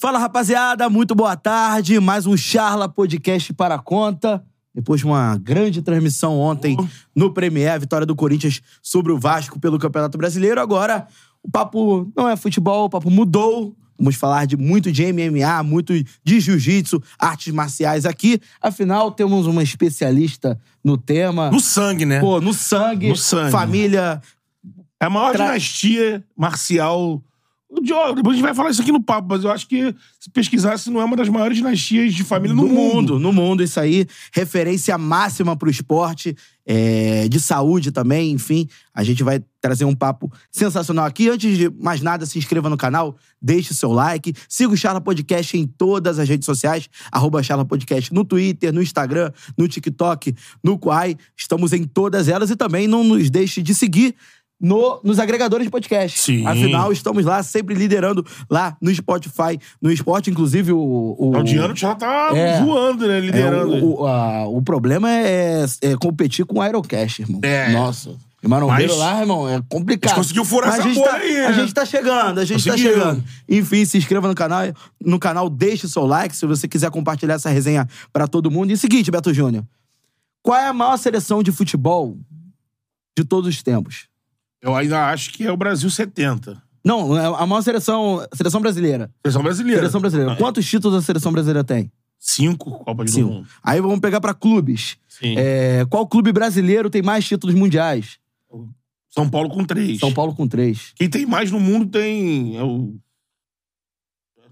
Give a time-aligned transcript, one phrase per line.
[0.00, 1.98] Fala rapaziada, muito boa tarde.
[1.98, 4.44] Mais um Charla Podcast para a conta.
[4.72, 6.76] Depois de uma grande transmissão ontem
[7.14, 10.60] no Premier, a vitória do Corinthians sobre o Vasco pelo Campeonato Brasileiro.
[10.60, 11.08] Agora,
[11.42, 13.74] o papo não é futebol, o papo mudou.
[13.98, 15.92] Vamos falar de muito de MMA, muito
[16.22, 18.40] de jiu-jitsu, artes marciais aqui.
[18.62, 21.50] Afinal, temos uma especialista no tema.
[21.50, 22.20] No sangue, né?
[22.20, 23.08] Pô, no sangue.
[23.08, 23.50] No sangue.
[23.50, 24.22] Família.
[25.00, 27.20] É a maior Tra- dinastia marcial.
[27.70, 30.90] Depois a gente vai falar isso aqui no papo, mas eu acho que se pesquisasse,
[30.90, 33.18] não é uma das maiores dinastias de família no, no mundo.
[33.18, 34.06] No mundo, isso aí.
[34.32, 36.34] Referência máxima pro esporte,
[36.64, 38.68] é, de saúde também, enfim.
[38.94, 41.28] A gente vai trazer um papo sensacional aqui.
[41.28, 45.56] Antes de mais nada, se inscreva no canal, deixe seu like, siga o Charla Podcast
[45.56, 50.78] em todas as redes sociais, arroba Charla Podcast no Twitter, no Instagram, no TikTok, no
[50.78, 51.16] Quai.
[51.36, 54.14] Estamos em todas elas e também não nos deixe de seguir
[54.60, 56.18] no- nos agregadores de podcast.
[56.18, 56.46] Sim.
[56.46, 60.78] Afinal, estamos lá, sempre liderando lá no Spotify, no esporte, inclusive o...
[61.18, 62.60] o O Diano já tá É.
[62.60, 63.18] voando, né?
[63.18, 63.84] é, Liderando.
[63.84, 67.40] o, o, a- o problema é, é competir com o Aerocast, irmão.
[67.44, 67.72] É.
[67.72, 68.10] Nossa.
[68.40, 70.10] O marombeiro Mas- lá, irmão, é complicado.
[70.10, 71.46] Gente conseguiu furar Mas essa a gente bolha tá, aí, né?
[71.46, 73.24] A gente tá chegando, a gente tá chegando.
[73.48, 74.60] Enfim, se inscreva no canal,
[75.04, 78.70] no canal, deixe seu like se você quiser compartilhar essa resenha pra todo mundo.
[78.72, 79.64] E seguinte, Beto Júnior.
[80.40, 82.16] Qual é a maior seleção de futebol
[83.18, 84.06] de todos os tempos?
[84.60, 86.60] Eu ainda acho que é o Brasil 70.
[86.84, 89.10] Não, é a maior seleção, seleção brasileira.
[89.22, 89.80] Seleção brasileira.
[89.80, 90.32] Seleção brasileira.
[90.32, 91.92] Ah, Quantos títulos a seleção brasileira tem?
[92.18, 93.30] Cinco Copa de Cinco.
[93.30, 93.48] Mundo.
[93.62, 94.96] Aí vamos pegar pra clubes.
[95.08, 95.34] Sim.
[95.36, 98.18] É, qual clube brasileiro tem mais títulos mundiais?
[99.10, 99.98] São Paulo com três.
[99.98, 100.92] São Paulo com três.
[100.94, 102.56] Quem tem mais no mundo tem.
[102.56, 102.94] É o.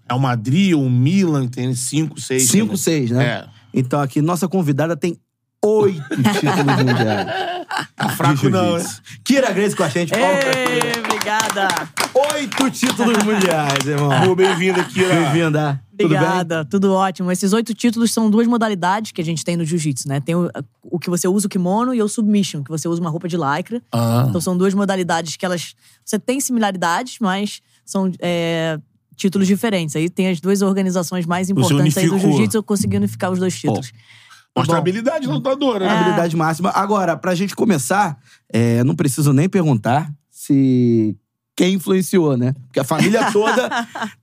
[0.09, 2.48] É o Madrid, o Milan, que tem cinco, seis.
[2.48, 2.77] Cinco, né?
[2.77, 3.25] seis, né?
[3.25, 3.48] É.
[3.75, 5.19] Então aqui, nossa convidada tem
[5.65, 7.27] oito títulos mundiais.
[7.97, 8.85] Tá fraco, não, né?
[9.25, 10.13] Kira Grace com a gente.
[10.13, 10.23] Kira.
[10.23, 11.69] Ei, obrigada.
[12.35, 14.35] Oito títulos mundiais, irmão.
[14.35, 15.09] Bem-vindo aqui, ó.
[15.09, 15.83] Bem-vinda.
[15.98, 16.19] Tudo bem?
[16.19, 17.33] Obrigada, tudo ótimo.
[17.33, 20.21] Esses oito títulos são duas modalidades que a gente tem no jiu-jitsu, né?
[20.21, 20.51] Tem o,
[20.83, 23.36] o que você usa o kimono e o submission, que você usa uma roupa de
[23.36, 23.83] lycra.
[23.91, 24.27] Ah.
[24.29, 25.75] Então são duas modalidades que elas.
[26.05, 28.79] Você tem similaridades, mas são é,
[29.17, 29.97] títulos diferentes.
[29.97, 33.91] Aí tem as duas organizações mais importantes aí do jiu-jitsu conseguindo unificar os dois títulos.
[34.56, 35.92] Mostra a habilidade lutadora, né?
[35.94, 35.98] É.
[35.98, 36.70] Habilidade máxima.
[36.70, 38.18] Agora, pra gente começar,
[38.52, 41.14] é, não preciso nem perguntar se
[41.55, 42.52] quem influenciou, né?
[42.67, 43.68] Porque a família toda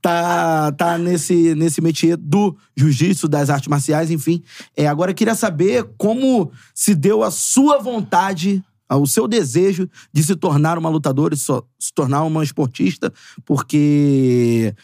[0.00, 4.42] tá, tá nesse, nesse métier do jiu-jitsu, das artes marciais, enfim.
[4.76, 10.22] É, agora, eu queria saber como se deu a sua vontade, o seu desejo de
[10.22, 13.12] se tornar uma lutadora, e so- se tornar uma esportista,
[13.44, 14.74] porque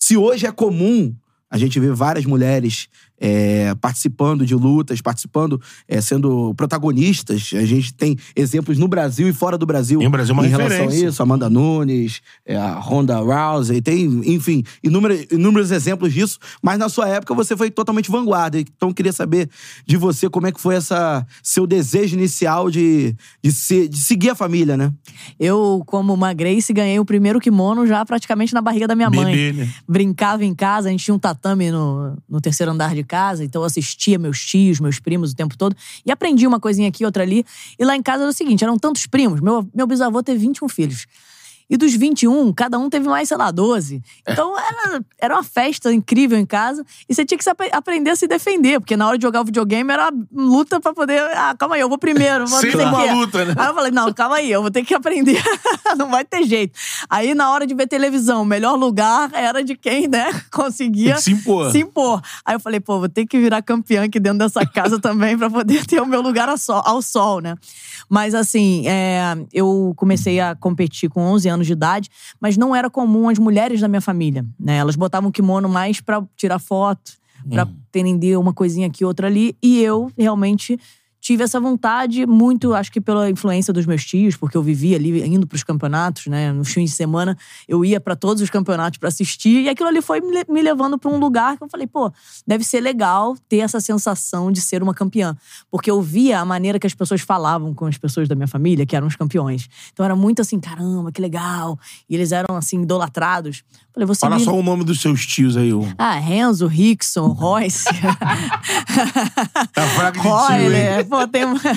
[0.00, 1.14] se hoje é comum
[1.50, 2.88] a gente ver várias mulheres
[3.20, 7.50] é, participando de lutas, participando, é, sendo protagonistas.
[7.54, 10.46] A gente tem exemplos no Brasil e fora do Brasil E o Brasil é uma
[10.46, 11.08] em relação a referência.
[11.08, 11.22] isso.
[11.22, 16.38] Amanda Nunes, é, a Ronda Rousey, tem, enfim, inúmeros, inúmeros exemplos disso.
[16.62, 18.58] Mas na sua época você foi totalmente vanguarda.
[18.58, 19.48] Então eu queria saber
[19.86, 24.30] de você como é que foi essa seu desejo inicial de, de, ser, de seguir
[24.30, 24.92] a família, né?
[25.38, 29.34] Eu, como uma Grace, ganhei o primeiro kimono já praticamente na barriga da minha mãe.
[29.34, 29.74] Bebê, né?
[29.88, 33.62] brincava em casa, a gente tinha um tatame no, no terceiro andar de casa, então
[33.62, 35.74] eu assistia meus tios, meus primos o tempo todo
[36.06, 37.44] e aprendi uma coisinha aqui, outra ali.
[37.78, 40.68] E lá em casa era o seguinte: eram tantos primos, meu, meu bisavô teve 21
[40.68, 41.06] filhos.
[41.70, 44.02] E dos 21, cada um teve mais, sei lá, 12.
[44.26, 46.84] Então era, era uma festa incrível em casa.
[47.08, 49.92] E você tinha que aprender a se defender, porque na hora de jogar o videogame
[49.92, 51.20] era luta pra poder.
[51.36, 52.46] Ah, calma aí, eu vou primeiro.
[52.46, 53.54] Vou Sempre uma luta, né?
[53.56, 55.42] Aí eu falei, não, calma aí, eu vou ter que aprender.
[55.96, 56.78] não vai ter jeito.
[57.08, 61.32] Aí, na hora de ver televisão, o melhor lugar era de quem, né, conseguia se
[61.32, 61.70] impor.
[61.70, 62.22] se impor.
[62.44, 65.50] Aí eu falei, pô, vou ter que virar campeã aqui dentro dessa casa também pra
[65.50, 67.54] poder ter o meu lugar ao sol, ao sol né?
[68.08, 72.08] Mas assim, é, eu comecei a competir com 11 anos de idade,
[72.40, 74.76] mas não era comum as mulheres da minha família, né?
[74.76, 77.12] Elas botavam kimono mais pra tirar foto,
[77.50, 80.78] pra prender uma coisinha aqui, outra ali, e eu realmente
[81.28, 85.22] tive essa vontade muito, acho que pela influência dos meus tios, porque eu vivia ali
[85.26, 86.50] indo pros campeonatos, né?
[86.52, 87.36] Nos fins de semana
[87.68, 90.62] eu ia pra todos os campeonatos pra assistir e aquilo ali foi me le- me
[90.62, 92.10] levando pra um lugar que eu falei, pô,
[92.46, 95.36] deve ser legal ter essa sensação de ser uma campeã,
[95.70, 98.86] porque eu via a maneira que as pessoas falavam com as pessoas da minha família,
[98.86, 99.68] que eram os campeões.
[99.92, 101.78] Então era muito assim, caramba, que legal.
[102.08, 103.62] E eles eram assim idolatrados.
[103.92, 105.74] Falei, seguir Fala só o nome dos seus tios aí.
[105.74, 105.86] O...
[105.98, 107.84] ah, Renzo, Rickson, Royce.
[109.74, 111.04] Tá fraco de tio, hein?
[111.08, 111.58] Pô, tem uma...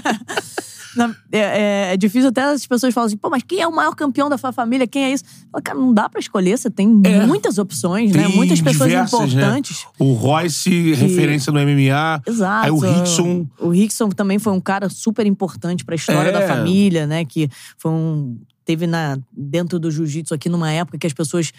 [1.32, 3.96] É, é- é difícil até as pessoas falam assim, pô, mas quem é o maior
[3.96, 4.86] campeão da sua família?
[4.86, 5.24] Quem é isso?
[5.50, 6.86] Fala, cara, não dá pra escolher, você tem
[7.26, 8.24] muitas opções, né?
[8.24, 8.28] É.
[8.28, 9.42] Tem Muitas pessoas diversas, né?
[9.42, 9.86] importantes.
[9.98, 12.22] O Royce, referência no MMA.
[12.28, 12.66] Exato.
[12.66, 13.48] Aí o Rickson.
[13.58, 16.32] O Rickson também foi um cara super importante pra história É.
[16.34, 17.24] da família, né?
[17.24, 18.38] Que foi um.
[18.66, 21.52] Teve na, dentro do jiu-jitsu aqui numa época que as pessoas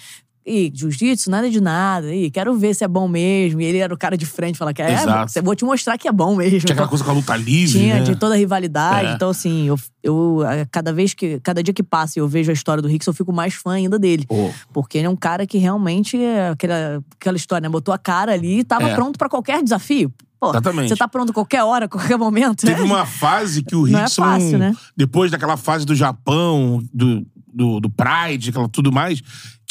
[0.44, 2.12] Ih, jiu-jitsu, nada de nada.
[2.12, 3.60] Ih, quero ver se é bom mesmo.
[3.60, 5.40] E ele era o cara de frente, falar que é, Exato.
[5.42, 6.58] vou te mostrar que é bom mesmo.
[6.58, 8.00] Tinha aquela coisa com a luta livre, Tinha, né?
[8.02, 9.08] de toda a rivalidade.
[9.08, 9.12] É.
[9.14, 10.40] Então, assim, eu, eu
[10.72, 11.38] cada vez que.
[11.40, 13.74] Cada dia que passa e eu vejo a história do Rickson, eu fico mais fã
[13.74, 14.26] ainda dele.
[14.26, 17.68] Pô, Porque ele é um cara que realmente é aquela, aquela história, né?
[17.68, 18.94] Botou a cara ali e tava É.
[18.94, 20.12] pronto pra qualquer desafio.
[20.40, 20.88] Pô, Exatamente.
[20.88, 22.66] você tá pronto qualquer hora, qualquer momento.
[22.66, 22.86] Teve né?
[22.86, 24.74] uma fase que o é Rickson, fácil, né?
[24.96, 29.22] depois daquela fase do Japão, do, do, do Pride, aquela tudo mais,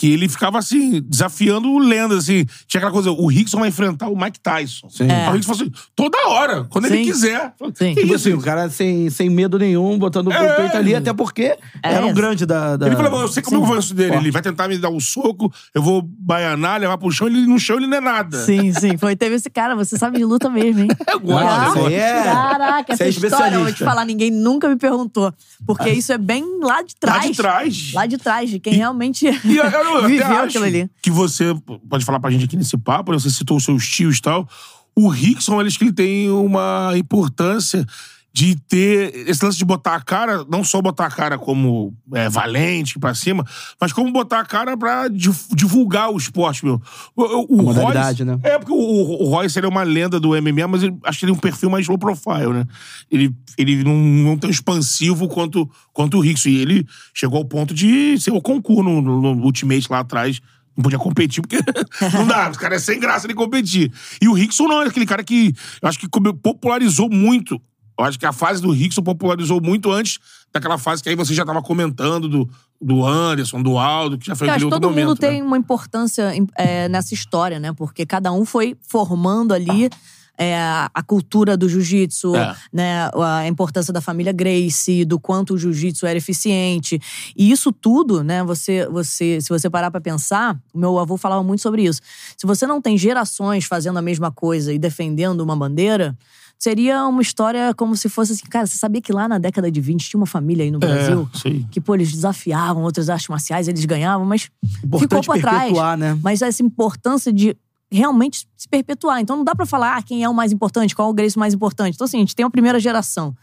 [0.01, 2.44] que ele ficava assim, desafiando lendas, assim.
[2.68, 4.89] Tinha aquela coisa, o Rickson vai enfrentar o Mike Tyson.
[4.89, 5.03] Sim.
[5.12, 7.03] Aí o Rickson falou assim, toda hora, quando ele Sim.
[7.12, 7.53] quiser.
[7.75, 7.94] Sim.
[7.94, 8.15] Que Tipo isso?
[8.15, 10.56] assim, o cara sem, sem medo nenhum, botando o É.
[10.56, 12.13] peito ali, até porque era um É.
[12.13, 12.77] grande da.
[12.77, 13.62] da- Ele falou, "Bom, eu sei como Sim.
[13.62, 14.09] eu vou isso dele.
[14.09, 14.24] Forte.
[14.24, 17.59] Ele vai tentar me dar um soco, eu vou baianar, levar pro chão, ele no
[17.59, 18.44] chão ele não é nada.
[18.44, 18.98] Sim, sim.
[18.98, 20.88] Foi, teve esse cara, você sabe de luta mesmo, hein?
[21.07, 22.24] Eu gosto, Ah, isso é.
[22.24, 25.31] Caraca, Você essa é história, eu vou te falar, ninguém nunca me perguntou.
[25.63, 27.25] Porque isso é bem lá de Lá trás.
[27.30, 27.92] de trás.
[27.94, 30.89] Lá de trás, de quem realmente E eu, eu, eu viveu aquilo ali.
[31.01, 31.55] que você
[31.89, 33.19] pode falar pra gente aqui nesse papo, né?
[33.19, 34.47] você citou os seus tios e tal.
[34.95, 37.85] O Rickson, eles que ele tem uma importância
[38.33, 42.30] de ter esse lance de botar a cara, não só botar a cara como é,
[42.30, 43.45] valente pra cima,
[43.80, 46.81] mas como botar a cara pra di- divulgar o esporte, meu.
[47.13, 48.39] O, o, Royce- né?
[48.44, 51.25] É, porque o, o, Royce ele é uma lenda do MMA, mas ele, acho que
[51.25, 52.66] ele é um perfil mais low profile, né?
[53.12, 56.50] Ele, ele não, não tão expansivo quanto, quanto o Rickson.
[56.50, 60.39] E ele chegou ao ponto de ser o concurso no, no, no Ultimate lá atrás.
[60.75, 61.57] Não podia competir, porque
[62.16, 62.50] não dá.
[62.50, 63.92] Os caras é sem graça de competir.
[64.22, 66.07] E o Rickson não, é aquele cara que eu acho que
[66.42, 67.62] popularizou muito.
[68.01, 70.19] Eu acho que a fase do Rickson popularizou muito antes
[70.53, 72.50] daquela fase que aí você já tava comentando do,
[72.81, 75.07] do Anderson, do Aldo, que já foi aquele outro todo momento.
[75.09, 75.27] mundo né?
[75.27, 77.71] tem uma importância é, nessa história, né?
[77.74, 79.89] Porque cada um foi formando ali
[80.38, 82.56] é, a cultura do jiu-jitsu, É.
[82.74, 83.10] né?
[83.13, 87.00] A importância da família Gracie, do quanto o jiu-jitsu era eficiente.
[87.38, 88.44] E isso tudo, né?
[88.44, 92.01] Você, você, se você parar pra pensar, o meu avô falava muito sobre isso.
[92.38, 96.18] Se você não tem gerações fazendo a mesma coisa e defendendo uma bandeira.
[96.57, 99.81] Seria uma história como se fosse assim, cara, você sabia que lá na década de
[99.81, 103.68] 20 tinha uma família aí no Brasil É, que, pô, eles desafiavam outras artes marciais,
[103.68, 104.48] eles ganhavam, mas
[104.84, 106.00] Importante ficou pra trás.
[106.00, 106.19] né?
[106.22, 107.57] Mas essa importância de
[107.91, 109.19] realmente se perpetuar.
[109.19, 111.38] Então não dá pra falar ah, quem é o mais importante, qual é o Grace
[111.38, 111.95] mais importante.
[111.95, 113.35] Então, assim, a gente tem a primeira geração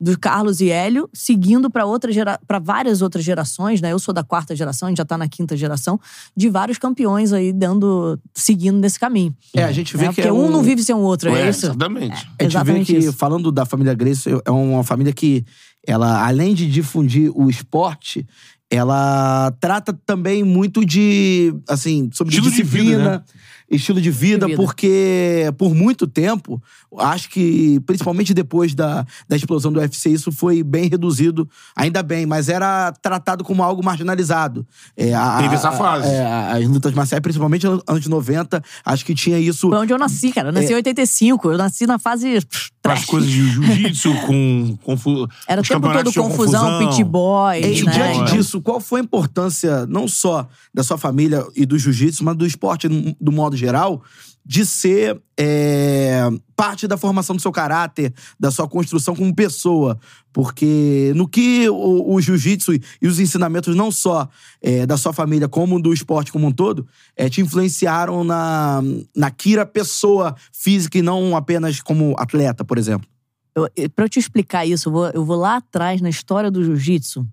[0.00, 2.38] do Carlos e Hélio, seguindo para outra gera...
[2.46, 3.92] para várias outras gerações, né?
[3.92, 5.98] Eu sou da quarta geração, a gente já tá na quinta geração,
[6.36, 9.34] de vários campeões aí dando, seguindo nesse caminho.
[9.54, 10.08] É, a gente vê né?
[10.10, 11.66] que Porque é um um não vive sem o outro, é, É, isso?
[11.66, 12.28] Exatamente.
[12.38, 13.12] A gente vê que, isso.
[13.14, 15.44] falando da família Grace, é uma família que,
[15.86, 18.26] ela, além de difundir o esporte,
[18.70, 23.22] ela trata também muito de, assim, sobre Estilo de disciplina, vida, né?
[23.70, 24.62] Estilo de vida, De vida.
[24.62, 26.62] porque por muito tempo,
[26.98, 32.26] acho que, principalmente depois da, da explosão do UFC, isso foi bem reduzido, ainda bem,
[32.26, 34.66] mas era tratado como algo marginalizado.
[34.96, 36.08] É, a- Teve essa a- fase.
[36.08, 36.24] é,
[36.62, 39.68] as lutas marciais, principalmente nos anos 90, acho que tinha isso.
[39.68, 40.48] Foi onde eu nasci, cara.
[40.48, 40.72] Eu nasci É.
[40.72, 41.50] em 85.
[41.50, 42.38] Eu nasci na fase.
[42.84, 44.78] as coisas de jiu-jitsu, com.
[44.84, 45.26] Confu...
[45.48, 47.90] Era o tempo todo tinham confusão, pit boy, E né?
[47.92, 52.36] diante disso, qual foi a importância, não só da sua família e do jiu-jitsu, mas
[52.36, 52.86] do esporte
[53.20, 54.02] do modo geral,
[54.44, 56.20] de ser é,
[56.54, 59.98] parte da formação do seu caráter, da sua construção como pessoa?
[60.32, 64.28] Porque no que o, o jiu-jitsu e os ensinamentos, não só
[64.62, 66.86] é, da sua família, como do esporte como um todo,
[67.16, 68.80] é, te influenciaram na,
[69.16, 73.08] na Kira pessoa física e não apenas como atleta, por exemplo?
[73.56, 77.26] eu, eu- te explicar isso, eu vou, eu vou lá atrás na história do jiu-jitsu,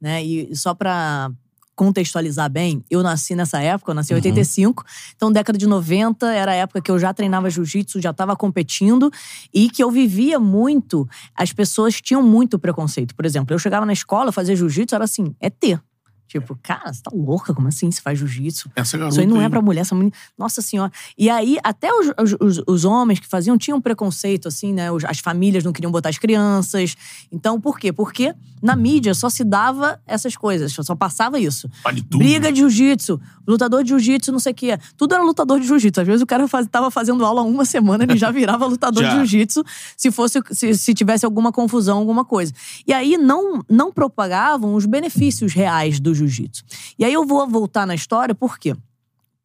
[0.00, 0.24] né?
[0.24, 1.30] E só pra
[1.76, 4.82] contextualizar bem, eu nasci nessa época, eu nasci em 85,
[5.14, 9.10] então década de 90 era a época que eu já treinava jiu-jitsu, já estava competindo
[9.52, 11.06] e que eu vivia muito,
[11.36, 13.14] as pessoas tinham muito preconceito.
[13.14, 15.80] Por exemplo, eu chegava na escola, fazia jiu-jitsu, era assim, é ter.
[16.26, 17.54] Tipo, cara, você tá louca?
[17.54, 17.90] Como assim?
[17.90, 18.70] Você faz jiu-jitsu?
[18.74, 20.12] Essa garota Isso aí não é pra mulher, essa menina.
[20.36, 20.90] Nossa senhora.
[21.16, 24.88] E aí, até os, os- os, homens que faziam tinham preconceito, assim, né?
[25.08, 26.96] As famílias não queriam botar as crianças.
[27.30, 27.92] Então, por quê?
[27.92, 31.70] Porque na mídia só se dava essas coisas, só passava isso.
[31.84, 32.18] Vale tudo.
[32.18, 34.78] Briga de jiu-jitsu, lutador de jiu-jitsu, não sei o quê.
[34.96, 36.00] Tudo era lutador de jiu-jitsu.
[36.00, 39.10] Às vezes o cara faz, tava fazendo aula uma semana, ele já virava lutador Já.
[39.10, 39.62] de jiu-jitsu
[39.96, 42.52] se fosse se, se tivesse alguma confusão, alguma coisa.
[42.86, 46.64] E aí não, não propagavam os benefícios reais do jiu-jitsu.
[46.98, 48.74] E aí eu vou voltar na história, por quê?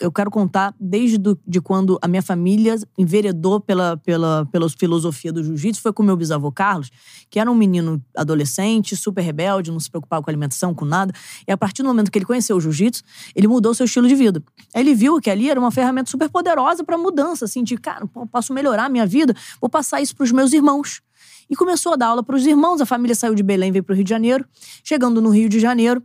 [0.02, 5.32] Eu quero contar desde do, de quando a minha família enveredou pela, pela, pela filosofia
[5.32, 5.80] do jiu-jitsu.
[5.80, 6.90] Foi com meu bisavô Carlos,
[7.30, 11.14] que era um menino adolescente, super rebelde, não se preocupava com alimentação, com nada.
[11.48, 13.04] E a partir do momento que ele conheceu o jiu-jitsu,
[13.36, 14.44] ele mudou seu estilo de vida.
[14.74, 18.08] Aí ele viu que ali era uma ferramenta super poderosa para mudança, assim, de cara,
[18.32, 21.02] posso melhorar a minha vida, vou passar isso para os meus irmãos.
[21.48, 22.82] E começou a dar aula para os irmãos.
[22.82, 24.46] A família saiu de Belém, veio para o Rio de Janeiro.
[24.84, 26.02] Chegando no Rio de Janeiro,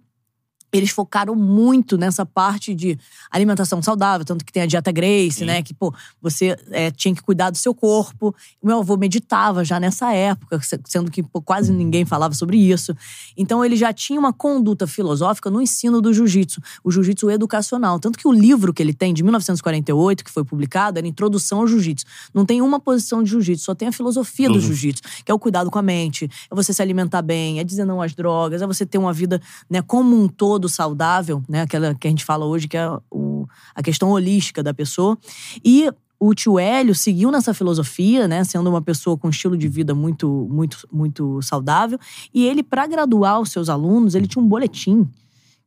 [0.73, 2.99] eles focaram muito nessa parte de
[3.31, 5.63] alimentação saudável, tanto que tem a dieta Grace, né?
[5.63, 8.35] Que, pô, você é, tinha que cuidar do seu corpo.
[8.63, 12.95] Meu avô meditava já nessa época, se- sendo que pô, quase ninguém falava sobre isso.
[13.37, 17.99] Então, ele já tinha uma conduta filosófica no ensino do jiu-jitsu, o jiu-jitsu educacional.
[17.99, 21.67] Tanto que o livro que ele tem, de 1948, que foi publicado, era Introdução ao
[21.67, 22.05] Jiu-Jitsu.
[22.35, 24.77] Não tem uma posição de jiu-jitsu, só tem a filosofia do Filosofia.
[24.77, 27.85] jiu-jitsu, que é o cuidado com a mente, é você se alimentar bem, é dizer
[27.85, 31.63] não às drogas, é você ter uma vida né, como um todo saudável, né?
[31.63, 35.17] Aquela que a gente fala hoje que é o- a questão holística da pessoa.
[35.65, 39.69] E o tio Hélio seguiu nessa filosofia, né, sendo uma pessoa com um estilo de
[39.69, 41.99] vida muito, muito, muito saudável.
[42.33, 45.07] E ele, para graduar os seus alunos, ele tinha um boletim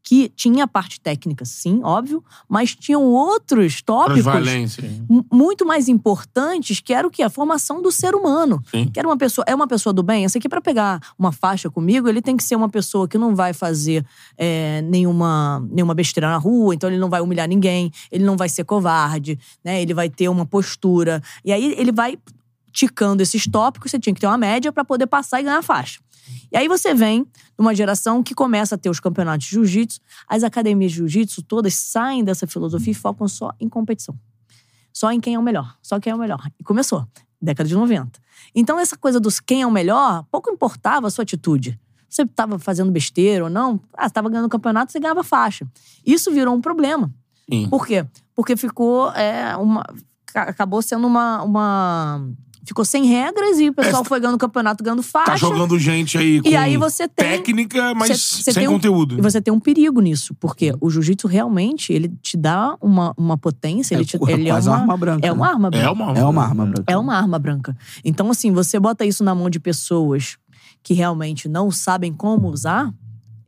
[0.10, 4.26] que tinha a parte técnica, sim, óbvio, mas tinham outros tópicos
[5.32, 7.22] muito mais importantes, que era o quê?
[7.22, 8.60] A formação do ser humano.
[8.72, 8.90] Sim.
[8.92, 10.24] Que era uma pessoa, é uma pessoa do bem.
[10.24, 13.36] Esse aqui, para pegar uma faixa comigo, ele tem que ser uma pessoa que não
[13.36, 14.04] vai fazer
[14.36, 18.50] é, nenhuma, nenhuma besteira na rua, então ele não vai humilhar ninguém, ele não vai
[18.50, 19.80] ser covarde, né?
[19.80, 21.22] Ele vai ter uma postura.
[21.46, 22.18] E aí ele vai
[22.72, 25.64] ticando esses tópicos, você tinha que ter uma média para poder passar e ganhar a
[25.64, 26.00] faixa.
[26.52, 27.26] E aí você vem
[27.58, 31.74] numa geração que começa a ter os campeonatos de jiu-jitsu, as academias de jiu-jitsu todas
[31.76, 34.18] saem dessa filosofia e focam só em competição.
[34.94, 36.42] Só em quem é o melhor, só quem é o melhor.
[36.60, 37.08] E começou,
[37.42, 38.20] década de 90.
[38.56, 41.80] Então essa coisa dos quem é o melhor, pouco importava a sua atitude.
[42.10, 45.68] Você estava fazendo besteira ou não, ah, estava ganhando o campeonato, você ganhava faixa.
[46.04, 47.14] Isso virou um problema.
[47.48, 47.70] Sim.
[47.70, 48.06] Por quê?
[48.36, 49.84] Porque ficou é, uma.
[50.26, 51.44] ca- Acabou sendo uma.
[51.44, 52.28] uma
[52.70, 55.32] ficou sem regras e o pessoal foi ganhando campeonato, ganhando faixa.
[55.32, 58.72] Tá jogando gente aí com E aí você tem- técnica, mas você- sem tem um-
[58.74, 59.18] conteúdo.
[59.18, 63.38] E você tem um perigo nisso, porque o jiu-jitsu realmente ele te dá uma, uma
[63.38, 65.28] potência, ele, te, ele é uma, uma arma branca.
[65.28, 65.52] é uma né?
[65.54, 65.86] arma branca.
[65.86, 66.84] É uma, É uma arma branca.
[66.94, 67.78] É uma arma branca.
[68.06, 70.38] Então, assim, você bota isso na mão de pessoas
[70.82, 72.94] que realmente não sabem como usar,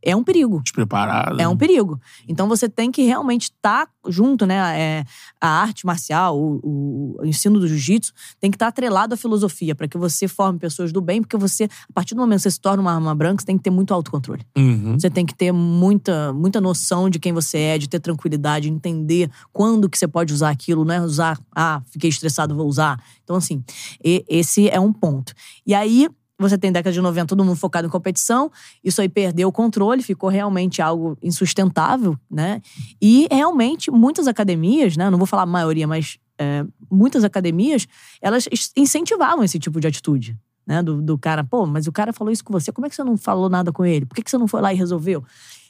[0.02, 0.60] é um perigo.
[0.62, 1.40] despreparado.
[1.40, 2.00] É um perigo.
[2.28, 4.56] Então você tem que realmente estar junto, né?
[4.80, 5.04] É,
[5.40, 9.86] a arte marcial, o, o- ensino do jiu-jitsu tem que estar atrelado à filosofia, para
[9.86, 12.60] que você forme pessoas do bem, porque você, a partir do momento que você se
[12.60, 14.44] torna uma arma branca, você tem que ter muito autocontrole.
[14.56, 14.98] Uhum.
[14.98, 19.30] Você tem que ter muita, muita noção de quem você é, de ter tranquilidade, entender
[19.52, 23.00] quando que você pode usar aquilo, não é usar, ah, fiquei estressado, vou usar.
[23.22, 23.62] Então, assim,
[24.04, 25.32] e- esse é um ponto.
[25.66, 26.08] E aí,
[26.42, 28.50] você tem década de 90, todo mundo focado em competição,
[28.82, 32.60] isso aí perdeu o controle, ficou realmente algo insustentável, né?
[33.00, 35.08] E realmente, muitas academias, né?
[35.08, 37.86] Não vou falar a maioria, mas é, muitas academias,
[38.20, 40.36] elas incentivavam esse tipo de atitude.
[40.64, 42.94] Né, do, do cara, pô, mas o cara falou isso com você, como é que
[42.94, 44.06] você não falou nada com ele?
[44.06, 45.24] Por que, que você não foi lá e resolveu?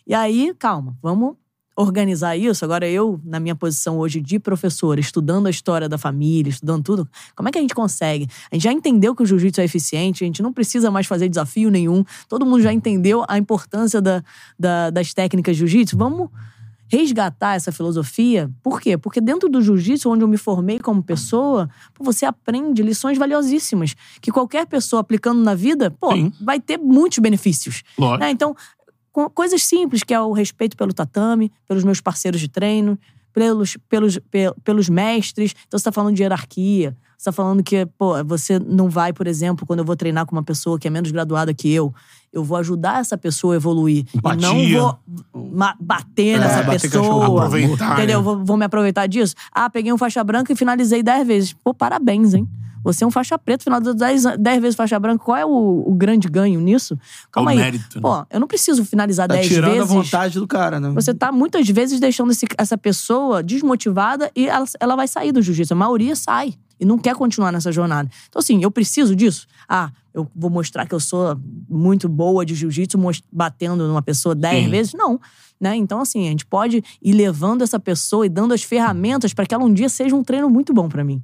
[0.06, 1.34] E aí, calma, vamos
[1.76, 2.64] organizar isso.
[2.64, 7.08] Agora, eu, na minha posição hoje de professora, estudando a história da família, estudando tudo,
[7.34, 8.28] como é que a gente consegue?
[8.50, 11.28] A gente já entendeu que o jiu-jitsu é eficiente, a gente não precisa mais fazer
[11.28, 14.22] desafio nenhum, todo mundo já entendeu a importância da,
[14.58, 15.96] da- das técnicas de jiu-jitsu.
[15.96, 16.28] Vamos
[16.88, 18.50] resgatar essa filosofia.
[18.62, 18.98] Por quê?
[18.98, 24.30] Porque dentro do jiu-jitsu, onde eu me formei como pessoa, você aprende lições valiosíssimas que
[24.30, 26.30] qualquer pessoa aplicando na vida, pô, Sim.
[26.38, 27.82] vai ter muitos benefícios.
[28.18, 28.30] Né?
[28.30, 28.54] Então,
[29.34, 32.98] coisas simples, que é o respeito pelo tatame, pelos meus parceiros de treino,
[33.32, 35.54] pelos, pelos, pe- pelos mestres.
[35.66, 36.96] Então, você tá falando de hierarquia.
[37.16, 40.34] Você tá falando que, pô, você não vai, por exemplo, quando eu vou treinar com
[40.34, 41.94] uma pessoa que é menos graduada que eu,
[42.32, 44.04] eu vou ajudar essa pessoa a evoluir.
[44.12, 44.48] Empatia.
[44.48, 44.98] E não
[45.32, 47.26] vou bater nessa É, bater pessoa.
[47.26, 48.18] Aproveitar, Entendeu?
[48.18, 48.24] né?
[48.24, 49.34] Vou, vou me aproveitar disso.
[49.52, 51.52] Ah, peguei um faixa branca e finalizei 10 vezes.
[51.52, 52.48] Pô, parabéns, hein?
[52.84, 55.24] Você é um faixa preta, finalizou 10, 10 vezes faixa branca.
[55.24, 56.94] Qual é o, o grande ganho nisso?
[56.94, 56.98] É
[57.30, 57.58] Calma o aí.
[57.58, 58.02] mérito, né?
[58.02, 59.90] Pô, eu não preciso finalizar Tá 10 tirando vezes.
[59.90, 60.90] a vontade do cara, né?
[60.90, 65.40] Você tá muitas vezes deixando esse- essa pessoa desmotivada e ela, ela vai sair do
[65.42, 65.72] jiu-jitsu.
[65.74, 68.10] A maioria sai e não quer continuar nessa jornada.
[68.28, 69.46] Então, assim, eu preciso disso.
[69.68, 72.98] Ah, eu vou mostrar que eu sou muito boa de jiu-jitsu
[73.32, 74.70] batendo numa pessoa 10 Sim.
[74.70, 74.92] vezes?
[74.94, 75.20] Não.
[75.60, 75.76] Né?
[75.76, 79.54] Então, assim, a gente pode ir levando essa pessoa e dando as ferramentas para que
[79.54, 81.22] ela um dia seja um treino muito bom para mim.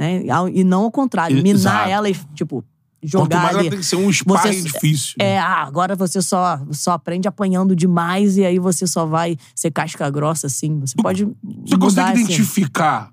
[0.00, 0.22] Né?
[0.54, 1.90] E não ao contrário, E- minar exato.
[1.90, 2.62] ela e, tipo,
[3.02, 3.66] Quanto jogar mais ali.
[3.66, 5.14] ela tem que ser um sparring Você- difícil.
[5.18, 9.70] É, ah, agora você só, só aprende apanhando demais e aí você só vai ser
[9.70, 10.80] casca grossa, assim.
[10.80, 12.22] Você pode Você mudar, consegue assim.
[12.24, 13.12] identificar?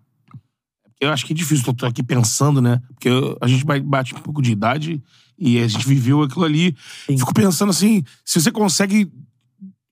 [0.99, 2.81] Eu acho que é difícil, tô, aqui pensando, né?
[2.93, 5.03] Porque eu- a gente bate um pouco de idade
[5.37, 6.73] e a gente viveu aquilo ali.
[7.05, 7.17] Sim.
[7.17, 9.11] Fico pensando assim, se você consegue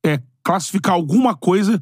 [0.06, 1.82] é, classificar alguma coisa,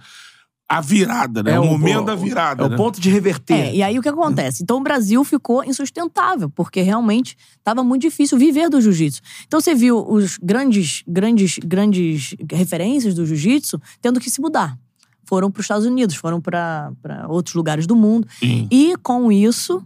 [0.77, 1.51] a virada, né?
[1.53, 2.63] É o o- momento da o- virada.
[2.63, 2.77] É o né?
[2.77, 3.53] ponto de reverter.
[3.53, 4.63] É, e aí o que acontece?
[4.63, 9.21] Então o Brasil ficou insustentável, porque realmente estava muito difícil viver do jiu-jitsu.
[9.47, 14.77] Então você viu os grandes, grandes, grandes referências do jiu-jitsu tendo que se mudar.
[15.25, 16.91] Foram para os Estados Unidos, foram para
[17.29, 18.27] outros lugares do mundo.
[18.39, 18.67] Sim.
[18.69, 19.81] E com isso,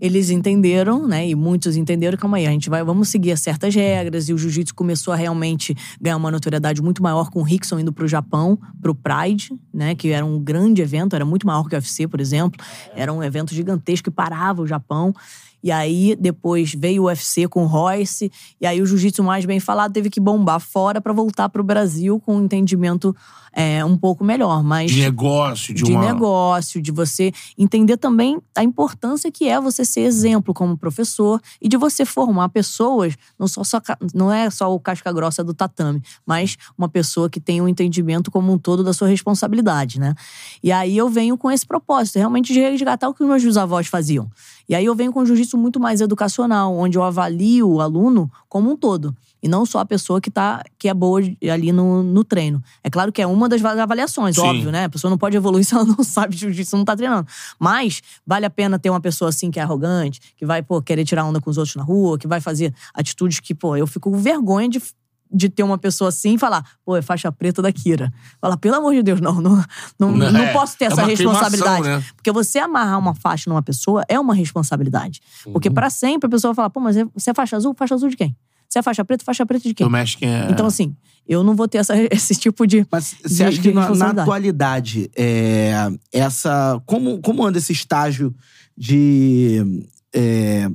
[0.00, 1.28] eles entenderam, né?
[1.28, 4.28] E muitos entenderam, calma aí, a gente vai, vamos seguir certas regras.
[4.28, 7.92] E o jiu-jitsu começou a realmente ganhar uma notoriedade muito maior com o Rickson indo
[7.92, 9.94] pro Japão, pro Pride, né?
[9.94, 12.64] Que era um grande evento, era muito maior que o UFC, por exemplo.
[12.94, 15.12] Era um evento gigantesco que parava o Japão.
[15.62, 18.30] E aí, depois veio o UFC com o Royce.
[18.60, 22.20] E aí, o jiu-jitsu mais bem falado teve que bombar fora para voltar pro Brasil
[22.20, 23.14] com um entendimento
[23.52, 24.62] é, um pouco melhor.
[24.62, 26.04] Mas De negócio, de, de uma.
[26.04, 31.68] negócio, de você entender também a importância que é você ser exemplo como professor e
[31.68, 33.80] de você formar pessoas, não, só, só
[34.14, 38.30] não é só o casca grossa do tatame, mas uma pessoa que tem um entendimento
[38.30, 40.14] como um todo da sua responsabilidade, né?
[40.62, 43.86] E aí eu venho com esse propósito, realmente de resgatar o que os meus bisavós
[43.86, 44.30] faziam.
[44.68, 48.30] E aí eu venho com um jiu-jitsu muito mais educacional, onde eu avalio o aluno
[48.48, 49.16] como um todo.
[49.42, 51.20] E não só a pessoa que, tá, que é boa
[51.50, 52.62] ali no, no treino.
[52.82, 54.42] É claro que é uma das avaliações, Sim.
[54.42, 54.84] óbvio, né?
[54.84, 57.26] A pessoa não pode evoluir se ela não sabe jiu-jitsu, não tá treinando.
[57.58, 61.04] Mas vale a pena ter uma pessoa assim que é arrogante, que vai, pô, querer
[61.04, 64.10] tirar onda com os outros na rua, que vai fazer atitudes que, pô, eu fico
[64.10, 64.82] com vergonha de,
[65.30, 68.12] de ter uma pessoa assim e falar, pô, é faixa preta da Kira.
[68.40, 69.62] Falar, pelo amor de Deus, não, não,
[69.98, 70.30] não, Né?
[70.30, 71.82] não posso ter É essa responsabilidade.
[71.88, 72.04] né?
[72.16, 75.20] Porque você amarrar uma faixa numa pessoa é uma responsabilidade.
[75.46, 75.52] Uhum.
[75.52, 77.74] Porque pra sempre a pessoa vai falar, pô, mas você é faixa azul?
[77.76, 78.36] Faixa azul de quem?
[78.68, 79.24] Você é faixa preta?
[79.24, 79.86] Faixa preta de quem?
[79.86, 80.48] O México é.
[80.50, 80.94] Então, assim,
[81.26, 82.86] eu não vou ter essa- esse tipo de.
[82.92, 84.20] Mas você acha que na, na responsabilidade.
[84.28, 85.72] atualidade, é,
[86.12, 86.78] essa.
[86.84, 88.34] Como, como anda esse estágio
[88.76, 89.88] de.
[90.14, 90.68] é,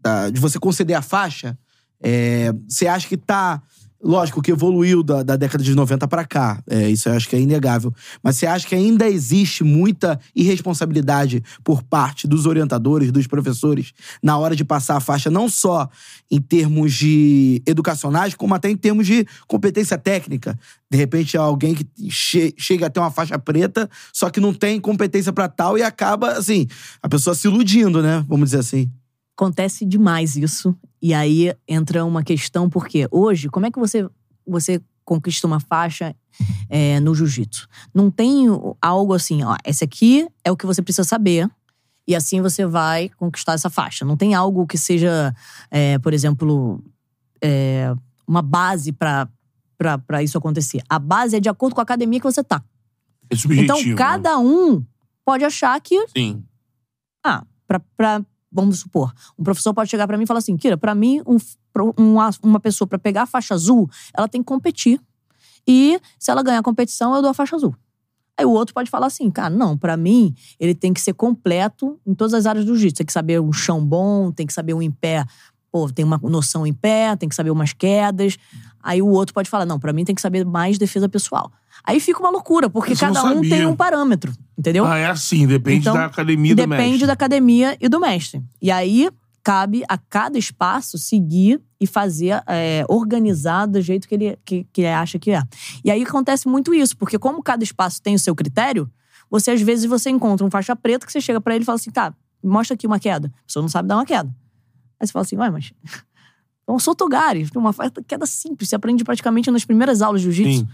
[0.00, 1.56] da- de você conceder a faixa?
[2.02, 3.62] É, você acha que tá.
[4.02, 6.60] Lógico que evoluiu da, da década de 90 pra cá.
[6.68, 7.94] É, isso eu acho que é inegável.
[8.20, 14.36] Mas você acha que ainda existe muita irresponsabilidade por parte dos orientadores, dos professores, na
[14.36, 15.88] hora de passar a faixa, não só
[16.28, 20.58] em termos de educacionais, como até em termos de competência técnica?
[20.90, 24.80] De repente, alguém que che chega a ter uma faixa preta, só que não tem
[24.80, 26.66] competência pra tal e acaba, assim,
[27.00, 28.24] a pessoa se iludindo, né?
[28.28, 28.90] Vamos dizer assim.
[29.36, 30.76] Acontece demais isso.
[31.02, 34.08] E aí entra uma questão, porque hoje, como é que você,
[34.46, 36.14] você conquista uma faixa
[36.70, 37.66] é, no jiu-jitsu?
[37.92, 38.46] Não tem
[38.80, 41.50] algo assim, ó, esse aqui é o que você precisa saber.
[42.06, 44.04] E assim você vai conquistar essa faixa.
[44.04, 45.34] Não tem algo que seja,
[45.70, 46.82] é, por exemplo,
[47.42, 47.92] é,
[48.26, 49.28] uma base pra
[50.22, 50.82] isso acontecer.
[50.88, 52.62] A base é de acordo com a academia que você tá.
[53.28, 53.78] É subjetivo.
[53.78, 54.84] Então, cada um
[55.24, 56.44] pode achar que Sim.
[57.24, 60.76] ah, pra, pra- vamos supor, um professor pode chegar pra mim e falar assim, Kira,
[60.76, 61.36] pra mim, um,
[61.96, 65.00] uma, uma pessoa pra pegar a faixa azul, ela tem que competir.
[65.66, 67.74] E se ela ganhar a competição, eu dou a faixa azul.
[68.36, 71.98] Aí o outro pode falar assim, cara, não, pra mim, ele tem que ser completo
[72.06, 72.98] em todas as áreas do jiu-jitsu.
[72.98, 75.24] Tem que saber um chão bom, tem que saber um em pé,
[75.70, 78.36] pô, tem uma noção em pé, tem que saber umas quedas.
[78.82, 81.52] Aí o outro pode falar, não, pra mim tem que saber mais defesa pessoal.
[81.84, 84.84] Aí fica uma loucura, porque Isso cada um tem um parâmetro, entendeu?
[84.86, 87.06] Ah, é assim, depende Então, da academia do Depende mestre.
[87.06, 88.42] da academia e do mestre.
[88.60, 89.10] E aí
[89.44, 94.82] cabe a cada espaço seguir e fazer, é, organizar do jeito que ele, que, que
[94.82, 95.42] ele acha que é.
[95.84, 98.88] E aí acontece muito isso, porque como cada espaço tem o seu critério,
[99.28, 101.76] você às vezes você encontra um faixa preta que você chega pra ele e fala
[101.76, 103.32] assim, tá, mostra aqui uma queda.
[103.42, 104.28] A pessoa não sabe dar uma queda.
[105.00, 105.72] Aí você fala assim, ué, mas...
[106.64, 107.74] Então, Sotogari, uma
[108.06, 110.64] queda simples, você aprende praticamente nas primeiras aulas de jiu-jitsu.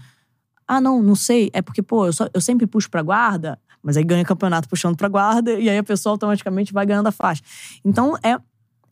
[0.67, 1.49] Ah, não, não sei.
[1.51, 4.95] É porque, pô, eu, só- eu sempre puxo pra guarda, mas aí ganha campeonato puxando
[4.95, 7.41] pra guarda, e aí a pessoa automaticamente vai ganhando a faixa.
[7.83, 8.37] Então, é,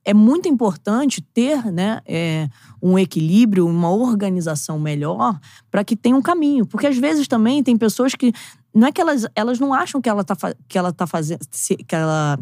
[0.08, 2.48] é muito importante ter né, é,
[2.82, 5.38] um equilíbrio, uma organização melhor
[5.70, 6.66] para que tenha um caminho.
[6.66, 8.32] Porque às vezes também tem pessoas que.
[8.74, 11.42] Não é que elas, elas não acham que ela tá, que ela tá fazendo.
[11.86, 12.40] Que ela,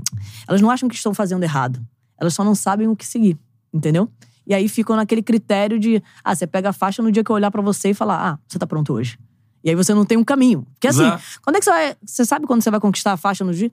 [0.47, 1.83] elas não acham que estão fazendo errado.
[2.19, 3.35] Elas só não sabem o que seguir.
[3.73, 4.11] Entendeu?
[4.45, 7.35] E aí ficam naquele critério de, ah, você pega a faixa no dia que eu
[7.35, 9.17] olhar pra você e falar, ah, você tá pronto hoje.
[9.65, 10.61] E aí você não tem um caminho.
[10.75, 11.23] Porque assim, Exato.
[11.41, 11.95] quando é que você vai.
[12.05, 13.71] Você sabe quando você vai conquistar a faixa no dia?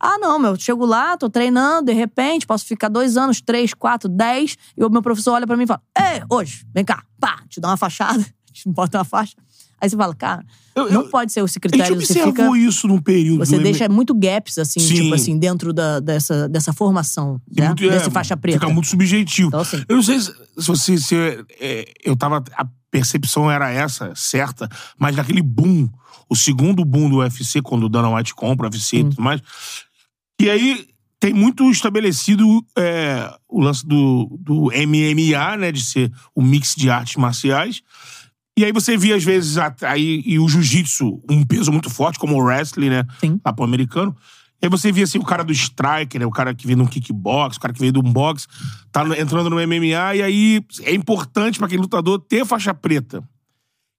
[0.00, 4.08] Ah, não, meu, chego lá, tô treinando, de repente, posso ficar dois anos, três, quatro,
[4.08, 7.42] dez, e o meu professor olha pra mim e fala: Ei, hoje, vem cá, pá,
[7.48, 9.34] te dá uma fachada, te bota uma faixa.
[9.80, 10.42] Aí você fala, cara,
[10.74, 11.96] Eu- não eu- pode ser esse A gente critério.
[12.00, 12.66] Você observou fica.
[12.68, 13.44] isso num período.
[13.44, 14.94] Você do deixa muito gaps, assim, Sim.
[14.94, 17.66] tipo assim, dentro da, dessa, dessa formação, né?
[17.66, 18.60] muito- é, faixa preta.
[18.60, 19.48] Fica muito subjetivo.
[19.48, 20.96] Então, assim, Eu não sei se, se você.
[20.96, 21.14] Se,
[21.60, 22.42] é, eu tava.
[22.94, 25.88] A percepção era essa, certa, mas naquele boom,
[26.30, 29.42] o segundo boom do UFC, quando o Dana White compra o UFC e tudo mais.
[30.40, 30.86] E aí
[31.18, 35.72] tem muito estabelecido é, o lance do, do MMA, né?
[35.72, 37.82] De ser o mix de artes marciais.
[38.56, 42.36] E aí você via, às vezes, aí, e o jiu-jitsu, um peso muito forte, como
[42.36, 43.04] o wrestling, né?
[43.18, 43.40] Sim.
[43.44, 44.14] Lá pro americano.
[44.64, 46.26] E aí você via assim, o cara do striker, né?
[46.26, 48.46] O cara que veio de um kickbox, o cara que veio de um box,
[48.90, 53.22] tá entrando no MMA, e aí é importante pra aquele lutador ter faixa preta.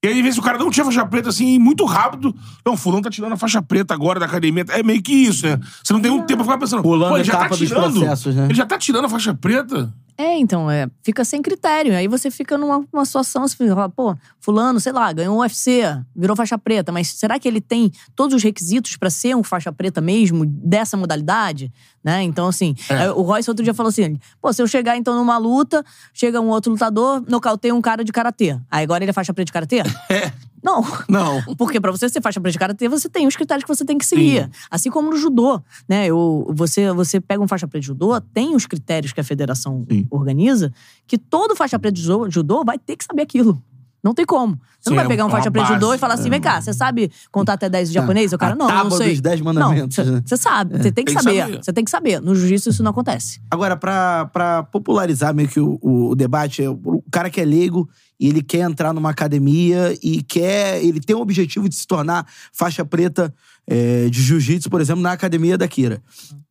[0.04, 2.36] E aí, às vezes, o cara não tinha faixa preta, assim, e muito rápido.
[2.65, 4.65] Não, fulano tá tirando a faixa preta agora da academia.
[4.69, 5.60] É meio que isso, né?
[5.84, 6.82] Você não tem um tempo pra ficar pensando.
[6.82, 7.99] Pulando pô, ele já tá tirando.
[7.99, 8.45] processos, né?
[8.45, 9.93] Ele já tá tirando a faixa preta.
[10.17, 11.93] É, então, é, fica sem critério.
[11.95, 15.82] Aí você fica numa uma situação, você fala, pô, fulano, sei lá, ganhou um UFC,
[16.15, 19.73] virou faixa preta, mas será que ele tem todos os requisitos pra ser um faixa
[19.73, 21.69] preta mesmo, dessa modalidade?
[22.06, 22.22] Né?
[22.22, 23.06] Então, assim, É.
[23.06, 26.39] é, o Royce outro dia falou assim, pô, se eu chegar então numa luta, chega
[26.39, 28.60] um outro lutador, nocauteia um cara de karatê.
[28.70, 29.78] Aí agora ele é faixa preta de karatê?
[30.08, 30.32] É.
[30.63, 30.84] Não.
[31.08, 31.44] Não.
[31.58, 33.98] Porque pra você ser faixa preta de karatê, você tem os critérios que você tem
[34.00, 34.50] que seguir.
[34.70, 36.08] Assim como no judô, né?
[36.08, 39.86] Eu, você, você pega um faixa preta de judô, tem os critérios que a federação
[39.91, 40.08] Sim.
[40.10, 40.72] organiza,
[41.06, 43.62] que todo faixa preta de judô vai ter que saber aquilo.
[44.06, 44.54] Não tem como.
[44.80, 45.96] Você Sim, não vai é pegar um uma faixa preta de base.
[45.96, 48.32] e falar assim: vem cá, você sabe contar até 10 em japonês?
[48.34, 49.10] O cara, não, não tábua sei.
[49.13, 50.22] dos 10 mandamentos, Não, né?
[50.24, 51.58] você sabe, você tem que Tem que saber.
[51.63, 52.22] Você tem que saber.
[52.22, 53.41] No jiu-jitsu isso não acontece.
[53.50, 57.46] Agora, pra, pra popularizar meio que o, o, o debate, é, o cara que é
[57.46, 57.89] leigo
[58.20, 60.84] e ele quer entrar numa academia e quer.
[60.84, 63.34] Ele tem o objetivo de se tornar faixa preta
[63.65, 66.00] é, de jiu-jitsu, por exemplo, na academia da Kira.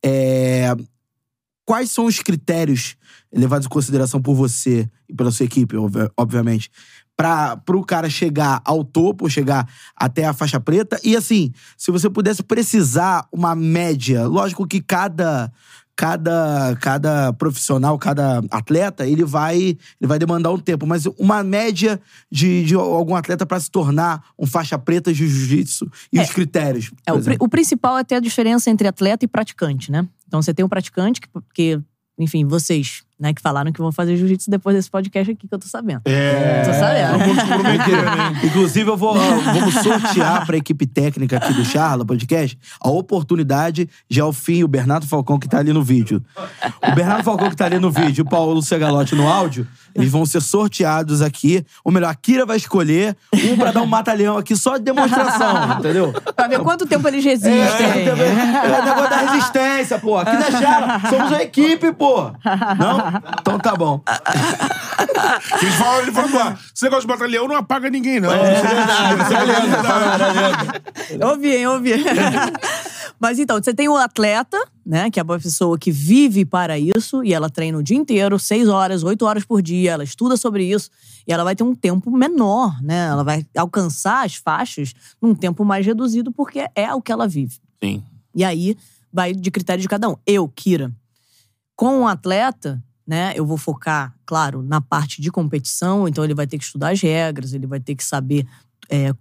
[0.03, 0.75] É,
[1.65, 2.95] quais são os critérios
[3.33, 6.69] levados em consideração por você e pela sua equipe, obvi- obviamente,
[7.15, 10.99] para o cara chegar ao topo, chegar até a faixa preta?
[11.03, 15.51] E assim, se você pudesse precisar uma média, lógico que cada
[15.95, 22.01] cada cada profissional, cada atleta, ele vai ele vai demandar um tempo, mas uma média
[22.29, 26.23] de, de algum atleta para se tornar um faixa preta de jiu-jitsu e É.
[26.23, 26.91] os critérios.
[27.05, 30.05] É, o, o principal é ter a diferença entre atleta e praticante, né?
[30.27, 31.79] Então você tem um praticante que, que
[32.19, 35.59] enfim, vocês, né, que falaram que vão fazer jiu-jitsu depois desse podcast aqui que eu
[35.59, 36.01] tô sabendo.
[36.05, 36.63] É.
[36.63, 37.19] Tô sabendo.
[37.19, 38.41] Vamos né?
[38.43, 43.89] Inclusive, eu vou vamos sortear para a equipe técnica aqui do Charla Podcast a oportunidade
[44.09, 46.23] de, ao fim, o Bernardo Falcão, que tá ali no vídeo.
[46.85, 50.11] O Bernardo Falcão, que tá ali no vídeo, e o Paulo Segalotti no áudio, eles
[50.11, 51.65] vão ser sorteados aqui.
[51.83, 55.79] Ou melhor, a Kira vai escolher um pra dar um mata-leão aqui só de demonstração,
[55.79, 56.13] entendeu?
[56.35, 57.85] Pra ver quanto tempo eles resistem.
[57.85, 60.17] É, é o negócio da resistência, pô.
[60.17, 62.31] Aqui na Charla, somos a equipe, pô.
[62.77, 63.21] Não?
[63.39, 64.01] Então tá bom.
[65.61, 68.31] Eles falam, ele falou, pô, esse negócio de batalhão não apaga ninguém, não.
[68.31, 68.55] É
[71.15, 71.17] é.
[71.19, 71.93] Eu ouvi, hein, eu ouvi.
[73.19, 75.09] Mas então, você tem o atleta, né?
[75.09, 78.67] Que é uma pessoa que vive para isso e ela treina o dia inteiro, seis
[78.67, 80.89] horas, oito horas por dia, ela estuda sobre isso
[81.27, 83.07] e ela vai ter um tempo menor, né?
[83.07, 87.57] Ela vai alcançar as faixas num tempo mais reduzido porque é o que ela vive.
[87.83, 88.03] Sim.
[88.33, 88.77] E aí
[89.11, 90.15] vai de critério de cada um.
[90.25, 90.93] Eu, Kira,
[91.75, 96.47] com um atleta, né, eu vou focar, claro, na parte de competição, então ele vai
[96.47, 98.47] ter que estudar as regras, ele vai ter que saber
[98.89, 99.13] é,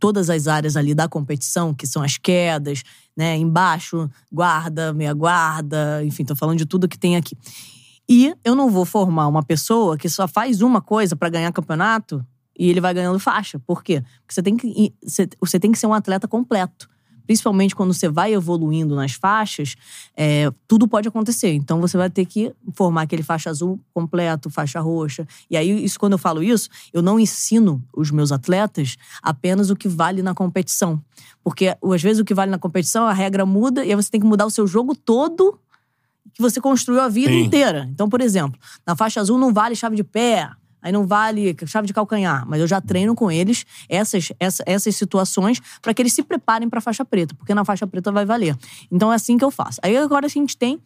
[0.00, 2.82] todas as áreas ali da competição, que são as quedas,
[3.16, 7.36] né, embaixo, guarda, meia guarda, enfim, tô falando de tudo que tem aqui.
[8.08, 12.26] E eu não vou formar uma pessoa que só faz uma coisa para ganhar campeonato
[12.58, 13.58] e ele vai ganhando faixa.
[13.60, 14.02] Por quê?
[14.22, 14.92] Porque você tem que,
[15.40, 16.88] você tem que ser um atleta completo.
[17.30, 19.76] Principalmente quando você vai evoluindo nas faixas,
[20.16, 21.52] é, tudo pode acontecer.
[21.52, 25.24] Então você vai ter que formar aquele faixa azul completo, faixa roxa.
[25.48, 29.76] E aí, isso, quando eu falo isso, eu não ensino os meus atletas apenas o
[29.76, 31.00] que vale na competição.
[31.44, 34.20] Porque às vezes o que vale na competição, a regra muda e aí você tem
[34.20, 35.56] que mudar o seu jogo todo
[36.34, 37.44] que você construiu a vida Sim.
[37.44, 37.88] inteira.
[37.92, 40.50] Então, por exemplo, na faixa azul não vale chave de pé,
[40.82, 44.94] aí não vale chave de calcanhar, mas eu já treino com eles essas, essa- essas
[44.96, 48.24] situações para que eles se preparem para a faixa preta, porque na faixa preta vai
[48.24, 48.56] valer.
[48.90, 49.78] Então é assim que eu faço.
[49.82, 50.80] Aí agora a gente tem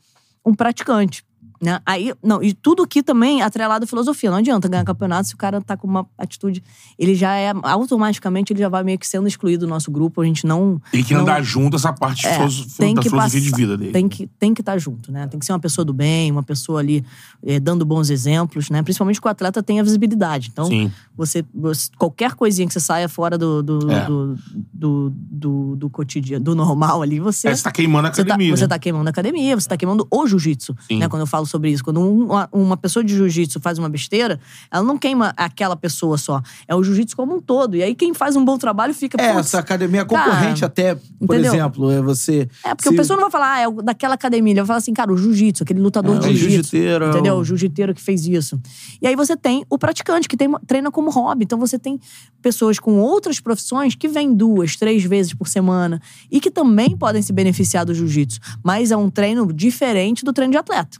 [0.45, 1.25] um praticante.
[1.65, 1.81] Né?
[1.87, 4.31] Aí, não, e tudo aqui também atrelado à filosofia.
[4.31, 6.63] Não adianta ganhar campeonato se o cara tá com uma atitude.
[6.99, 10.21] Ele já é, automaticamente, ele já vai meio que sendo excluído do nosso grupo.
[10.21, 10.79] A gente não.
[10.93, 13.77] Tem que não- andar junto essa parte é, filoso- tem da que filosofia de vida
[13.79, 13.93] dele.
[13.93, 15.27] Tem que tem que estar junto, né?
[15.27, 17.03] Tem que ser uma pessoa do bem, uma pessoa ali
[17.43, 18.83] eh, dando bons exemplos, né?
[18.83, 20.51] Principalmente que o atleta tem a visibilidade.
[20.53, 20.69] Então,
[21.17, 24.05] você, você- qualquer coisinha que você saia fora do do, É.
[24.07, 24.37] do,
[24.73, 28.35] do, do, do cotidiano, do normal ali, você É, você tá queimando a você tá,
[28.35, 28.57] academia.
[28.57, 28.69] você né?
[28.69, 30.77] tá queimando a academia, você tá queimando o jiu-jitsu.
[30.91, 31.09] Né?
[31.09, 31.85] Quando eu falo sobre isso.
[31.85, 34.41] Quando um- uma, uma pessoa de jiu-jitsu faz uma besteira,
[34.71, 36.43] ela não queima aquela pessoa só.
[36.67, 37.77] É o jiu-jitsu como um todo.
[37.77, 39.21] E aí quem faz um bom trabalho fica.
[39.23, 41.55] É, "Putz, essa academia concorrente cara, até, por entendeu?
[41.55, 42.49] exemplo, é você...
[42.65, 44.53] É, porque se- a pessoa não vai falar, ah, é daquela academia.
[44.53, 46.51] Ele vai falar assim, cara, o jiu-jitsu, aquele lutador É, de o jiu-jitsu.
[46.77, 47.35] jiu-jiteiro, é Entendeu?
[47.37, 48.61] o- O jiu-jiteiro que fez isso.
[49.01, 51.45] E aí você tem o praticante, que tem, treina como hobby.
[51.45, 52.01] Então você tem
[52.43, 57.23] pessoas com outras profissões que vêm duas, três vezes por semana e que também podem
[57.23, 58.41] se beneficiar do jiu-jitsu.
[58.63, 60.99] Mas é um treino diferente do treino de atleta.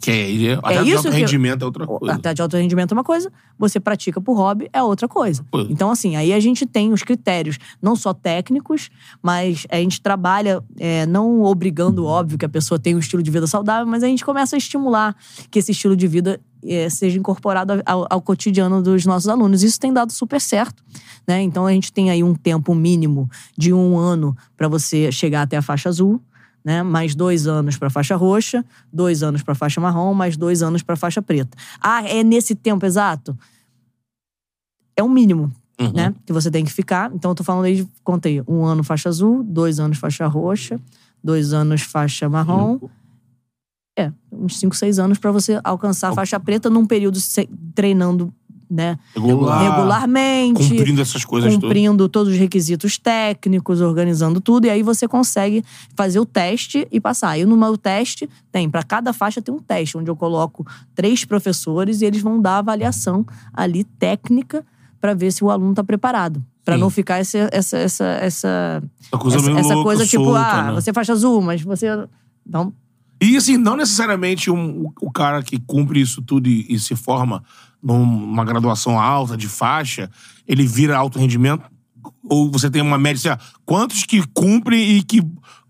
[0.00, 2.14] Que é, é, até de isso alto eu- rendimento é outra coisa.
[2.14, 5.44] Até de alto rendimento é uma coisa, você pratica por hobby é outra coisa.
[5.50, 5.72] Coisa.
[5.72, 8.90] Então, assim, aí a gente tem os critérios, não só técnicos,
[9.22, 13.30] mas a gente trabalha, é, não obrigando, óbvio, que a pessoa tenha um estilo de
[13.30, 15.16] vida saudável, mas a gente começa a estimular
[15.50, 19.62] que esse estilo de vida é, seja incorporado ao, ao cotidiano dos nossos alunos.
[19.62, 20.82] Isso tem dado super certo,
[21.26, 21.40] né?
[21.40, 25.56] Então, a gente tem aí um tempo mínimo de um ano para você chegar até
[25.56, 26.20] a faixa azul.
[26.68, 26.82] Né?
[26.82, 30.96] Mais dois anos para faixa roxa, dois anos para faixa marrom, mais dois anos para
[30.96, 31.56] faixa preta.
[31.80, 33.34] Ah, é nesse tempo exato?
[34.94, 35.50] É o mínimo,
[35.80, 35.92] Uhum.
[35.94, 36.14] né?
[36.26, 37.10] Que você tem que ficar.
[37.14, 40.78] Então, eu tô falando aí de, contei, um ano faixa azul, dois anos faixa roxa,
[41.24, 42.78] dois anos faixa marrom.
[43.98, 47.18] É, uns cinco, seis anos para você alcançar a faixa preta num período
[47.74, 48.30] treinando,
[48.70, 48.98] né?
[49.14, 55.08] Regular, regularmente Cumprindo essas coisas cumprindo todos os requisitos técnicos, organizando tudo, e aí você
[55.08, 55.64] consegue
[55.96, 57.38] fazer o teste e passar.
[57.38, 61.24] E no meu teste, tem, para cada faixa tem um teste, onde eu coloco três
[61.24, 64.64] professores e eles vão dar avaliação ali técnica
[65.00, 66.42] para ver se o aluno está preparado.
[66.64, 68.82] Para não ficar essa, essa, essa, essa,
[69.18, 70.72] coisa essa, essa louca, coisa tipo, solta, ah, né?
[70.72, 71.86] você é faixa azul, mas você.
[72.46, 72.74] Então,
[73.18, 76.94] E assim, não necessariamente um- o, o cara que cumpre isso tudo e, e se
[76.94, 77.42] forma
[77.82, 80.10] numa graduação alta, de faixa,
[80.46, 81.62] ele vira alto rendimento?
[82.28, 85.22] Ou você tem uma média, assim, ah, quantos que cumprem e que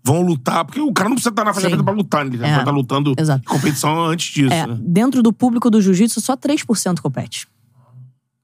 [0.03, 0.65] vão lutar?
[0.65, 2.31] Porque o cara não precisa estar na faixa preta pra lutar, né?
[2.33, 2.49] ele É.
[2.49, 3.41] vai estar lutando Exato.
[3.45, 4.77] em competição antes disso, É, né?
[4.81, 7.47] dentro do público do jiu-jitsu, só 3% compete.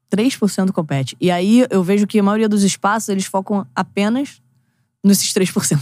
[0.09, 1.17] 3% compete.
[1.19, 4.41] E aí eu vejo que a maioria dos espaços eles focam apenas
[5.03, 5.79] nesses 3%.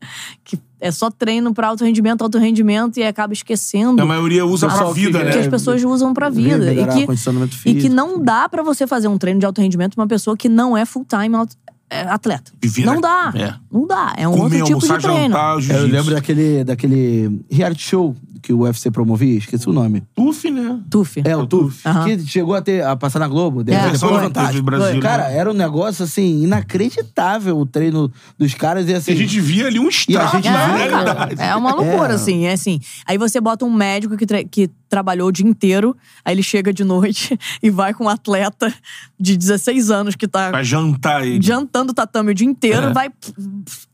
[0.44, 4.66] que é só treino para alto rendimento, alto rendimento, e acaba esquecendo A maioria usa
[4.68, 5.32] pra que vida, quer- né?
[5.32, 6.72] que as pessoas usam pra vida.
[6.72, 7.06] E que,
[7.70, 10.36] e que não dá pra você fazer um treino de alto rendimento pra uma pessoa
[10.36, 11.36] que não é full-time
[11.90, 12.52] é, atleta.
[12.62, 13.32] Viver não na- dá.
[13.38, 13.54] É.
[13.72, 14.14] Não dá.
[14.16, 15.34] É um Comer, outro tipo almoçar, de treino.
[15.34, 20.04] jantar, Eu lembro daquele, daquele reality show que o UFC promovia, esqueci o nome.
[20.14, 20.78] Tuf, né?
[20.88, 21.20] Tuf.
[21.24, 21.82] É, o TUF.
[22.04, 23.64] Que chegou a, ter, a passar na Globo.
[23.66, 24.12] É, foi.
[24.12, 24.56] no Fantástico.
[24.58, 25.00] Do Brasil, Foi.
[25.00, 25.36] Cara, né?
[25.36, 28.88] era um negócio, assim, inacreditável o treino dos caras.
[28.88, 30.88] E assim, E a gente via ali um E a estrago gente na vê, É,
[30.88, 31.36] realidade.
[31.36, 32.14] cara, é uma loucura, É.
[32.14, 32.44] assim.
[32.46, 32.78] É assim.
[33.04, 36.84] Aí você bota um médico que, que trabalhou o dia inteiro, aí ele chega de
[36.84, 38.72] noite e vai com um atleta
[39.18, 41.42] de 16 anos que tá Pra jantar ele.
[41.44, 42.92] jantando tatame o dia inteiro, É.
[42.92, 43.10] vai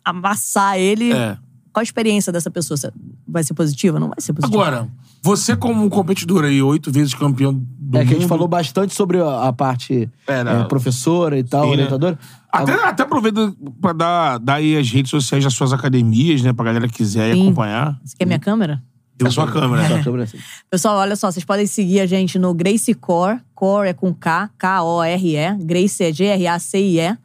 [0.05, 1.12] amassar ele.
[1.12, 1.37] É.
[1.72, 2.78] Qual a experiência dessa pessoa?
[3.26, 3.98] Vai ser positiva?
[3.98, 4.62] Não vai ser positiva.
[4.62, 4.88] Agora,
[5.22, 8.92] você como competidor aí, oito vezes campeão do é que a gente mundo, falou bastante
[8.92, 10.61] sobre a, parte É, né?
[10.61, 11.74] é, professora e tal, Sim, né?
[11.76, 12.18] orientadora.
[12.52, 16.52] Até, até aproveita pra dar, dar aí as redes sociais das suas academias, né?
[16.52, 17.40] Pra galera que quiser Sim.
[17.44, 17.98] acompanhar.
[18.05, 18.83] Você quer minha câmera?
[19.22, 19.82] Tem a sua câmera.
[19.82, 20.00] Só né?
[20.00, 20.38] a câmera assim.
[20.70, 23.40] Pessoal, olha só, vocês podem seguir a gente no Grace Core.
[23.54, 25.56] Core é com K, K-O-R-E.
[25.64, 27.16] Grace é G-R-A-C-I-E.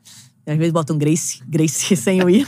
[0.47, 2.47] Às vezes botam Grace, Grace sem o I.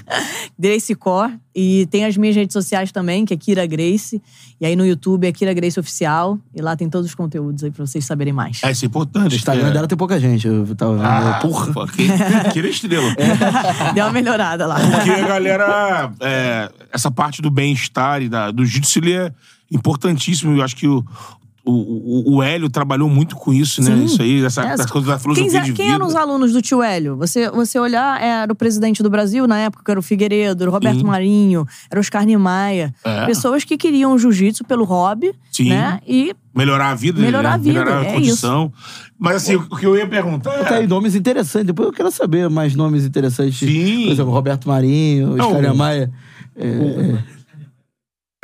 [0.58, 1.38] Grace Core.
[1.54, 4.22] E tem as minhas redes sociais também, que é Kira Grace.
[4.62, 6.40] E aí no YouTube é Kira Grace Oficial.
[6.56, 8.62] E lá tem todos os conteúdos aí pra vocês saberem mais.
[8.64, 9.34] É, isso é importante.
[9.34, 9.72] O Instagram é.
[9.72, 10.48] dela tem pouca gente.
[10.48, 11.06] Eu tava vendo.
[11.06, 11.74] Ah, Porra.
[11.74, 11.92] porra.
[11.92, 12.08] Que,
[12.54, 13.14] que estrela.
[13.94, 14.80] Deu uma melhorada lá.
[14.80, 16.12] Porque a galera.
[16.22, 19.34] é, essa parte do bem-estar e da, do jiu-jitsu ele é
[19.70, 20.56] importantíssimo.
[20.58, 21.04] Eu acho que o,
[21.70, 23.96] o, o, o Hélio trabalhou muito com isso, né?
[23.96, 24.06] Sim.
[24.06, 25.96] Isso aí, essa, É, essa coisa da Quem, filosofia de quem vida.
[25.96, 27.16] eram os alunos do tio Hélio?
[27.18, 30.70] Você, você olhar, era o presidente do Brasil na época, que era o Figueiredo, era
[30.70, 31.06] o Roberto Sim.
[31.06, 32.94] Marinho, era o Oscar Niemeyer.
[33.04, 33.26] É.
[33.26, 35.70] Pessoas que queriam jiu-jitsu pelo hobby, Sim.
[35.70, 36.00] né?
[36.08, 37.56] E Melhorar a vida, Melhorar né?
[37.56, 38.74] a vida, melhorar a é condição.
[39.18, 40.52] Mas assim, o que eu ia perguntar.
[40.66, 41.68] Tá aí nomes interessantes.
[41.68, 43.60] Depois eu quero saber mais nomes interessantes.
[43.60, 44.06] Sim.
[44.06, 45.64] Por exemplo, Roberto Marinho, Oscar.
[45.64, 46.10] É, é.
[46.58, 47.39] É,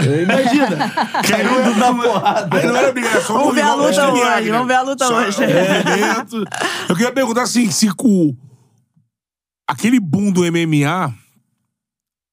[0.06, 0.90] Imagina.
[1.28, 2.58] Caindo na porrada.
[2.58, 3.38] Aí não era obrigação.
[3.38, 5.44] Vamos ver a luta hoje, vamos ver a luta hoje.
[5.44, 6.90] é.
[6.90, 8.36] Eu queria perguntar assim, se com
[9.68, 11.14] aquele boom do MMA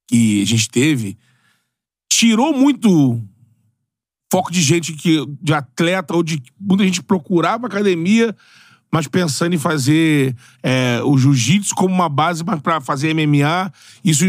[0.08, 1.16] que a gente teve,
[2.12, 3.22] tirou muito
[4.30, 8.34] foco de gente que de atleta ou de muita gente procurava academia,
[8.90, 13.72] mas pensando em fazer é, o jiu-jitsu como uma base para fazer MMA.
[14.04, 14.24] Isso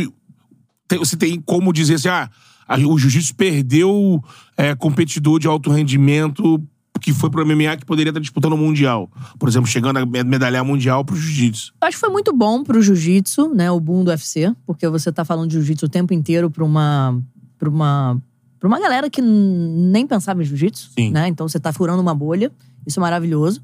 [0.87, 2.29] tem- você tem como dizer assim, ah,
[2.67, 4.23] a- o jiu-jitsu perdeu
[4.57, 6.61] é, competidor de alto rendimento
[7.01, 9.09] que foi pro MMA que poderia estar disputando o Mundial.
[9.37, 11.73] Por exemplo, chegando a me- medalhar mundial pro jiu-jitsu.
[11.81, 13.69] acho que foi muito bom pro jiu-jitsu, né?
[13.69, 17.19] O boom do UFC, porque você tá falando de jiu-jitsu o tempo inteiro pra uma.
[17.59, 18.17] Pra uma
[18.59, 21.27] Pra uma galera que nem pensava em jiu-jitsu, né?
[21.27, 22.49] Então você tá furando uma bolha.
[22.87, 23.61] Isso é maravilhoso.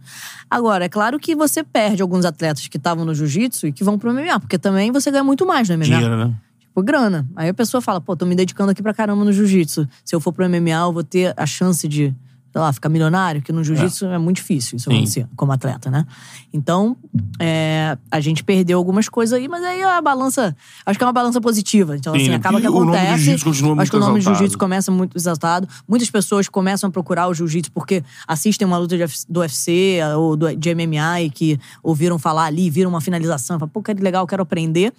[0.50, 3.98] Agora, é claro que você perde alguns atletas que estavam no jiu-jitsu e que vão
[3.98, 5.86] pro MMA, porque também você ganha muito mais no MMA.
[5.86, 6.34] Dinheiro, né?
[6.80, 7.28] Tipo, grana.
[7.36, 9.88] Aí a pessoa fala, pô, tô me dedicando aqui pra caramba no jiu-jitsu.
[10.04, 12.15] Se eu for pro MMA, eu vou ter a chance de,
[12.52, 14.18] sei lá, ficar milionário, que no jiu-jitsu é.
[14.18, 16.06] muito difícil isso acontecer como atleta, né?
[16.52, 16.98] Então,
[17.40, 21.14] é, a gente perdeu algumas coisas aí, mas aí a balança, acho que é uma
[21.14, 21.96] balança positiva.
[21.96, 23.32] Então, Sim, assim, acaba que acontece.
[23.32, 25.68] acho que o nome do jiu-jitsu começa muito exaltado.
[25.88, 28.96] Muitas pessoas começam a procurar o jiu-jitsu porque assistem uma luta
[29.28, 33.70] do UFC ou do, de MMA e que ouviram falar ali, viram uma finalização, falam,
[33.70, 34.92] pô, que legal, quero aprender.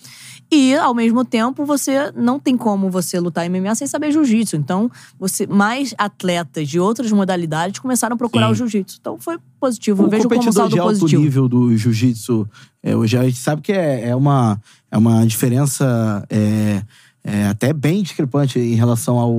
[0.53, 4.57] E, ao mesmo tempo, você não tem como você lutar MMA sem saber jiu-jitsu.
[4.57, 7.40] Então, você mais atletas de outras modalidades
[7.81, 8.53] começaram a procurar Sim.
[8.53, 8.99] o jiu-jitsu.
[9.01, 10.03] Então, foi positivo.
[10.03, 11.23] Eu O vejo como saldo de alto positivo.
[11.23, 12.49] nível do jiu-jitsu,
[12.83, 16.83] é, hoje a gente sabe que é, é uma, é uma diferença é,
[17.25, 19.33] é, até bem discrepante em relação ao,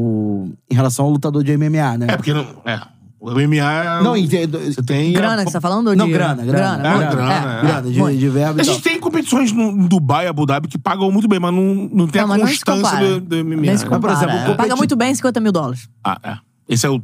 [0.69, 2.07] em relação ao lutador de MMA, né?
[2.09, 2.45] É, porque não.
[2.65, 2.79] É.
[3.23, 4.01] O MMA.
[4.03, 4.57] Não, entendo.
[4.59, 5.13] Você tem.
[5.13, 5.95] Grana que você tá falando?
[5.95, 6.77] Não, de- grana, grana.
[6.77, 7.59] Grana, É, grana, é.
[7.59, 7.61] é.
[7.61, 11.27] Grana, de, de verbo A gente tem competições no Dubai, Abu Dhabi, que pagam muito
[11.27, 13.19] bem, mas não, não tem Não, a mas não se constância compara.
[13.19, 13.55] do, do MMA.
[13.57, 13.71] Nem se né?
[13.73, 14.13] Mas, por compara.
[14.13, 15.87] exemplo, o Paga competi- muito bem 50 mil dólares.
[16.03, 16.37] Ah, é.
[16.67, 16.99] Esse é o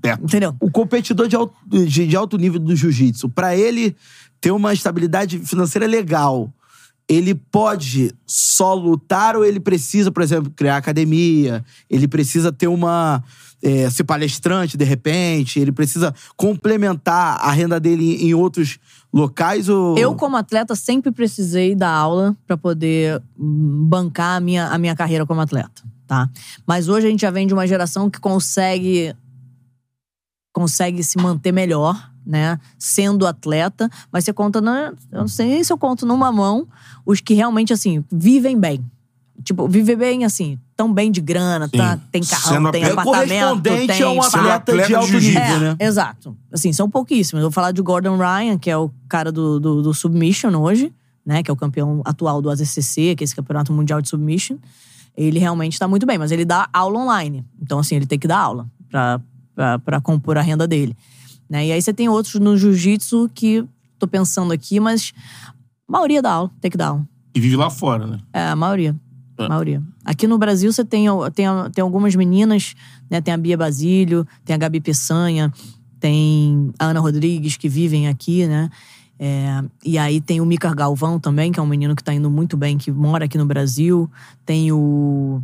[0.00, 0.24] teto.
[0.24, 0.54] Entendeu?
[0.60, 3.96] O competidor de alto, de, de alto nível do jiu-jitsu, pra ele
[4.40, 6.52] ter uma estabilidade financeira legal,
[7.08, 11.64] ele pode só lutar ou ele precisa, por exemplo, criar academia?
[11.88, 13.22] Ele precisa ter uma.
[13.62, 15.60] é, ser palestrante, de repente?
[15.60, 18.78] Ele precisa complementar a renda dele em outros
[19.12, 19.68] locais?
[19.68, 19.98] Ou...
[19.98, 24.96] Eu, como atleta, sempre precisei dar aula pra poder hum, bancar a minha, a minha
[24.96, 26.30] carreira como atleta, tá?
[26.66, 29.14] Mas hoje a gente já vem de uma geração que consegue
[30.52, 32.58] consegue se manter melhor, né?
[32.78, 36.66] Sendo atleta, mas você conta, na, eu não sei nem se eu conto numa mão
[37.04, 38.84] os que realmente, assim, vivem bem.
[39.42, 43.62] Tipo, viver bem, assim, tão bem de grana, tá, tem carrão, Sendo tem É apartamento,
[43.62, 44.02] correspondente tem...
[44.02, 45.76] a um atleta, atleta de alto nível, É, né?
[45.80, 46.36] exato.
[46.52, 47.40] Assim, são pouquíssimos.
[47.42, 50.92] Eu vou falar de Gordon Ryan, que é o cara do, do, do Submission hoje,
[51.26, 51.42] né?
[51.42, 54.58] Que é o campeão atual do AZCC, que é esse campeonato mundial de Submission.
[55.16, 57.44] Ele realmente tá muito bem, mas ele dá aula online.
[57.60, 59.20] Então, assim, ele tem que dar aula pra,
[59.54, 60.96] pra compor a renda dele.
[61.48, 61.66] Né?
[61.66, 63.64] E aí você tem outros no jiu-jitsu que
[63.98, 65.12] tô pensando aqui, mas
[65.88, 67.06] a maioria dá aula, tem que dar aula.
[67.34, 68.18] E vive lá fora, né?
[68.32, 68.96] É, a maioria.
[69.38, 69.44] É.
[69.44, 69.82] A maioria.
[70.04, 72.74] Aqui no Brasil você tem, tem, tem algumas meninas,
[73.10, 73.20] né?
[73.20, 75.52] Tem a Bia Basílio, tem a Gabi Peçanha,
[76.00, 78.70] tem a Ana Rodrigues que vivem aqui, né?
[79.18, 82.28] É, e aí tem o Mika Galvão também, que é um menino que tá indo
[82.28, 84.10] muito bem, que mora aqui no Brasil.
[84.44, 85.40] Tem o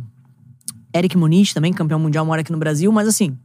[0.93, 2.91] Eric Muniz também, campeão mundial, mora aqui no Brasil.
[2.91, 3.37] Mas assim,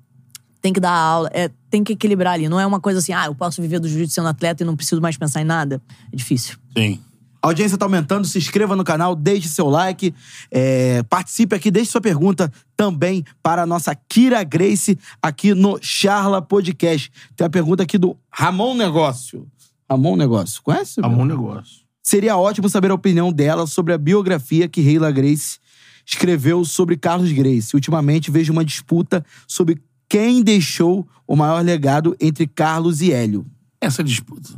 [0.65, 2.49] tem que dar aula, é, tem que equilibrar ali.
[2.49, 4.75] Não é uma coisa assim, ah, eu posso viver do jiu-jitsu sendo atleta e não
[4.75, 5.79] preciso mais pensar em nada.
[6.11, 6.57] É difícil.
[6.75, 7.03] Sim.
[7.43, 10.15] A audiência tá aumentando, se inscreva no canal, deixe seu like,
[10.51, 16.41] é, participe aqui, deixe sua pergunta também para a nossa Kira Grace aqui no Charla
[16.41, 17.13] Podcast.
[17.37, 19.47] Tem a pergunta aqui do Ramon Negócio.
[19.91, 20.99] Ramon Negócio, conhece?
[20.99, 21.81] É um bom negócio.
[22.03, 25.59] Seria ótimo saber a opinião dela sobre a biografia que Reila Grace
[26.07, 27.77] escreveu sobre Carlos Grace.
[27.77, 33.47] Ultimamente vejo uma disputa sobre quem deixou o maior legado entre Carlos e Hélio.
[33.81, 34.51] Essa disputa.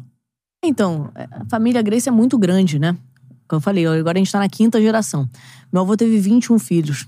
[0.65, 2.97] Então, a família Grace é muito grande, né?
[3.49, 5.29] Como eu falei, agora a gente tá na quinta geração.
[5.73, 7.07] Meu avô teve 21 filhos.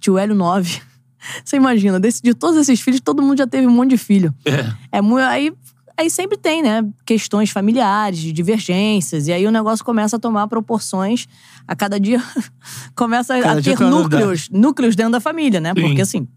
[0.00, 0.80] Tio Hélio, 9.
[1.44, 4.34] Você imagina, desse, de todos esses filhos, todo mundo já teve um monte de filho.
[4.44, 4.98] É.
[4.98, 5.24] É muito.
[5.24, 5.52] Aí,
[5.96, 6.86] aí sempre tem, né?
[7.06, 9.26] Questões familiares, de divergências.
[9.28, 11.26] E aí o negócio começa a tomar proporções.
[11.66, 12.22] A cada dia
[12.94, 15.72] começa Cada a dia ter núcleos, núcleos dentro da família, né?
[15.74, 15.82] Sim.
[15.82, 16.28] Porque assim.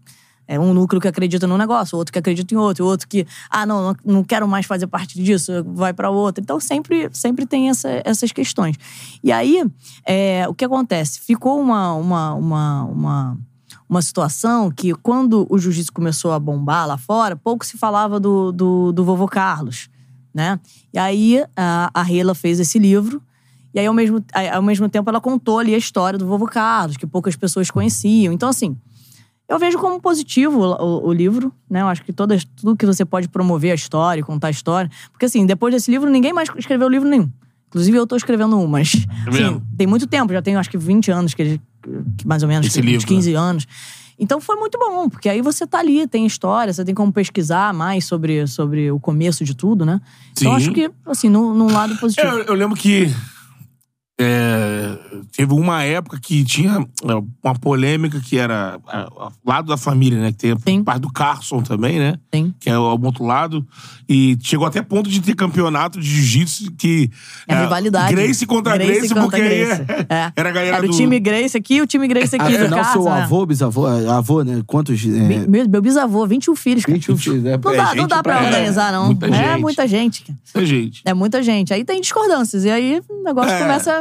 [0.46, 3.64] É um núcleo que acredita num negócio, outro que acredita em outro, outro que, ah,
[3.64, 6.42] não, não, quero mais fazer parte disso, vai pra outro.
[6.42, 8.76] Então sempre, sempre tem essa- essas questões.
[9.22, 9.64] E aí,
[10.06, 11.20] é, o que acontece?
[11.20, 13.38] Ficou uma, uma, uma, uma,
[13.88, 18.50] uma situação que, quando o jiu-jitsu começou a bombar lá fora, pouco se falava do,
[18.52, 19.88] do, do vovô Carlos,
[20.34, 20.58] né?
[20.92, 23.22] E aí a, a Rela fez esse livro.
[23.74, 26.96] E aí, ao mesmo, ao mesmo tempo, ela contou ali a história do vovô Carlos,
[26.98, 28.30] que poucas pessoas conheciam.
[28.32, 28.76] Então, assim,
[29.52, 31.82] eu vejo como positivo o, o- o livro, né?
[31.82, 34.90] Eu acho que todas, tudo que você pode promover a história, contar a história.
[35.10, 37.30] Porque, assim, depois desse livro, ninguém mais escreveu livro nenhum.
[37.68, 38.94] Inclusive, eu tô escrevendo um, mas.
[39.30, 39.56] mesmo?
[39.56, 41.58] Assim, tem muito tempo, já tenho acho que 20 anos, que,
[42.18, 43.66] que mais ou menos, Esse que, livro, uns 15 anos.
[44.18, 47.72] Então foi muito bom, porque aí você tá ali, tem história, você tem como pesquisar
[47.74, 50.00] mais sobre, sobre o começo de tudo, né?
[50.32, 50.56] Então Sim.
[50.56, 52.28] acho que, assim, num, num lado positivo.
[52.28, 53.08] Eu, eu lembro que
[54.20, 54.96] é,
[55.36, 60.20] teve uma época que tinha é, uma polêmica que era é, ao lado da família,
[60.20, 60.30] né?
[60.32, 60.80] Que tem Sim.
[60.80, 62.14] a parte do Carson também, né?
[62.30, 62.54] Tem.
[62.60, 63.66] Que é o outro lado.
[64.08, 67.10] E chegou até ponto de ter campeonato de jiu-jitsu que.
[67.48, 68.14] É rivalidade.
[68.14, 69.82] Grace contra Grace, contra porque Grace.
[70.08, 70.32] É.
[70.36, 72.62] era a galera Era o do- time Grace aqui e o time Grace aqui do
[72.64, 72.92] Afinal, casa.
[72.92, 73.22] seu né?
[73.22, 74.62] avô, bisavô, avô, né?
[74.66, 75.02] Quantos?
[75.04, 76.94] É, Meu, meu bisavô, 21 filhos, cara.
[76.98, 77.44] 21 filhos.
[77.46, 79.06] É, Não é dá, não dá pra pra- organizar, não.
[79.06, 79.60] Muita é gente.
[79.60, 80.22] muita gente.
[80.24, 80.38] cara.
[80.54, 81.02] Muita gente.
[81.04, 81.72] É muita gente.
[81.74, 82.64] Aí tem discordâncias.
[82.64, 83.50] E aí o negócio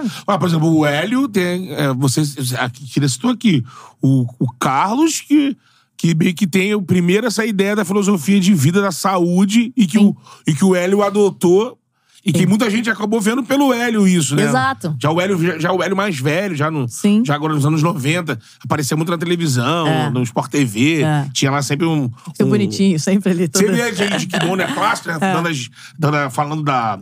[0.06, 0.10] É.
[0.28, 1.72] Ah, por exemplo, o Hélio tem.
[1.74, 2.22] É, você
[2.58, 3.64] aqui, citou aqui.
[4.02, 5.58] O, o Carlos, que,
[5.98, 9.86] que meio que tem o primeiro essa ideia da filosofia de vida da saúde e
[9.88, 10.16] que, o,
[10.48, 11.78] e que o Hélio adotou.
[12.24, 14.44] E que muita gente acabou vendo pelo Hélio isso, né?
[14.44, 14.96] Exato.
[15.02, 17.24] Já o Hélio, já, já o Hélio mais velho, já, no, Sim.
[17.26, 20.10] já agora nos anos 90, aparecia muito na televisão, É.
[20.12, 21.02] no Sport TV.
[21.02, 21.28] É.
[21.34, 22.12] Tinha lá sempre um.
[22.36, 23.48] Seu um, bonitinho, sempre ali.
[23.48, 23.66] Todo...
[23.66, 25.18] Sempre é de, de kimono, é clássico, né?
[25.20, 27.00] Dando as- dando falando da,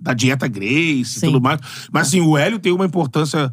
[0.00, 1.26] da dieta Grace e Sim.
[1.26, 1.60] tudo mais.
[1.92, 3.52] Mas assim, o Hélio tem uma importância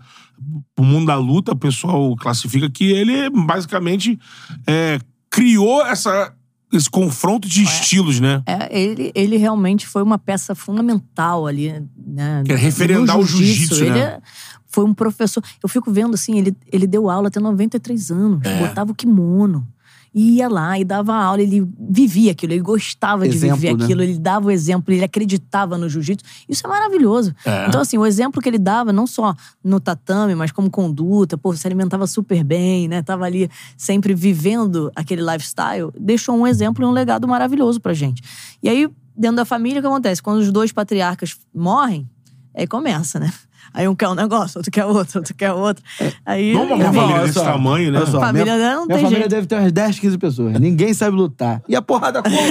[0.75, 4.17] pro mundo da luta, o pessoal classifica que ele basicamente
[4.65, 4.99] é,
[5.29, 6.33] criou essa,
[6.75, 8.41] esse confronto de estilos, né?
[8.45, 12.43] É, ele, ele realmente foi uma peça fundamental ali, né?
[12.47, 13.99] É referendar o jiu-jitsu, Ele né?
[13.99, 14.19] é-
[14.67, 15.43] foi um professor.
[15.61, 18.57] Eu fico vendo assim, ele, ele deu aula até 93 anos, É.
[18.67, 19.67] botava o kimono.
[20.13, 23.83] E ia lá e dava aula, ele vivia aquilo, ele gostava de Exemplo, viver né?
[23.83, 26.23] aquilo, ele dava o exemplo, ele acreditava no jiu-jitsu.
[26.47, 27.33] Isso é maravilhoso.
[27.43, 27.67] É.
[27.67, 31.55] Então, assim, o exemplo que ele dava, não só no tatame, mas como conduta, pô,
[31.55, 33.01] se alimentava super bem, né?
[33.01, 38.21] Tava ali sempre vivendo aquele lifestyle, deixou um exemplo e um legado maravilhoso pra gente.
[38.61, 38.87] E aí,
[39.17, 40.21] dentro da família, o que acontece?
[40.21, 42.07] Quando os dois patriarcas morrem,
[42.55, 43.33] aí começa, né?
[43.73, 45.83] Aí um quer um negócio, outro quer outro, outro quer outro.
[46.25, 46.53] Aí.
[46.53, 48.05] Não uma família desse só, tamanho, né?
[48.05, 49.31] só, Família minha, dela não minha tem família jeito.
[49.31, 50.59] deve ter umas 10, 15 pessoas.
[50.59, 51.61] Ninguém sabe lutar.
[51.67, 52.35] E a porrada como?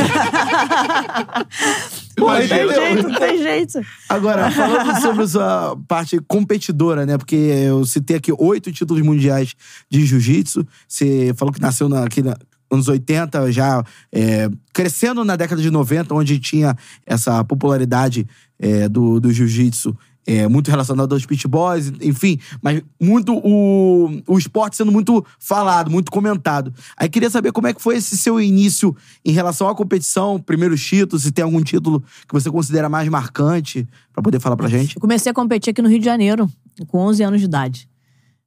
[2.16, 3.80] Pô, Não tem jeito, não tem jeito.
[4.08, 7.16] Agora, falando sobre essa parte competidora, né?
[7.16, 9.54] Porque eu citei aqui oito títulos mundiais
[9.90, 10.66] de jiu-jitsu.
[10.86, 12.36] Você falou que nasceu na, aqui na
[12.70, 16.74] anos 80, já é, crescendo na década de 90, onde tinha
[17.06, 18.26] essa popularidade
[18.58, 19.96] é, do, do jiu-jitsu.
[20.26, 25.90] É, muito relacionado aos pit boys, enfim, mas muito o, o esporte sendo muito falado,
[25.90, 26.72] muito comentado.
[26.96, 30.84] Aí queria saber como é que foi esse seu início em relação à competição, primeiros
[30.84, 34.96] títulos, se tem algum título que você considera mais marcante, pra poder falar pra gente.
[34.96, 36.50] Eu comecei a competir aqui no Rio de Janeiro,
[36.86, 37.88] com 11 anos de idade.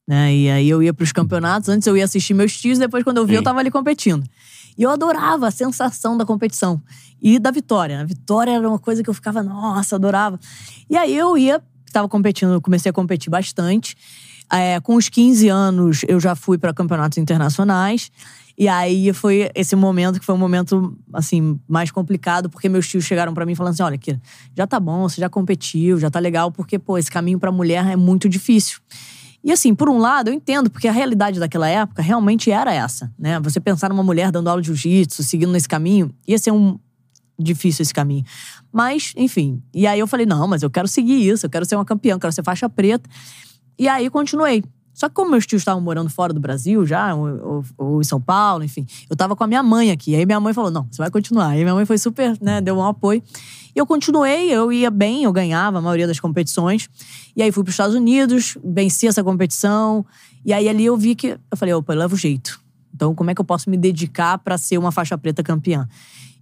[0.07, 0.35] Né?
[0.35, 3.25] E aí eu ia pros campeonatos, antes eu ia assistir meus tios, depois quando eu
[3.25, 4.23] vi, eu tava ali competindo.
[4.77, 6.81] E eu adorava a sensação da competição.
[7.21, 8.01] E da vitória.
[8.01, 10.39] A vitória era uma coisa que eu ficava, nossa, adorava.
[10.89, 11.61] E aí eu ia,
[11.91, 13.95] tava competindo, comecei a competir bastante.
[14.51, 18.11] É, com os 15 anos, eu já fui para campeonatos internacionais.
[18.57, 23.03] E aí foi esse momento que foi um momento, assim, mais complicado, porque meus tios
[23.03, 24.21] chegaram pra mim falando assim: olha, Kira,
[24.55, 27.85] já tá bom, você já competiu, já tá legal, porque, pô, esse caminho pra mulher
[27.85, 28.79] é muito difícil.
[29.45, 33.13] E assim, por um lado, eu entendo, porque a realidade daquela época realmente era essa,
[33.17, 33.39] né?
[33.41, 36.79] Você pensar numa mulher dando aula de jiu-jitsu, seguindo nesse caminho, ia ser um
[37.37, 38.25] difícil esse caminho.
[38.73, 39.61] Mas, enfim.
[39.71, 42.13] E aí eu falei, não, mas eu quero seguir isso, eu quero ser uma campeã,
[42.13, 43.07] eu quero ser faixa preta.
[43.77, 44.63] E aí continuei.
[44.95, 48.19] Só que como meus tios estavam morando fora do Brasil já, ou, ou- em São
[48.19, 50.15] Paulo, enfim, eu tava com a minha mãe aqui.
[50.15, 51.53] Aí minha mãe falou: não, você vai continuar.
[51.57, 53.21] E minha mãe foi super, né, deu um apoio.
[53.75, 56.89] E eu continuei, eu ia bem, eu ganhava a maioria das competições.
[57.35, 60.05] E aí fui para os Estados Unidos, venci essa competição.
[60.45, 61.37] E aí ali eu vi que.
[61.51, 62.63] Eu falei: opa, eu levo jeito.
[62.93, 65.85] Então, como é que eu posso me dedicar para ser uma faixa preta campeã?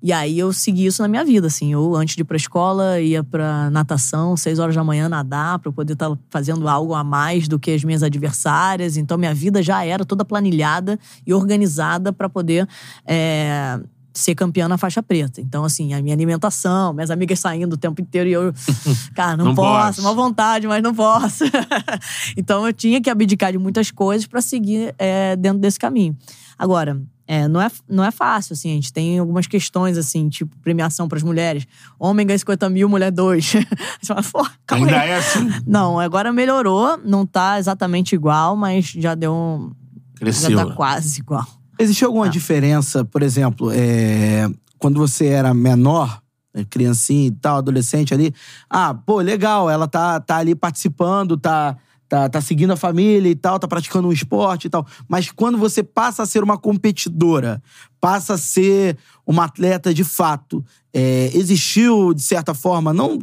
[0.06, 1.72] E aí eu segui isso na minha vida, assim.
[1.72, 5.70] Eu, antes de ir pra escola, ia pra natação, seis horas da manhã nadar, pra
[5.70, 8.98] eu poder estar fazendo algo a mais do que as minhas adversárias.
[8.98, 12.68] Então, minha vida já era toda planilhada e organizada pra poder
[13.08, 13.80] é,
[14.14, 15.40] ser campeã na faixa preta.
[15.40, 18.54] Então, assim, a minha alimentação, minhas amigas saindo o tempo inteiro e eu,
[19.16, 20.02] cara, não, Não posso, posso.
[20.02, 21.46] uma vontade, mas não posso.
[22.36, 26.14] então, eu tinha que abdicar de muitas coisas pra seguir é, dentro desse caminho.
[26.60, 28.72] Agora, é, não, é, não é fácil, assim.
[28.72, 31.66] A gente tem algumas questões, assim, tipo premiação pras mulheres.
[31.98, 33.46] Homem ganha 50 mil, mulher 2.
[34.02, 35.10] Você fala, pô, calma Ainda aí.
[35.10, 35.50] é assim.
[35.66, 36.98] Não, agora melhorou.
[36.98, 39.72] Não tá exatamente igual, mas já deu um...
[40.16, 40.52] Cresceu.
[40.52, 40.76] Já tá né?
[40.76, 41.48] quase igual.
[41.80, 46.22] Existe alguma diferença, por exemplo, é, quando você era menor,
[46.54, 48.34] é, criancinha e tal, adolescente ali,
[48.70, 51.76] ah, pô, legal, ela tá, tá ali participando, tá,
[52.14, 54.86] tá, tá seguindo a família e tal, tá praticando um esporte e tal.
[55.08, 57.60] Mas quando você passa a ser uma competidora,
[58.00, 63.18] passa a ser uma atleta de fato, é, existiu, de certa forma, não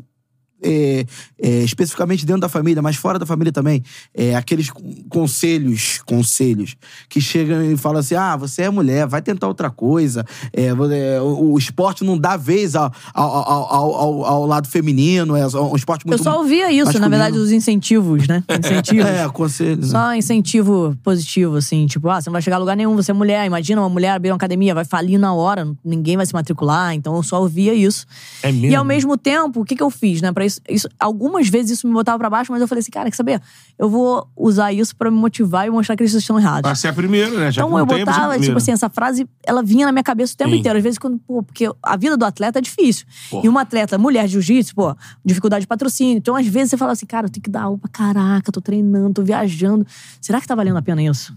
[0.63, 1.05] é,
[1.41, 3.83] é, especificamente dentro da família, mas fora da família também,
[4.15, 6.77] é, aqueles con- conselhos, conselhos,
[7.09, 10.25] que chegam e falam assim: ah, você é mulher, vai tentar outra coisa.
[10.53, 15.37] É, é, o, o esporte não dá vez ao, ao, ao, ao- ao- lado feminino,
[15.37, 16.21] é um esporte muito.
[16.21, 17.11] Eu só ouvia isso, na masculino.
[17.11, 18.43] verdade, os incentivos, né?
[18.59, 19.07] Incentivos.
[19.07, 19.91] É, conselhos.
[19.91, 23.15] Só incentivo positivo, assim, tipo, ah, você não vai chegar a lugar nenhum, você é
[23.15, 23.47] mulher.
[23.47, 26.95] Imagina uma mulher abrir uma academia, vai falir na hora, ninguém vai se matricular.
[26.95, 28.07] Então eu só ouvia isso.
[28.43, 28.67] É mesmo.
[28.67, 30.33] E ao mesmo tempo, o que, que eu fiz, né?
[30.33, 33.11] Pra isso, isso- algumas vezes isso me botava pra baixo, mas eu falei assim, cara,
[33.11, 33.41] quer saber?
[33.79, 36.63] Eu vou usar isso pra me motivar e mostrar que eles estão errados.
[36.63, 37.51] Pra ser a primeira, né?
[37.53, 40.03] Já Então eu tem, você é botava, tipo assim, essa frase, ela vinha na minha
[40.03, 40.59] cabeça o tempo Sim.
[40.59, 40.77] inteiro.
[40.79, 43.07] Às vezes, quando, pô, porque a vida do atleta é difícil.
[43.31, 43.41] Pô.
[43.45, 44.95] E uma atleta, mulher de jiu-jitsu, pô,
[45.25, 46.17] dificuldade de patrocínio.
[46.19, 48.61] Então, às vezes, você fala assim, cara, eu tenho que dar aula pra caraca, tô
[48.61, 49.87] treinando, tô viajando.
[50.21, 51.37] Será que tá valendo a pena isso?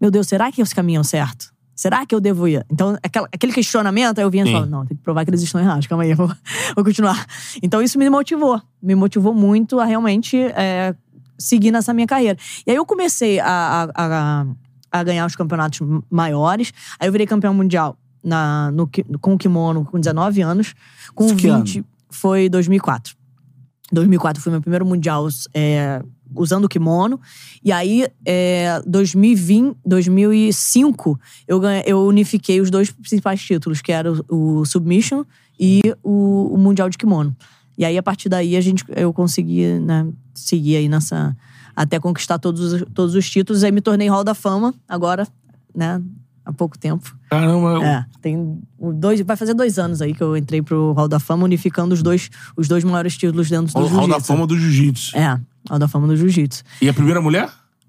[0.00, 1.52] Meu Deus, será que esse caminho é o certo?
[1.80, 2.66] Será que eu devo ir?
[2.68, 5.40] Então, aquela- aquele questionamento, aí eu vinha e falava, não, tem que provar que eles
[5.42, 6.26] estão errados, calma aí, eu vou,
[6.74, 7.24] vou continuar.
[7.62, 8.60] Então, isso me motivou.
[8.82, 10.92] Me motivou muito a realmente é,
[11.38, 12.36] seguir nessa minha carreira.
[12.66, 14.46] E aí eu comecei a, a- a-
[14.90, 15.78] a ganhar os campeonatos
[16.10, 16.72] maiores.
[16.98, 20.74] Aí eu virei campeão mundial na, no, com o kimono com 19 anos.
[21.14, 23.14] Com Isso que 20 foi 2004.
[23.92, 26.02] 2004 foi meu primeiro mundial é,
[26.34, 27.20] usando o kimono.
[27.64, 34.12] E aí, é, 2020, 2005, eu, ganhei- eu unifiquei os dois principais títulos, que era
[34.12, 35.24] o, o Submission
[35.58, 37.34] e o, o Mundial de Kimono.
[37.76, 41.36] E aí, a partir daí, a gente, eu consegui né, seguir aí nessa...
[41.76, 43.62] Até conquistar todos, os- todos os títulos.
[43.62, 45.28] Aí me tornei Hall da Fama, agora,
[45.74, 46.02] né?
[46.44, 47.14] Há pouco tempo.
[47.30, 48.58] Caramba, É, tem
[48.94, 52.02] dois, vai fazer dois anos aí que eu entrei pro Hall da Fama, unificando os
[52.02, 54.26] dois, os dois maiores títulos dentro do o Hall da Jiu-Jitsu.
[54.26, 55.16] Fama do Jiu-Jitsu.
[55.16, 56.62] É, Hall da Fama do Jiu-Jitsu.
[56.80, 57.48] E a primeira mulher?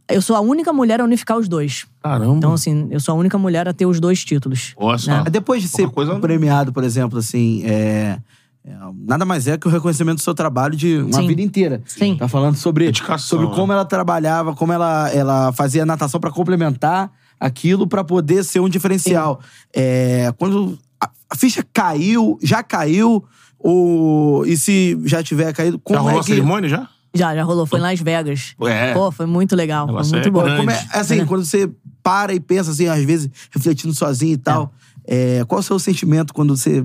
[0.10, 1.86] Eu sou a única mulher a unificar os dois.
[2.02, 2.36] Caramba.
[2.36, 4.74] Então, assim, eu sou a única mulher a ter os dois títulos.
[4.76, 5.12] Olha só.
[5.24, 5.88] Mas Depois de ser
[6.20, 8.20] premiado, por exemplo, assim, é,
[8.66, 8.72] é,
[9.06, 11.28] nada mais é que o reconhecimento do seu trabalho de uma Sim.
[11.28, 11.82] vida inteira.
[11.86, 12.18] Sim.
[12.18, 13.56] Tá falando sobre, Dedicação, sobre né?
[13.56, 18.68] como ela trabalhava, como ela, ela fazia natação pra complementar aquilo pra poder ser um
[18.68, 19.40] diferencial.
[19.74, 23.24] É, quando a, a ficha caiu, já caiu,
[23.60, 26.30] ou, e se já tiver caído, como Já rolou é a que...
[26.30, 26.90] cerimônia já?
[27.14, 27.66] Já, já rolou.
[27.66, 28.56] Foi em Las Vegas.
[28.62, 28.94] É.
[28.94, 29.88] Pô, foi muito legal.
[29.88, 30.42] Foi muito é bom.
[30.58, 31.70] Como é, assim, quando você
[32.04, 34.74] para e pensa, assim, às vezes, refletindo sozinho e tal,
[35.06, 36.82] é, qual é o seu sentimento quando você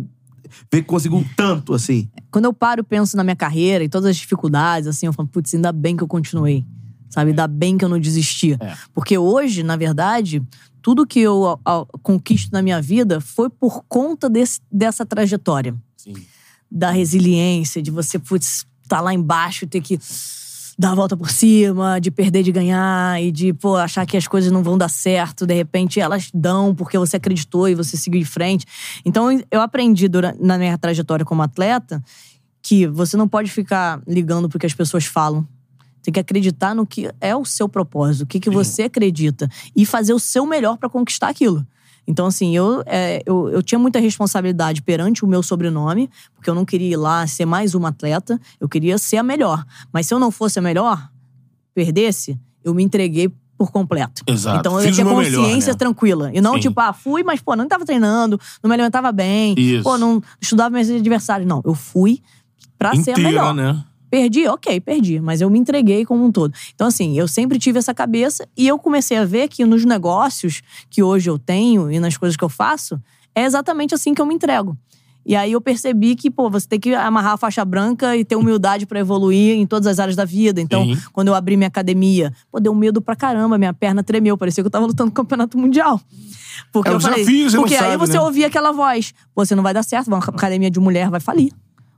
[0.72, 2.08] vê que conseguiu tanto, assim?
[2.30, 5.28] Quando eu paro e penso na minha carreira e todas as dificuldades, assim, eu falo,
[5.28, 6.64] putz, ainda bem que eu continuei.
[7.10, 7.30] Sabe?
[7.30, 8.56] Ainda bem que eu não desisti.
[8.58, 8.74] É.
[8.92, 10.42] Porque hoje, na verdade,
[10.82, 15.74] tudo que eu a- a- conquisto na minha vida foi por conta desse- dessa trajetória.
[15.96, 16.14] Sim.
[16.70, 19.98] Da resiliência, de você, putz, tá lá embaixo e ter que
[20.78, 24.26] dar a volta por cima, de perder, de ganhar, e de, pô, achar que as
[24.26, 28.20] coisas não vão dar certo, de repente elas dão porque você acreditou e você seguiu
[28.20, 28.66] em frente.
[29.04, 32.02] Então, eu aprendi durante, na minha trajetória como atleta
[32.60, 35.46] que você não pode ficar ligando pro que as pessoas falam.
[36.02, 39.48] Tem que acreditar no que é o seu propósito, o que, que você acredita.
[39.76, 41.66] E fazer o seu melhor pra conquistar aquilo.
[42.06, 46.54] Então, assim, eu, é, eu, eu tinha muita responsabilidade perante o meu sobrenome, porque eu
[46.54, 49.64] não queria ir lá ser mais uma atleta, eu queria ser a melhor.
[49.92, 51.08] Mas se eu não fosse a melhor,
[51.74, 54.22] perdesse, eu me entreguei por completo.
[54.26, 54.58] Exato.
[54.58, 55.78] Então eu Fiz ia ter o meu melhor, consciência né?
[55.78, 56.30] tranquila.
[56.34, 56.60] E não, Sim.
[56.60, 59.82] tipo, ah, fui, mas, pô, não tava treinando, não me alimentava bem, Isso.
[59.84, 61.48] pô, não estudava meus adversários.
[61.48, 62.20] Não, eu fui
[62.78, 63.54] pra ser a Inteira, melhor.
[63.54, 63.84] né?
[64.14, 64.46] Perdi?
[64.46, 65.18] Ok, perdi.
[65.18, 66.54] Mas eu me entreguei como um todo.
[66.72, 70.62] Então, assim, eu sempre tive essa cabeça e eu comecei a ver que nos negócios
[70.88, 72.96] que hoje eu tenho e nas coisas que eu faço,
[73.34, 74.78] é exatamente assim que eu me entrego.
[75.26, 78.36] E aí eu percebi que, pô, você tem que amarrar a faixa branca e ter
[78.36, 80.60] humildade pra evoluir em todas as áreas da vida.
[80.60, 80.96] Então, Sim.
[81.12, 84.66] quando eu abri minha academia, pô, deu medo pra caramba, minha perna tremeu, parecia que
[84.66, 86.00] eu tava lutando no campeonato mundial.
[86.72, 88.20] Porque É eu falei, desafio, você porque aí sabe, você né?
[88.20, 91.52] ouvia aquela voz, pô, você não vai dar certo, uma academia de mulher vai falir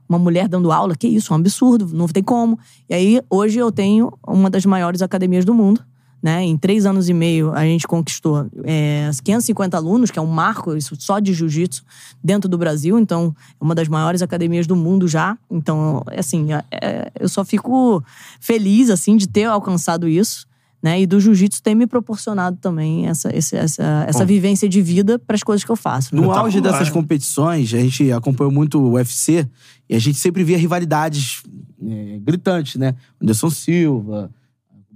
[0.07, 2.57] uma mulher dando aula, que isso, é um absurdo, não tem como.
[2.89, 5.81] E aí, hoje eu tenho uma das maiores academias do mundo.
[6.21, 6.43] Né?
[6.43, 10.75] Em três anos e meio, a gente conquistou é, 550 alunos, que é um marco
[10.75, 11.83] isso só de jiu-jitsu
[12.23, 12.97] dentro do Brasil.
[12.97, 15.37] Então, é uma das maiores academias do mundo já.
[15.49, 18.03] Então, assim, é- é- eu só fico
[18.39, 20.47] feliz, assim, de ter alcançado isso.
[20.87, 21.01] Né?
[21.01, 24.25] E do jiu-jitsu ter me proporcionado também essa, esse- essa, essa Bom.
[24.25, 26.15] vivência de vida para as coisas que eu faço.
[26.15, 26.21] né?
[26.21, 26.45] No Espetacular.
[26.45, 29.45] auge dessas competições, a gente acompanhou muito o UFC
[29.89, 31.43] e a gente sempre via rivalidades
[31.85, 32.95] é, gritantes, né?
[33.21, 34.31] Anderson Silva,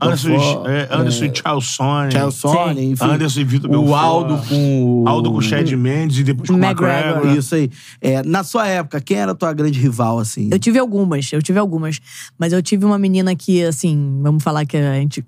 [0.03, 2.11] Anderson, é, Anderson e Charles Sonnen.
[2.11, 2.91] Charles Sonnen, Sim.
[2.93, 3.03] enfim.
[3.05, 4.01] Anderson e Vitor o Belfort.
[4.03, 5.07] Aldo com o...
[5.07, 6.89] Aldo com o Chad Mendes e depois com o McGregor.
[7.11, 7.37] McGregor.
[7.37, 7.69] Isso aí.
[8.01, 10.49] É, na sua época, quem era a tua grande rival, assim?
[10.51, 11.99] Eu tive algumas, eu tive algumas.
[12.39, 15.23] Mas eu tive uma menina que, assim, vamos falar que a gente.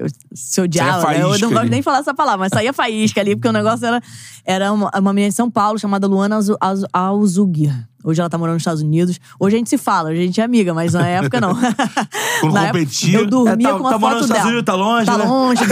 [0.00, 1.16] Eu, se odiava, né?
[1.22, 1.68] Eu não gosto ali.
[1.70, 4.00] nem de falar essa palavra, mas saía faísca ali, porque o negócio era,
[4.46, 6.38] era uma, uma menina de São Paulo chamada Luana
[6.92, 7.86] Alzugir.
[8.02, 9.20] Hoje ela tá morando nos Estados Unidos.
[9.38, 11.54] Hoje a gente se fala, hoje a gente é amiga, mas na época não.
[12.40, 13.18] Quando Na época, competia.
[13.18, 14.38] eu dormia É, tá- com a tá morando foto nos dela.
[14.38, 15.24] Estados Unidos, tá longe, Tá né?
[15.26, 15.62] longe.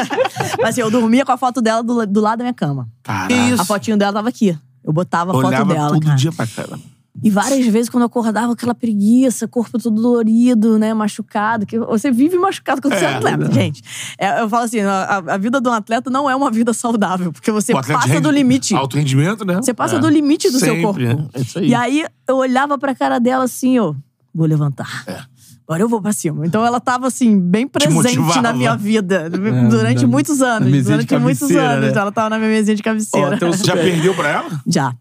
[0.58, 2.88] mas assim, eu dormia com a foto dela do, do lado da minha cama.
[3.02, 3.34] Caraca.
[3.60, 4.56] A fotinho dela tava aqui.
[4.82, 5.88] Eu botava a foto Olhava dela.
[5.90, 6.16] todo cara.
[6.16, 6.78] dia pra cara.
[7.22, 10.92] E várias vezes, quando eu acordava, aquela preguiça, corpo todo dolorido, né?
[10.92, 11.64] Machucado.
[11.64, 13.82] Que você vive machucado quando você é É, atleta, gente.
[14.18, 17.32] É, eu falo assim: a, a vida de um atleta não é uma vida saudável,
[17.32, 18.74] porque você passa do rendi- limite.
[18.74, 19.56] Alto rendimento, né?
[19.56, 19.98] Você passa É.
[20.00, 21.00] do limite do seu Sempre, corpo.
[21.00, 21.26] né?
[21.34, 21.68] É isso aí.
[21.68, 23.94] E aí eu olhava pra cara dela assim, ó,
[24.34, 25.04] vou levantar.
[25.06, 25.20] É.
[25.66, 26.44] Agora eu vou pra cima.
[26.46, 29.30] Então ela tava assim, bem presente na minha vida.
[29.30, 30.84] durante na- muitos anos.
[30.84, 31.92] Durante muitos anos.
[31.94, 31.98] né?
[31.98, 33.36] Ela tava na minha mesinha de cabeceira.
[33.36, 34.60] Ó, teu Já perdeu pra ela?
[34.66, 34.92] Já.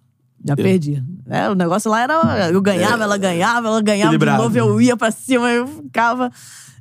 [0.45, 1.03] Já perdi.
[1.29, 2.49] É, o negócio lá era.
[2.51, 6.29] Eu ganhava, ela ganhava, ela ganhava de novo, eu ia pra cima, eu ficava.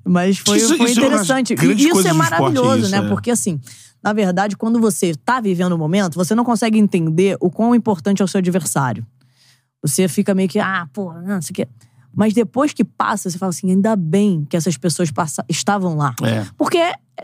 [0.04, 1.54] Mas foi, Isso- foi isso é interessante.
[1.54, 2.98] grandes E isso é maravilhoso, isso, né?
[2.98, 3.08] é.
[3.08, 3.60] Porque assim,
[4.02, 8.20] na verdade, quando você tá vivendo o momento, você não consegue entender o quão importante
[8.20, 9.06] é o seu adversário.
[9.80, 11.68] Você fica meio que, ah, pô, não sei o quê.
[12.14, 16.14] Mas depois que passa, você fala assim, ainda bem que essas pessoas passa- estavam lá.
[16.22, 16.44] É.
[16.58, 16.78] Porque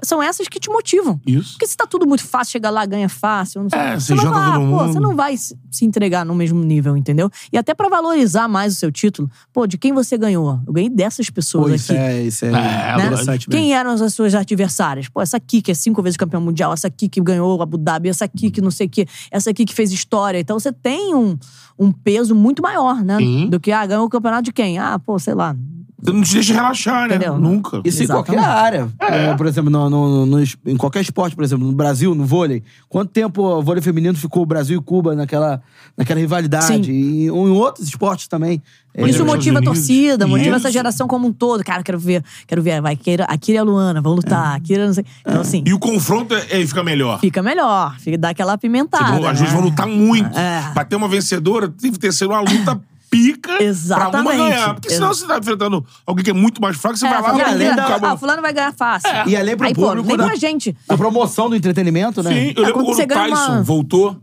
[0.04, 1.18] são essas que te motivam.
[1.26, 1.52] Isso.
[1.52, 3.62] Porque se tá tudo muito fácil, chega lá, ganha fácil.
[3.62, 4.92] Não sei, É, você vai janta falar, todo pô, mundo.
[4.92, 7.30] você não vai se entregar no mesmo nível, entendeu?
[7.52, 10.60] E até pra valorizar mais o seu título, pô, de quem você ganhou?
[10.66, 12.00] Eu ganhei dessas pessoas Pô, isso aqui.
[12.00, 13.50] é, isso é, É, interessante mesmo.
[13.62, 15.08] Quem eram as suas adversárias?
[15.08, 17.78] Pô, essa aqui que é cinco vezes campeão mundial, essa aqui que ganhou o Abu
[17.78, 20.38] Dhabi, essa aqui que não sei o quê, essa aqui que fez história.
[20.38, 21.36] Então você tem um,
[21.78, 23.18] um peso muito maior, né?
[23.18, 23.48] Sim.
[23.48, 24.78] Do que, ah, ganhou o campeonato de quem?
[24.78, 25.56] Ah, pô, sei lá.
[26.00, 27.16] Você não te deixa relaxar, né?
[27.16, 27.36] Entendeu?
[27.38, 27.80] Nunca.
[27.84, 28.26] Isso em Exatamente.
[28.40, 28.88] qualquer área.
[29.00, 32.62] É, por exemplo, no, no- no- em qualquer esporte, por exemplo, no Brasil, no vôlei.
[32.88, 35.60] Quanto tempo o vôlei feminino ficou Brasil e Cuba naquela,
[35.96, 36.66] naquela rivalidade?
[36.66, 36.82] Sim.
[36.92, 38.62] E em, em outros esportes também.
[38.94, 40.72] É, Mas Isso nos motiva a torcida, motiva essa isso.
[40.78, 41.64] geração como um todo.
[41.64, 42.80] Cara, quero ver, quero ver.
[42.80, 44.54] Vai, Kira, a Kira e a Luana, vão lutar.
[44.56, 45.04] A Kira, não sei.
[45.20, 47.18] Então, assim, E o confronto é, é- fica melhor.
[47.18, 47.96] fica melhor.
[47.98, 49.16] Fica, dá aquela apimentada.
[49.16, 49.32] Às né?
[49.32, 50.38] vezes vão lutar muito.
[50.38, 50.70] É.
[50.72, 52.80] Pra ter uma vencedora, tem que ter sido uma luta
[53.10, 54.36] pica pra uma Exatamente.
[54.36, 54.74] ganhar.
[54.74, 57.38] Porque senão você tá enfrentando alguém que é muito mais fraco, você É, vai lá
[57.38, 58.12] e além da- acaba.
[58.12, 59.10] ah, fulano vai ganhar fácil.
[59.26, 60.76] E além pro Aí, pô, público nem da- pra gente.
[60.88, 62.30] A promoção do entretenimento, né?
[62.30, 64.20] Sim, eu lembro É, quando quando o Tyson uma- voltou.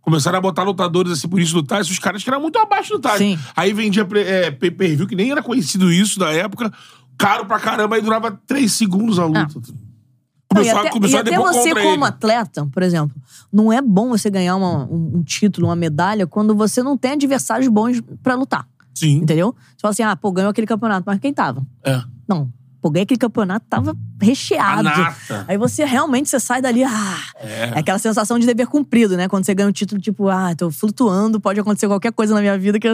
[0.00, 2.92] Começaram a botar lutadores assim por isso do Tyson, os caras que eram muito abaixo
[2.92, 3.18] do Tyson.
[3.18, 3.38] Sim.
[3.56, 6.72] Aí vendia é, pay-per-view, que nem era conhecido isso da época,
[7.18, 9.60] caro pra caramba, aí durava três segundos a luta.
[10.54, 12.04] Não, e Começou, até, começou e a até você, como ele.
[12.04, 13.14] atleta, por exemplo,
[13.52, 17.12] não é bom você ganhar uma- um, um título, uma medalha, quando você não tem
[17.12, 18.66] adversários bons pra lutar.
[18.94, 19.16] Sim.
[19.16, 19.54] Entendeu?
[19.70, 21.62] Você fala assim, ah, pô, ganhou aquele campeonato, mas quem tava?
[21.84, 22.00] É.
[22.28, 22.48] Não.
[22.80, 24.88] Pô, ganhei aquele campeonato, tava recheado.
[25.48, 27.72] Aí você realmente você sai dali, ah, é.
[27.78, 29.26] aquela sensação de dever cumprido, né?
[29.28, 32.56] Quando você ganha um título, tipo, ah, tô flutuando, pode acontecer qualquer coisa na minha
[32.56, 32.88] vida que,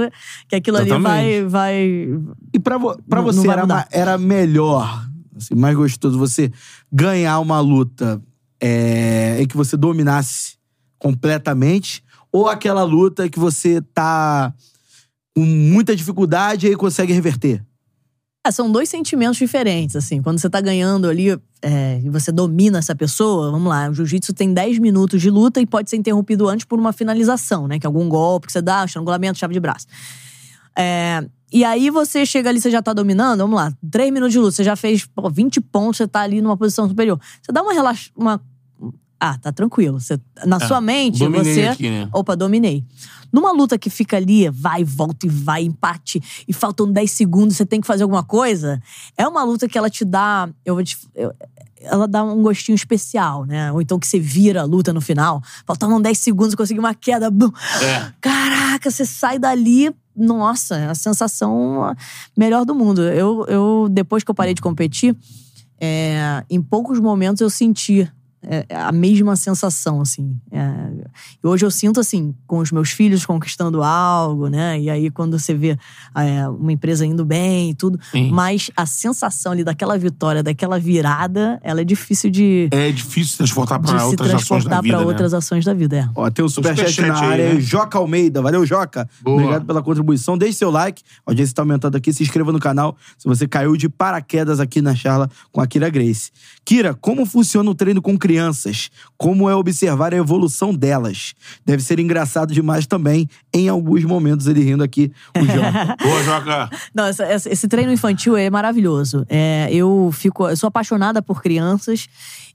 [0.48, 2.08] que aquilo ali vai, vai.
[2.54, 5.06] E pra, vo- pra Não- não você vai era, era melhor,
[5.36, 6.50] assim, mais gostoso, você
[6.90, 8.22] ganhar uma luta
[8.60, 10.56] é, em que você dominasse
[10.98, 14.54] completamente ou aquela luta que você tá
[15.34, 17.64] com muita dificuldade e aí consegue reverter?
[18.44, 20.20] É, são dois sentimentos diferentes, assim.
[20.20, 24.32] Quando você tá ganhando ali é, e você domina essa pessoa, vamos lá, o jiu-jitsu
[24.32, 27.78] tem 10 minutos de luta e pode ser interrompido antes por uma finalização, né?
[27.78, 29.86] Que é algum golpe que você dá, estrangulamento, chave de braço.
[30.76, 34.38] É, e aí você chega ali, você já tá dominando, vamos lá, 3 minutos de
[34.38, 37.20] luta, você já fez pô, 20 pontos, você tá ali numa posição superior.
[37.42, 38.10] Você dá uma relaxa.
[38.16, 38.40] Uma...
[39.20, 40.00] Ah, tá tranquilo.
[40.00, 41.68] Você, na sua mente, você.
[41.68, 42.08] aqui, né?
[42.12, 42.84] Opa, dominei.
[43.32, 47.64] Numa luta que fica ali, vai, volta e vai, empate, e faltam 10 segundos, você
[47.64, 48.82] tem que fazer alguma coisa,
[49.16, 50.48] é uma luta que ela te dá.
[50.64, 50.98] Eu vou te.
[51.14, 51.32] eu-
[51.84, 53.72] ela dá um gostinho especial, né?
[53.72, 55.42] Ou então que você vira a luta no final.
[55.66, 57.28] Faltavam 10 segundos, consegui uma queda.
[57.30, 57.50] bum.
[57.82, 58.12] É.
[58.20, 59.92] Caraca, você sai dali.
[60.14, 61.94] Nossa, a sensação
[62.36, 63.02] melhor do mundo.
[63.02, 65.16] Eu, eu depois que eu parei de competir,
[65.80, 68.10] é, em poucos momentos eu senti
[68.42, 70.36] é, a mesma sensação, assim.
[70.50, 70.68] É,
[71.42, 74.80] hoje eu sinto, assim, com os meus filhos conquistando algo, né?
[74.80, 75.78] E aí quando você vê
[76.14, 77.98] é, uma empresa indo bem e tudo.
[78.10, 78.30] Sim.
[78.30, 83.80] Mas a sensação ali daquela vitória, daquela virada, ela é difícil de, É difícil transportar
[83.80, 85.10] se outras ações da transportar vida, para né?
[85.10, 85.96] outras ações da vida.
[85.96, 86.08] É.
[86.14, 87.60] Ó, tem o superchat superchat na aí, área, né?
[87.60, 88.42] Joca Almeida.
[88.42, 89.08] Valeu, Joca.
[89.20, 89.36] Boa.
[89.36, 90.36] Obrigado pela contribuição.
[90.36, 91.02] Deixe seu like.
[91.26, 92.12] A audiência tá aumentando aqui.
[92.12, 95.88] Se inscreva no canal se você caiu de paraquedas aqui na charla com a Kira
[95.88, 96.30] Grace.
[96.64, 98.88] Kira, como funciona o treino com crianças?
[99.18, 101.34] Como é observar a evolução delas?
[101.66, 105.96] Deve ser engraçado demais também, em alguns momentos, ele rindo aqui, o Joca.
[106.02, 106.70] Boa, Joca.
[106.94, 109.26] Não, essa- essa- esse treino infantil é maravilhoso.
[109.28, 112.06] É, eu fico, eu sou apaixonada por crianças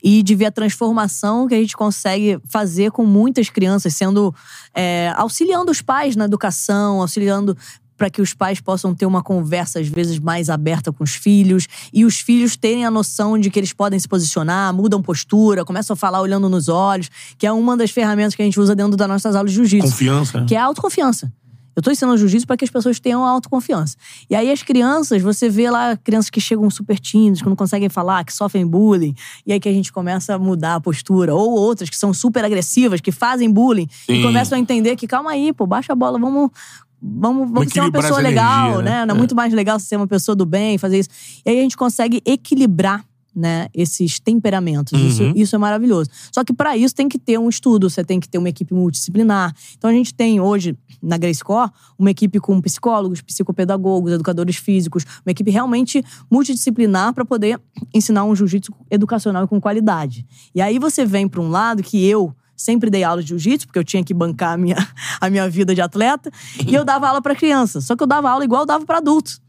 [0.01, 4.33] e de ver a transformação que a gente consegue fazer com muitas crianças, sendo
[4.73, 7.57] é, auxiliando os pais na educação, auxiliando
[7.97, 11.67] para que os pais possam ter uma conversa às vezes mais aberta com os filhos
[11.91, 15.93] e os filhos terem a noção de que eles podem se posicionar, mudam postura, começam
[15.93, 18.95] a falar olhando nos olhos, que é uma das ferramentas que a gente usa dentro
[18.95, 20.45] das nossas aulas de jiu-jitsu Confiança.
[20.45, 21.31] que é a autoconfiança.
[21.77, 23.95] Eu tô ensinando jiu-jitsu para que as pessoas tenham autoconfiança.
[24.27, 27.87] E aí as crianças, você vê lá crianças que chegam super tímidas, que não conseguem
[27.87, 29.13] falar, que sofrem bullying,
[29.45, 32.43] e aí que a gente começa a mudar a postura, ou outras que são super
[32.43, 34.13] agressivas, que fazem bullying Sim.
[34.13, 36.49] e começam a entender que calma aí, pô, baixa a bola, vamos
[37.01, 39.05] Vamos, vamos ser uma pessoa legal, energia, né?
[39.05, 39.11] né?
[39.13, 39.17] É É.
[39.17, 41.09] muito mais legal ser uma pessoa do bem, fazer isso.
[41.45, 44.99] E aí a gente consegue equilibrar né, esses temperamentos.
[44.99, 45.33] Isso, Uhum.
[45.35, 46.09] isso é maravilhoso.
[46.33, 48.73] Só que para isso tem que ter um estudo, você tem que ter uma equipe
[48.73, 49.53] multidisciplinar.
[49.77, 51.69] Então a gente tem hoje na Grace Core
[51.99, 57.61] uma equipe com psicólogos, psicopedagogos, educadores físicos, uma equipe realmente multidisciplinar para poder
[57.93, 60.25] ensinar um jiu-jitsu educacional e com qualidade.
[60.55, 63.79] E aí você vem para um lado que eu sempre dei aula de jiu-jitsu, porque
[63.79, 64.75] eu tinha que bancar a minha,
[65.21, 66.31] a minha vida de atleta,
[66.67, 67.79] e eu dava aula para criança.
[67.79, 69.39] Só que eu dava aula igual eu dava para adulto.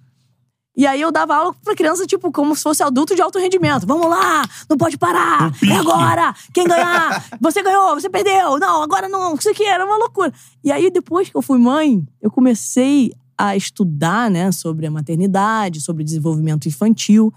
[0.77, 3.85] E aí eu dava aula pra criança, tipo, como se fosse adulto de alto rendimento.
[3.85, 9.09] Vamos lá, não pode parar, é agora, quem ganhar, você ganhou, você perdeu, não, agora
[9.09, 10.33] não, isso aqui era uma loucura.
[10.63, 15.81] E aí depois que eu fui mãe, eu comecei a estudar, né, sobre a maternidade,
[15.81, 17.33] sobre desenvolvimento infantil.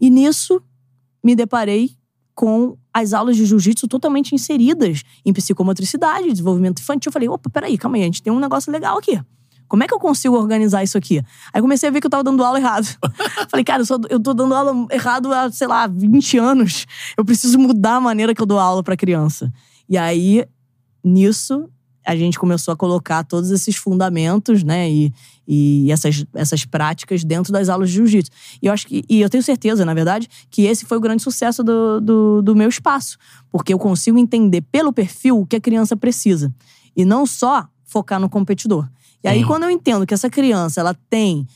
[0.00, 0.62] E nisso
[1.22, 1.96] me deparei
[2.34, 7.08] com as aulas de jiu-jitsu totalmente inseridas em psicomotricidade, desenvolvimento infantil.
[7.10, 9.20] Eu falei, opa, peraí, calma aí, a gente tem um negócio legal aqui.
[9.66, 11.22] Como é que eu consigo organizar isso aqui?
[11.52, 12.86] Aí comecei a ver que eu tava dando aula errado.
[13.50, 16.86] Falei, cara, eu, sou- eu tô dando aula errado há, sei lá, 20 anos.
[17.16, 19.50] Eu preciso mudar a maneira que eu dou aula pra criança.
[19.88, 20.44] E aí,
[21.02, 21.68] nisso,
[22.04, 24.90] a gente começou a colocar todos esses fundamentos, né?
[24.90, 25.12] E,
[25.46, 28.30] e essas, essas práticas dentro das aulas de jiu-jitsu.
[28.62, 31.22] E eu acho que, e eu tenho certeza, na verdade, que esse foi o grande
[31.22, 33.16] sucesso do, do, do meu espaço.
[33.50, 36.54] Porque eu consigo entender pelo perfil o que a criança precisa.
[36.96, 38.88] E não só focar no competidor.
[39.22, 39.46] E aí, Sim.
[39.46, 41.46] quando eu entendo que essa criança ela tem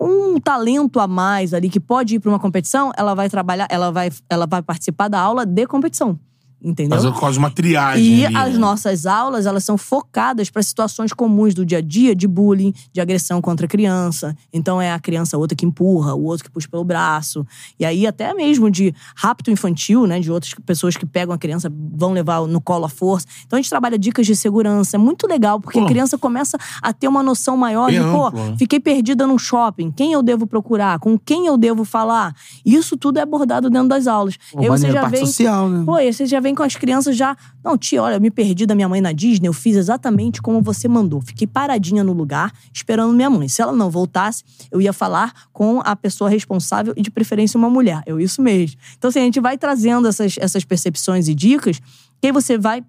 [0.00, 3.90] um talento a mais ali que pode ir para uma competição, ela vai trabalhar, ela
[3.90, 6.18] vai, ela vai participar da aula de competição.
[6.62, 6.96] Entendeu?
[6.98, 8.02] Fazer quase uma triagem.
[8.02, 8.58] E ali, as né?
[8.58, 13.00] nossas aulas, elas são focadas para situações comuns do dia a dia, de bullying, de
[13.00, 14.34] agressão contra a criança.
[14.52, 17.46] Então é a criança outra que empurra, o outro que puxa pelo braço.
[17.78, 21.70] E aí até mesmo de rapto infantil, né, de outras pessoas que pegam a criança,
[21.94, 23.26] vão levar no colo à força.
[23.46, 25.84] Então a gente trabalha dicas de segurança, é muito legal, porque Pô.
[25.84, 28.56] a criança começa a ter uma noção maior Bem de, pô, amplo, né?
[28.58, 32.34] fiquei perdida num shopping, quem eu devo procurar, com quem eu devo falar.
[32.64, 34.38] Isso tudo é abordado dentro das aulas.
[34.50, 35.84] Pô, aí você já parte vem social, né?
[35.84, 37.36] Pô, e você já vem com as crianças já.
[37.62, 40.60] Não, tia, olha, eu me perdi da minha mãe na Disney, eu fiz exatamente como
[40.62, 41.20] você mandou.
[41.20, 43.48] Fiquei paradinha no lugar, esperando minha mãe.
[43.48, 47.70] Se ela não voltasse, eu ia falar com a pessoa responsável e, de preferência, uma
[47.70, 48.02] mulher.
[48.06, 48.78] Eu, isso mesmo.
[48.96, 51.80] Então, assim, a gente vai trazendo essas, essas percepções e dicas,
[52.20, 52.82] que aí você vai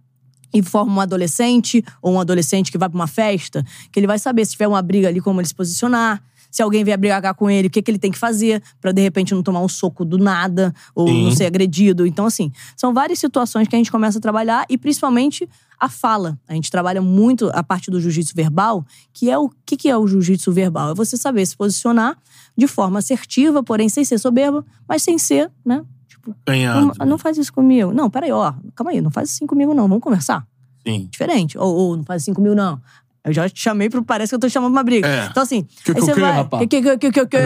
[0.54, 4.18] e forma um adolescente ou um adolescente que vai pra uma festa, que ele vai
[4.18, 6.24] saber se tiver uma briga ali, como ele se posicionar.
[6.56, 9.02] Se alguém vier brigar com ele, o que, que ele tem que fazer pra de
[9.02, 11.24] repente não tomar um soco do nada ou Sim.
[11.26, 12.08] não ser agredido.
[12.08, 16.40] Então, assim, são várias situações que a gente começa a trabalhar e principalmente a fala.
[16.48, 19.98] A gente trabalha muito a parte do jiu-jitsu verbal, que é o que, que é
[19.98, 20.92] o jiu-jitsu verbal?
[20.92, 22.18] É você saber se posicionar
[22.58, 25.84] de forma assertiva, porém sem ser soberba, mas sem ser, né?
[26.08, 26.94] Tipo, Ganhado.
[26.98, 27.94] não, não faz isso comigo.
[27.94, 29.90] Não, peraí, ó, calma aí, não faz assim comigo, não.
[29.90, 30.48] Vamos conversar
[30.88, 31.10] Sim.
[31.12, 31.58] diferente.
[31.58, 32.80] Ou, ou não faz assim comigo, não.
[33.26, 34.04] Eu já te chamei pro.
[34.04, 35.08] Parece que eu tô chamando uma briga.
[35.08, 35.28] É.
[35.32, 35.64] Então, assim.
[35.84, 36.32] Que aí que você o quê, vai.
[36.32, 36.60] rapá?
[36.60, 37.38] Que, que, que, que, que.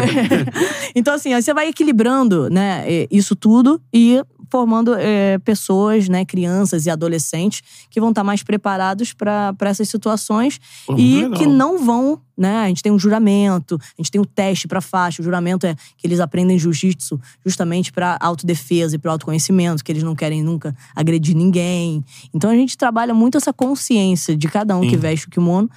[0.94, 6.26] então, assim, aí você vai equilibrando, né, eh, isso tudo e formando eh, pessoas, né,
[6.26, 11.46] crianças e adolescentes que vão estar mais preparados para essas situações Pô, e muito que
[11.46, 11.56] legal.
[11.56, 12.64] não vão, né?
[12.64, 15.22] A gente tem um juramento, a gente tem o teste para faixa.
[15.22, 20.04] O juramento é que eles aprendem jiu-jitsu justamente para autodefesa e para autoconhecimento, que eles
[20.04, 22.04] não querem nunca agredir ninguém.
[22.34, 24.98] Então a gente trabalha muito essa consciência de cada um que Sim.
[24.98, 25.70] veste o kimono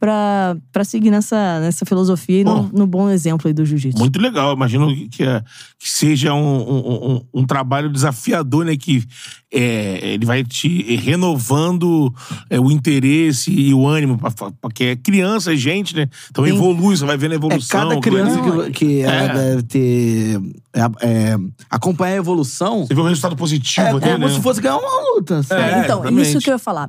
[0.00, 3.98] pra, pra seguir nessa, nessa filosofia e no, no bom exemplo aí do jiu-jitsu.
[3.98, 4.54] Muito legal.
[4.54, 5.42] Imagino que, é-
[5.78, 8.76] que seja um, um- um- um trabalho desafiador, né?
[8.76, 9.04] Que
[9.52, 12.12] é, ele vai te renovando
[12.48, 14.16] é, o interesse e o ânimo.
[14.16, 16.08] pra- pra- Porque é criança, gente, né?
[16.30, 16.52] Então Sim.
[16.52, 17.80] evolui, você vai vendo a É evolução.
[17.88, 19.34] cada criança Não, que, que ela É.
[19.50, 20.40] deve ter.
[20.72, 21.36] é, é,
[21.68, 22.86] acompanhar a evolução.
[22.86, 24.32] Você vê o resultado positivo É, dele, como né?
[24.34, 25.42] se fosse ganhar uma luta.
[25.42, 25.60] sabe?
[25.62, 26.28] É, então, exatamente.
[26.30, 26.88] isso que eu ia falar.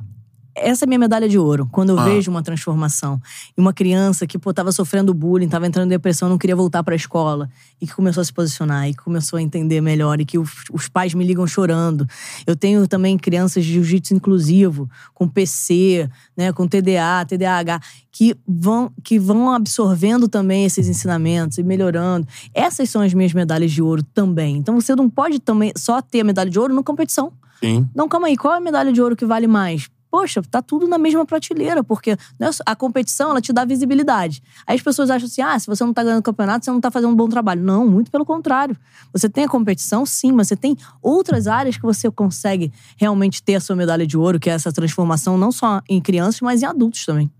[0.54, 1.66] Essa é a minha medalha de ouro.
[1.72, 2.04] Quando eu Ah.
[2.04, 3.20] vejo uma transformação.
[3.56, 6.82] E uma criança que, pô, tava sofrendo bullying, tava entrando em depressão, não queria voltar
[6.82, 7.48] pra escola.
[7.80, 10.20] E que começou a se posicionar, e que começou a entender melhor.
[10.20, 12.06] E que os, os pais me ligam chorando.
[12.46, 17.80] Eu tenho também crianças de jiu-jitsu inclusivo, com PC, né, com TDA, TDAH,
[18.10, 22.26] que vão, que vão absorvendo também esses ensinamentos e melhorando.
[22.52, 24.56] Essas são as minhas medalhas de ouro também.
[24.58, 27.32] Então você não pode também só ter a medalha de ouro na competição.
[27.58, 27.88] Sim.
[27.94, 29.88] Não, calma aí, qual é a medalha de ouro que vale mais?
[30.12, 34.42] Poxa, tá tudo na mesma prateleira, porque né, a competição ela te dá visibilidade.
[34.66, 36.90] Aí as pessoas acham assim: ah, se você não tá ganhando campeonato, você não tá
[36.90, 37.62] fazendo um bom trabalho.
[37.62, 38.76] Não, muito pelo contrário.
[39.10, 43.54] Você tem a competição, sim, mas você tem outras áreas que você consegue realmente ter
[43.54, 46.66] a sua medalha de ouro, que é essa transformação não só em crianças, mas em
[46.66, 47.30] adultos também.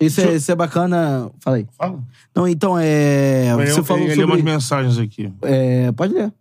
[0.00, 1.30] Isso, é, isso é bacana.
[1.40, 1.68] Falei.
[1.76, 2.02] Fala.
[2.34, 3.54] Não, então, é.
[3.56, 4.52] Você eu, falou eu, eu li umas sobre.
[4.52, 5.30] mensagens aqui.
[5.42, 6.32] É, pode ler.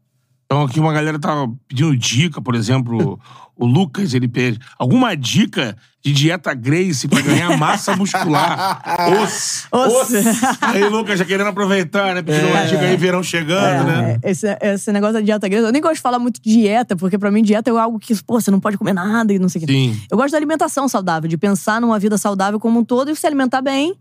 [0.46, 3.20] Então aqui uma galera tá pedindo dica, por exemplo,
[3.58, 8.80] o Lucas, ele pede alguma dica de dieta Grace pra ganhar massa muscular.
[9.24, 10.14] Os, Os.
[10.62, 12.22] Aí, Lucas, já querendo aproveitar, né?
[12.22, 12.68] Pedindo uma É.
[12.68, 14.20] dica aí, verão chegando, né?
[14.22, 16.96] É, esse, esse negócio da dieta grega, eu nem gosto de falar muito de dieta,
[16.96, 19.50] porque pra mim dieta é algo que, pô, você não pode comer nada e não
[19.50, 19.74] sei o quê.
[19.74, 20.00] Sim.
[20.12, 23.26] Eu gosto da alimentação saudável, de pensar numa vida saudável como um todo e se
[23.26, 23.96] alimentar bem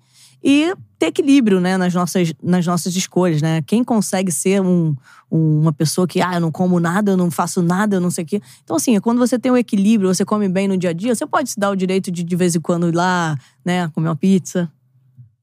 [0.45, 3.62] e ter equilíbrio, né, nas nossas, nas nossas escolhas, né?
[3.62, 4.95] Quem consegue ser um,
[5.32, 8.11] um- uma pessoa que, ah, eu não como nada, eu não faço nada, eu não
[8.11, 8.42] sei o quê.
[8.62, 11.26] Então, assim, quando você tem um equilíbrio, você come bem no dia a dia, você
[11.26, 14.16] pode se dar o direito de, de vez em quando, ir lá, né, comer uma
[14.16, 14.70] pizza.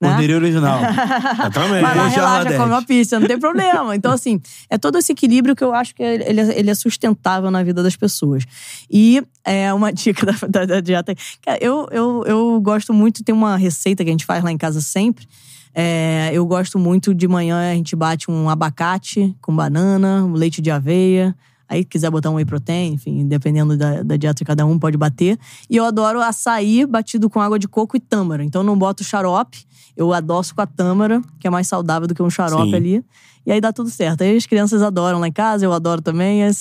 [0.01, 0.35] Né?
[0.35, 0.79] Original.
[1.33, 1.81] Exatamente.
[1.81, 3.95] Vai lá, é relaxa, come uma pizza, não tem problema.
[3.95, 7.49] Então, assim, é todo esse equilíbrio que eu acho que ele, é- ele é sustentável
[7.51, 8.43] na vida das pessoas.
[8.89, 11.13] E é uma dica da, da, da dieta.
[11.45, 14.57] Cara, eu, eu, eu gosto muito, tem uma receita que a gente faz lá em
[14.57, 15.27] casa sempre.
[15.73, 20.61] É, eu gosto muito de manhã, a gente bate um abacate com banana, um leite
[20.61, 21.33] de aveia.
[21.71, 24.97] Aí, quiser botar um whey protein, enfim, dependendo da, da dieta de cada um, pode
[24.97, 25.39] bater.
[25.69, 28.43] E eu adoro açaí batido com água de coco e tâmara.
[28.43, 29.65] Então, não boto xarope,
[29.95, 32.75] eu adoço com a tâmara, que é mais saudável do que um xarope Sim.
[32.75, 33.05] ali.
[33.45, 34.21] E aí dá tudo certo.
[34.21, 36.43] Aí as crianças adoram lá em casa, eu adoro também.
[36.43, 36.51] É,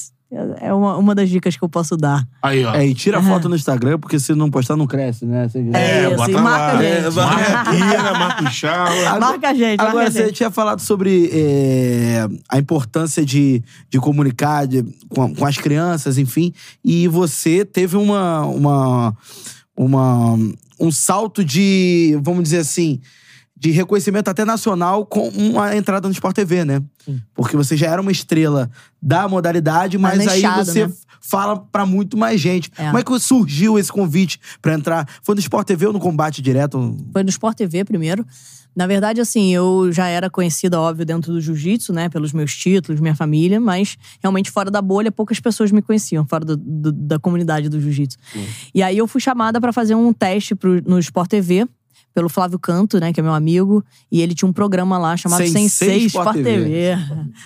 [0.61, 2.25] é uma, uma das dicas que eu posso dar.
[2.43, 2.75] Aí, ó.
[2.75, 5.49] É, e tira foto no Instagram, porque se não postar, não cresce, né?
[5.49, 6.41] Você- É, isso, bota lá.
[6.43, 7.07] marca a gente.
[7.07, 10.35] É, Marca a Kira, marca o Marca a gente, Agora, a você gente.
[10.35, 16.53] tinha falado sobre é, a importância de, de comunicar de- com, com as crianças, enfim.
[16.85, 19.17] E você teve uma, uma,
[19.77, 20.39] uma,
[20.79, 23.01] um salto de, vamos dizer assim,
[23.61, 26.83] de reconhecimento até nacional com uma entrada no Sport TV, né?
[27.35, 30.93] Porque você já era uma estrela da modalidade, mas Mas aí você né?
[31.21, 32.71] fala pra muito mais gente.
[32.79, 32.87] É.
[32.87, 35.07] Como é que surgiu esse convite pra entrar?
[35.23, 36.97] Foi no Sport TV ou no combate direto?
[37.13, 38.25] Foi no Sport TV primeiro.
[38.75, 42.09] Na verdade, assim, eu já era conhecida, óbvio, dentro do jiu-jitsu, né?
[42.09, 46.45] Pelos meus títulos, minha família, mas realmente fora da bolha, poucas pessoas me conheciam, fora
[46.45, 48.17] do- do- da comunidade do jiu-jitsu.
[48.75, 51.67] E aí eu fui chamada pra fazer um teste pro- no Sport TV.
[52.13, 55.43] Pelo Flávio Canto, né, que é meu amigo, e ele tinha um programa lá chamado
[55.43, 56.43] Sensei Sensei Sport TV.
[56.43, 56.99] TV.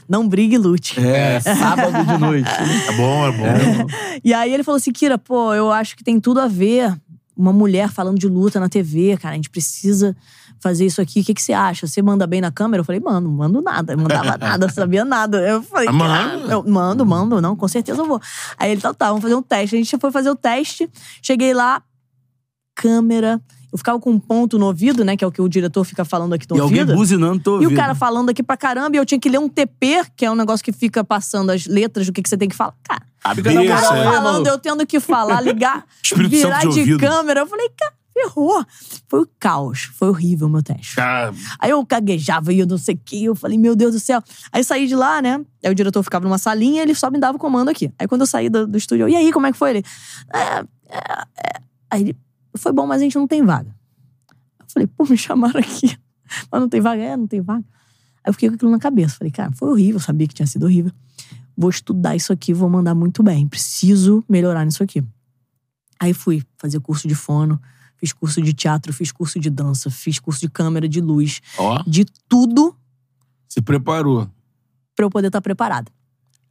[0.08, 0.98] Não brigue e lute.
[0.98, 2.50] É, sábado de noite.
[2.88, 3.86] É bom, é bom.
[4.24, 6.94] E aí ele falou assim: Kira, pô, eu acho que tem tudo a ver.
[7.36, 10.16] Uma mulher falando de luta na TV, cara, a gente precisa
[10.64, 11.20] fazer isso aqui.
[11.20, 11.86] O que, que você acha?
[11.86, 12.80] Você manda bem na câmera?
[12.80, 13.92] Eu falei, mano, não mando nada.
[13.92, 15.38] Eu mandava nada, sabia nada.
[15.46, 18.20] Eu falei, Ah, cara, eu mando, mando, não, com certeza eu vou.
[18.56, 19.76] Aí ele, tá, tá, vamos fazer um teste.
[19.76, 20.88] A gente foi fazer o teste,
[21.20, 21.82] cheguei lá,
[22.74, 23.40] câmera.
[23.74, 25.16] Eu ficava com um ponto no ouvido, né?
[25.16, 26.96] Que é o que o diretor fica falando aqui no E alguém ouvido.
[26.96, 27.72] buzinando, tô E ouvindo.
[27.72, 30.30] o cara falando aqui pra caramba, e eu tinha que ler um TP, que é
[30.30, 32.72] um negócio que fica passando as letras do que, que você tem que falar.
[32.84, 35.84] Cara, na o cara aí, falando, eu tendo que falar, ligar,
[36.28, 37.00] virar de de, ouvido.
[37.00, 37.40] câmera.
[37.40, 38.64] Eu falei, cara, ferrou.
[39.08, 39.90] Foi o caos.
[39.98, 40.94] Foi horrível o meu teste.
[40.94, 43.24] Cara, Aí eu caguejava e eu não sei o que.
[43.24, 44.22] Eu falei, meu Deus do céu.
[44.52, 45.40] Aí saí de lá, né?
[45.64, 47.92] Aí o diretor ficava numa salinha ele só me dava o comando aqui.
[47.98, 49.70] Aí quando eu saí do, do estúdio, eu, e aí, como é que foi?
[49.70, 49.84] Ele.
[50.32, 51.60] "É, é, é."
[51.90, 52.16] Aí ele,
[52.58, 53.74] foi bom, mas a gente não tem vaga.
[54.60, 55.96] Eu falei, pô, me chamaram aqui.
[56.50, 57.02] Mas não tem vaga?
[57.02, 57.64] É, não tem vaga.
[58.24, 59.16] Aí eu fiquei com aquilo na cabeça.
[59.16, 60.90] Falei, cara, foi horrível, eu sabia que tinha sido horrível.
[61.56, 63.46] Vou estudar isso aqui, vou mandar muito bem.
[63.46, 65.04] Preciso melhorar nisso aqui.
[66.00, 67.60] Aí fui fazer curso de fono,
[67.96, 71.82] fiz curso de teatro, fiz curso de dança, fiz curso de câmera, de luz, ó,
[71.86, 72.74] de tudo
[73.48, 74.28] se preparou.
[74.96, 75.90] pra eu poder estar preparada.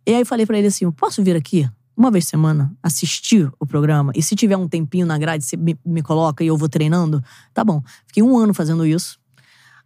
[0.08, 2.76] E aí eu falei pra ele assim: eu posso vir aqui uma vez por semana
[2.82, 4.12] assistir o programa?
[4.16, 7.24] E se tiver um tempinho na grade, você me, me coloca e eu vou treinando?
[7.54, 7.82] Tá bom.
[8.08, 9.20] Fiquei um ano fazendo isso.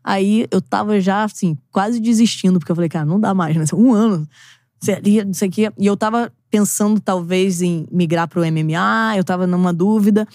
[0.04, 3.66] Aí eu tava já, assim, quase desistindo, porque eu falei, cara, não dá mais, né?
[3.74, 4.28] Um ano.
[4.80, 5.72] Seria, não sei o quê.
[5.78, 10.26] E eu tava pensando, talvez, em migrar pro MMA, eu tava numa dúvida.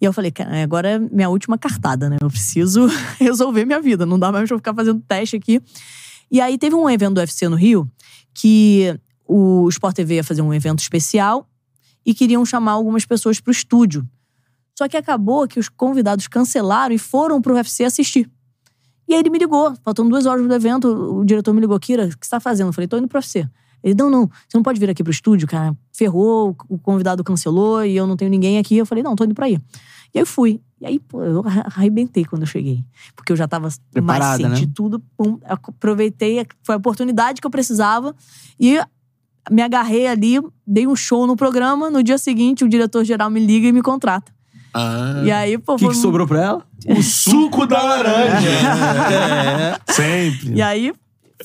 [0.00, 2.16] E eu falei, cara, agora é minha última cartada, né?
[2.20, 2.86] Eu preciso
[3.20, 4.06] resolver minha vida.
[4.06, 5.60] Não dá mais pra eu ficar fazendo teste aqui.
[6.30, 7.90] E aí teve um evento do UFC no Rio
[8.34, 11.48] que o Sport TV ia fazer um evento especial
[12.04, 14.06] e queriam chamar algumas pessoas pro estúdio.
[14.76, 18.30] Só que acabou que os convidados cancelaram e foram pro UFC assistir.
[19.08, 22.06] E aí ele me ligou, faltando duas horas do evento, o diretor me ligou, Kira,
[22.06, 22.68] o que você tá fazendo?
[22.68, 23.48] Eu falei, tô indo pro UFC.
[23.82, 25.76] Ele, não, não, você não pode vir aqui pro estúdio, cara.
[25.92, 28.76] Ferrou, o convidado cancelou e eu não tenho ninguém aqui.
[28.76, 29.60] Eu falei, não, tô indo pra aí.
[30.12, 30.60] E aí eu fui.
[30.80, 32.84] E aí, pô, eu arrebentei quando eu cheguei.
[33.14, 34.72] Porque eu já tava Preparada, mais senti né?
[34.74, 35.00] tudo.
[35.16, 38.14] Pum, aproveitei, foi a oportunidade que eu precisava.
[38.58, 38.78] E
[39.50, 41.90] me agarrei ali, dei um show no programa.
[41.90, 44.32] No dia seguinte, o diretor-geral me liga e me contrata.
[44.74, 46.62] Ah, E aí, pô, O que, que sobrou pra ela?
[46.88, 48.48] o suco da laranja.
[49.88, 50.52] É, Sempre.
[50.54, 50.92] E aí,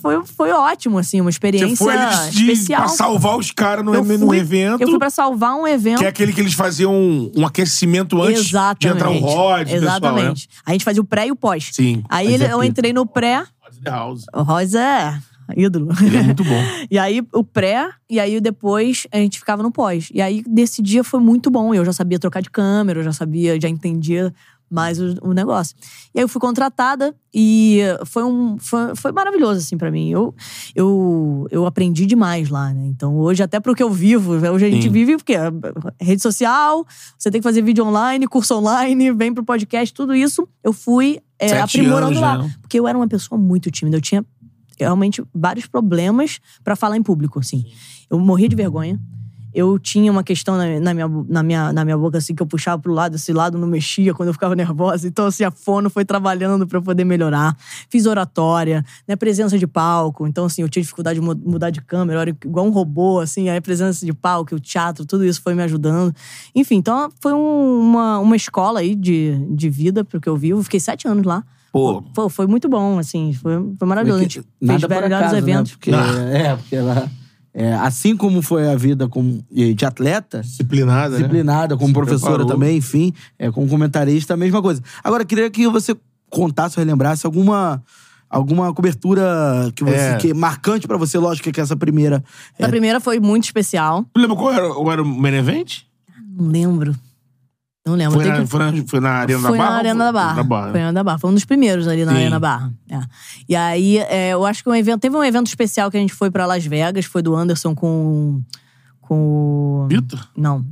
[0.01, 2.81] foi, foi ótimo, assim, uma experiência Você foi eles de, especial.
[2.83, 4.81] pra salvar os caras no, no evento.
[4.81, 5.99] Eu fui pra salvar um evento.
[5.99, 8.79] Que é aquele que eles faziam um, um aquecimento antes Exatamente.
[8.81, 9.87] de entrar o Rod, pessoal, né?
[9.87, 10.49] Exatamente.
[10.65, 11.69] A gente fazia o pré e o pós.
[11.71, 12.03] Sim.
[12.09, 13.43] Aí ele- é eu entrei no pré.
[13.85, 14.25] House.
[14.33, 15.19] O Rosa é
[15.55, 15.89] ídolo.
[16.01, 16.61] Ele é muito bom.
[16.89, 20.09] E aí, o pré, e aí depois a gente ficava no pós.
[20.13, 21.73] E aí, desse dia foi muito bom.
[21.73, 24.33] Eu já sabia trocar de câmera, eu já sabia, já entendia
[24.71, 25.75] mais o, o negócio.
[26.15, 30.09] E aí eu fui contratada e foi um foi, foi maravilhoso assim para mim.
[30.09, 30.33] Eu,
[30.73, 32.85] eu eu aprendi demais lá, né?
[32.85, 34.89] Então hoje até pro que eu vivo, hoje a gente Sim.
[34.89, 35.33] vive porque
[35.99, 36.85] rede social,
[37.17, 41.19] você tem que fazer vídeo online, curso online, vem pro podcast, tudo isso eu fui
[41.37, 44.25] é, aprimorando lá, porque eu era uma pessoa muito tímida, eu tinha
[44.83, 47.65] realmente vários problemas pra falar em público, assim.
[48.09, 48.99] Eu morria de vergonha.
[49.53, 52.47] eu tinha uma questão na, na minha, na, minha, na minha boca, assim, que eu
[52.47, 55.05] puxava pro lado, esse lado não mexia quando eu ficava nervosa.
[55.05, 57.57] Então, assim, a fono foi trabalhando eu poder melhorar.
[57.89, 59.17] Fiz oratória, né?
[59.17, 60.25] Presença de palco.
[60.25, 63.49] Então, assim, eu tinha dificuldade de mu- mudar de câmera, era igual um robô, assim.
[63.49, 66.15] Aí a presença de palco, o teatro, tudo isso foi me ajudando.
[66.55, 70.63] Enfim, então foi um- uma, uma escola aí de, de vida, pro que eu vivo.
[70.63, 71.43] Fiquei sete anos lá.
[71.71, 73.31] Pô, Pô, foi muito bom, assim.
[73.33, 74.19] Foi, foi maravilhoso.
[74.19, 75.71] A gente Nada fez vários acaso, eventos.
[75.71, 75.77] Né?
[75.77, 75.91] Porque,
[76.37, 77.11] É, porque ela...
[77.53, 81.17] é, assim como foi a vida como, de atleta, disciplinada, né?
[81.17, 82.51] disciplinada, como Se professora preparou.
[82.51, 84.81] também, enfim, é, como comentarista, a mesma coisa.
[85.03, 85.95] Agora, queria que você
[86.29, 87.81] contasse ou relembrasse alguma,
[88.29, 90.17] alguma cobertura que você, É.
[90.17, 92.23] que é marcante pra você, lógico que essa primeira.
[92.59, 94.05] A primeira foi muito especial.
[94.13, 95.83] Tu lembra qual era, qual era o main event?
[96.37, 96.95] Não lembro.
[97.85, 98.19] Não lembro.
[98.19, 99.69] Foi na, que- foi, foi na Arena Foi da Barra?
[99.71, 100.35] na Arena da Barra.
[100.35, 100.63] Na Barra.
[100.71, 101.17] Foi na Arena da Barra.
[101.17, 102.17] Foi um dos primeiros ali na Sim.
[102.17, 102.73] Arena da Barra.
[102.89, 102.99] É.
[103.49, 104.99] E aí, é, eu acho que um evento.
[105.01, 108.41] Teve um evento especial que a gente foi pra Las Vegas, foi do Anderson com.
[109.01, 109.85] Com.
[109.85, 110.29] o- Vitor?
[110.37, 110.63] Não.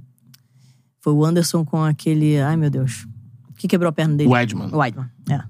[1.02, 2.40] Foi o Anderson com aquele.
[2.40, 3.08] Ai, meu Deus.
[3.50, 4.30] O que quebrou a perna dele?
[4.30, 4.70] O Edman.
[4.72, 5.42] O Weidman, é.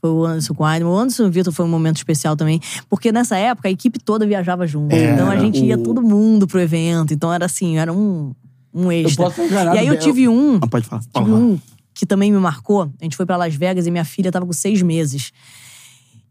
[0.00, 0.92] Foi o Anderson com o Weidman.
[0.92, 2.60] O Anderson e o Vitor foi um momento especial também.
[2.88, 4.92] Porque nessa época a equipe toda viajava junto.
[4.94, 7.12] É, então a gente ia o- todo mundo pro evento.
[7.14, 8.34] Então era assim, era um,
[8.72, 9.24] um extra.
[9.24, 10.58] posso estar enganado, e aí eu tive um.
[10.62, 11.02] Ah, pode falar.
[11.02, 11.58] Tive um
[12.00, 12.90] que também me marcou.
[12.98, 15.32] A gente foi pra Las Vegas e minha filha tava com seis meses.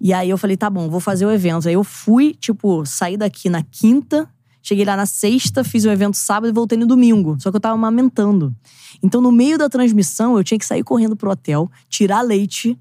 [0.01, 1.67] E aí eu falei, tá bom, vou fazer o evento.
[1.67, 4.27] Aí eu fui, tipo, saí daqui na quinta,
[4.63, 7.37] cheguei lá na sexta, fiz o evento sábado e voltei no domingo.
[7.39, 8.55] Só que eu tava amamentando.
[9.03, 12.75] Então, no meio da transmissão, eu tinha que sair correndo pro hotel, tirar leite,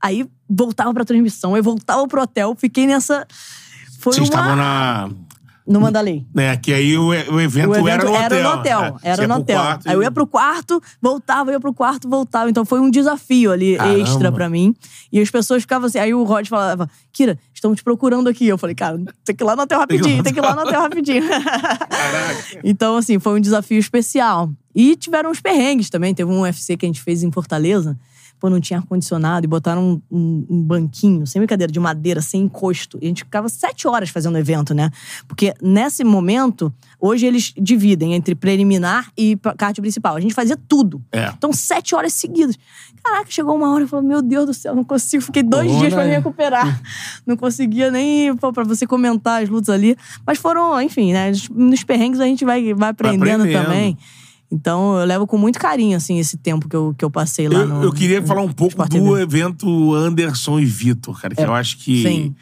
[0.00, 3.24] aí voltava pra transmissão, aí voltava pro hotel, fiquei nessa.
[4.00, 4.34] Foi Vocês uma...
[4.34, 5.10] estavam na.
[5.66, 6.26] No Mandalay.
[6.34, 8.28] Né, que aí o, o evento, O evento era no hotel.
[8.32, 8.98] Era no hotel.
[9.02, 9.60] É, Era no hotel.
[9.60, 12.50] quarto Aí eu ia pro quarto, voltava, ia pro quarto, voltava.
[12.50, 13.98] Então foi um desafio ali Caramba.
[14.00, 14.74] extra pra mim.
[15.12, 15.98] E as pessoas ficavam assim.
[15.98, 18.46] Aí o Rod falava: Kira, estamos te procurando aqui.
[18.46, 20.62] Eu falei, cara, tem que ir lá no hotel rapidinho, tem que ir lá no
[20.62, 21.28] hotel rapidinho.
[21.28, 22.60] Caraca.
[22.64, 24.50] então, assim, foi um desafio especial.
[24.74, 26.14] E tiveram uns perrengues também.
[26.14, 27.96] Teve um UFC que a gente fez em Fortaleza.
[28.42, 32.42] Pô, não tinha ar-condicionado e botaram um, um- um banquinho, sem brincadeira, de madeira, sem
[32.42, 32.98] encosto.
[33.00, 34.90] E a gente ficava sete horas fazendo o evento, né?
[35.28, 40.16] Porque nesse momento, hoje eles dividem entre preliminar e kart principal.
[40.16, 41.00] A gente fazia tudo.
[41.12, 41.28] É.
[41.38, 42.58] Então, sete horas seguidas.
[43.04, 45.22] Caraca, chegou uma hora e falou: Meu Deus do céu, não consigo.
[45.22, 46.16] Fiquei dois dias pra me é.
[46.16, 46.82] recuperar.
[47.24, 49.96] não conseguia nem pô, pra você comentar as lutas ali.
[50.26, 51.30] Mas foram, enfim, né?
[51.48, 53.62] Nos perrengues a gente vai, vai aprendendo, aprendendo.
[53.66, 53.96] também.
[54.52, 57.60] Então, eu levo com muito carinho, assim, esse tempo que eu, que eu passei lá
[57.60, 57.82] Eu, no.
[57.84, 59.22] eu queria falar um pouco do TV.
[59.22, 62.02] evento Anderson e Vitor, cara, que É, eu acho que.
[62.02, 62.34] sim.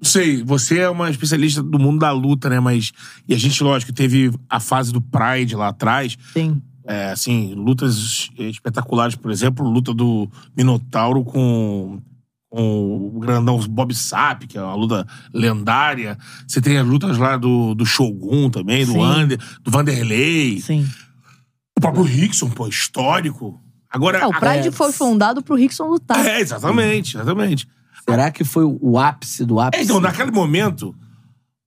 [0.00, 2.58] Não sei, você é uma especialista do mundo da luta, né?
[2.60, 2.92] Mas.
[3.28, 6.16] E a gente, lógico, teve a fase do Pride lá atrás.
[6.32, 6.60] Sim.
[6.84, 12.00] É, assim, lutas espetaculares, por exemplo, luta do Minotauro com,
[12.48, 16.16] com o grandão Bob Sapp, que é uma luta lendária.
[16.46, 19.02] Você tem as lutas lá do, do Shogun também, do, Sim.
[19.02, 20.60] Ander, do Vanderlei.
[20.60, 20.86] Sim.
[21.78, 23.60] O próprio Rickson, pô, histórico.
[23.90, 24.18] Agora.
[24.18, 24.72] É, o Pride É.
[24.72, 26.24] foi fundado pro Rickson lutar.
[26.26, 27.66] É, exatamente, exatamente.
[28.08, 29.80] Será que foi o ápice do ápice?
[29.82, 30.94] É, então, naquele momento,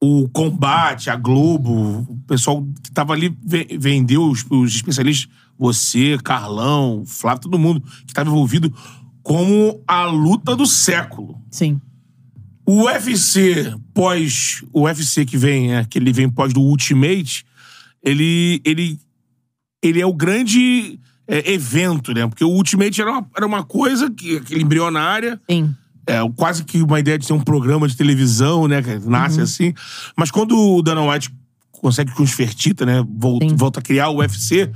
[0.02, 6.18] o combate, a Globo, o pessoal que tava ali ve- vendeu os, os especialistas, você,
[6.24, 8.74] Carlão, Flávio, todo mundo que tava envolvido,
[9.24, 11.40] como a luta do século.
[11.52, 11.80] Sim.
[12.66, 14.64] O UFC pós.
[14.74, 17.46] O UFC que vem, né, que ele vem pós do Ultimate,
[18.04, 18.62] ele.
[18.66, 19.00] ele,
[19.82, 22.28] ele é o grande é, evento, né?
[22.28, 25.40] Porque o Ultimate era uma, era uma coisa que, aquele embrionária.
[25.50, 25.74] Sim.
[26.08, 28.82] É, quase que uma ideia de ser um programa de televisão, né?
[28.82, 29.44] Que nasce Uhum.
[29.44, 29.74] assim.
[30.18, 31.32] Mas quando o Dana White
[31.72, 33.06] consegue com os Fertita, né?
[33.18, 33.56] Volta, Sim.
[33.56, 34.70] volta a criar o UFC,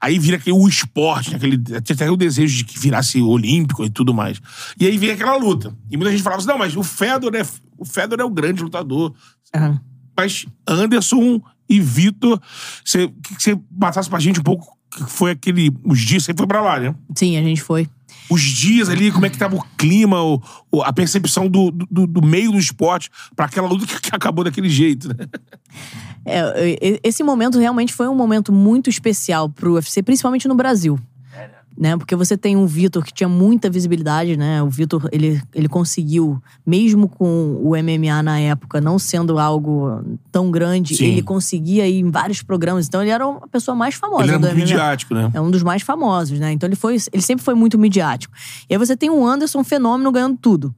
[0.00, 3.84] aí vira aquele, o esporte, né, aquele, tinha até o desejo de que virasse olímpico
[3.84, 4.40] e tudo mais.
[4.78, 5.74] E aí vem aquela luta.
[5.90, 7.42] E muita gente falava assim: não, mas o Fedor é,
[7.76, 9.14] o Fedor é o grande lutador.
[9.54, 9.80] Aham.
[10.16, 12.40] Mas Anderson e Vitor,
[12.84, 15.70] você, que você passasse pra gente um pouco que foi aquele.
[15.84, 16.94] Os dias, você foi pra lá, né?
[17.14, 17.86] Sim, a gente foi.
[18.30, 20.42] os dias ali, como é que tava o clima, o,
[20.72, 24.68] o- a percepção do, do, do meio do esporte pra aquela luta que, acabou daquele
[24.68, 25.14] jeito, né?
[26.24, 30.98] É, esse momento realmente foi um momento muito especial pro UFC, principalmente no Brasil.
[31.80, 31.96] Né?
[31.96, 34.60] Porque você tem um Vitor que tinha muita visibilidade, né?
[34.60, 40.02] O Vitor, ele, ele conseguiu, mesmo com o MMA na época não sendo algo
[40.32, 41.04] tão grande, Sim.
[41.04, 42.88] ele conseguia ir em vários programas.
[42.88, 44.64] Então ele era a pessoa mais famosa Ele era do muito MMA.
[44.64, 45.30] midiático, né?
[45.32, 46.50] É um dos mais famosos, né?
[46.50, 48.34] Então ele foi, ele sempre foi muito midiático.
[48.68, 50.74] E aí você tem o Anderson fenômeno ganhando tudo,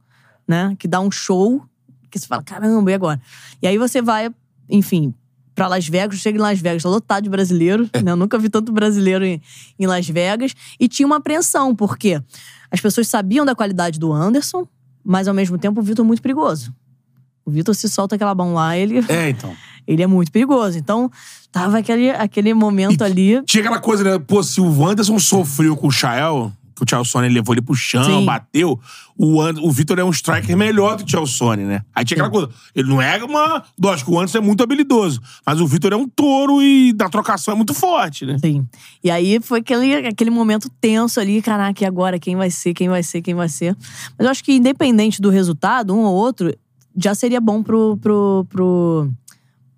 [0.47, 0.75] né?
[0.77, 1.63] Que dá um show
[2.11, 3.19] que você fala, caramba, e agora?
[3.59, 4.29] E aí você vai,
[4.69, 5.15] enfim,
[5.53, 8.11] pra Las Vegas, chega em Las Vegas, tá lotado de brasileiro, né?
[8.11, 9.41] Eu nunca vi tanto brasileiro em,
[9.79, 10.53] em Las Vegas.
[10.79, 12.21] E tinha uma apreensão, porque
[12.69, 14.65] as pessoas sabiam da qualidade do Anderson,
[15.03, 16.73] mas ao mesmo tempo o Vitor é muito perigoso.
[17.45, 19.55] O Vitor se solta aquela mão lá, ele É, então.
[19.87, 20.77] ele é muito perigoso.
[20.77, 21.11] Então,
[21.51, 23.41] tava aquele, aquele momento ali.
[23.43, 24.19] Tinha aquela coisa, né?
[24.19, 26.51] Pô, se o Wanderson sofreu com o Chael,
[26.85, 28.25] que o Chelsone levou ele pro chão, Sim.
[28.25, 28.79] bateu,
[29.17, 31.83] o, And- o Vitor é um striker melhor do que o Chelsone, né?
[31.93, 32.49] Aí tinha aquela coisa.
[32.75, 33.63] Ele não é uma.
[33.81, 37.53] Lógico, o Anderson é muito habilidoso, mas o Vitor é um touro e da trocação
[37.53, 38.37] é muito forte, né?
[38.39, 38.67] Sim.
[39.03, 42.17] E aí foi aquele, aquele momento tenso ali, caraca, e agora?
[42.19, 42.73] Quem vai ser?
[42.73, 43.21] Quem vai ser?
[43.21, 43.75] Quem vai ser?
[44.17, 46.53] Mas eu acho que, independente do resultado, um ou outro,
[46.97, 47.97] já seria bom pro.
[47.97, 49.09] pro, pro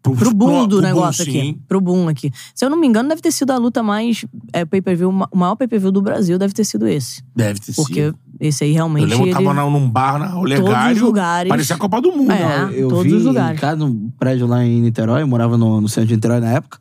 [0.04, 1.42] Pro, pro boom do pro negócio boom, aqui.
[1.48, 1.60] sim.
[1.66, 2.30] Pro boom aqui.
[2.54, 5.56] Se eu não me engano, deve ter sido a luta mais é, pay-per-view, o maior
[5.56, 7.24] pay-per-view do Brasil deve ter sido esse.
[7.34, 8.20] Deve ter Porque sido.
[8.40, 9.06] esse aí Eu realmente.
[9.06, 9.34] lembro que ele...
[9.34, 11.02] tava na- num bar na Olegário.
[11.06, 11.48] lugares.
[11.50, 12.32] Parecia a Copa do Mundo.
[12.34, 12.70] É.
[12.74, 13.60] eu todos vi os em lugares.
[13.62, 16.80] casa, num prédio lá em Niterói, eu morava no, no centro de Niterói na época.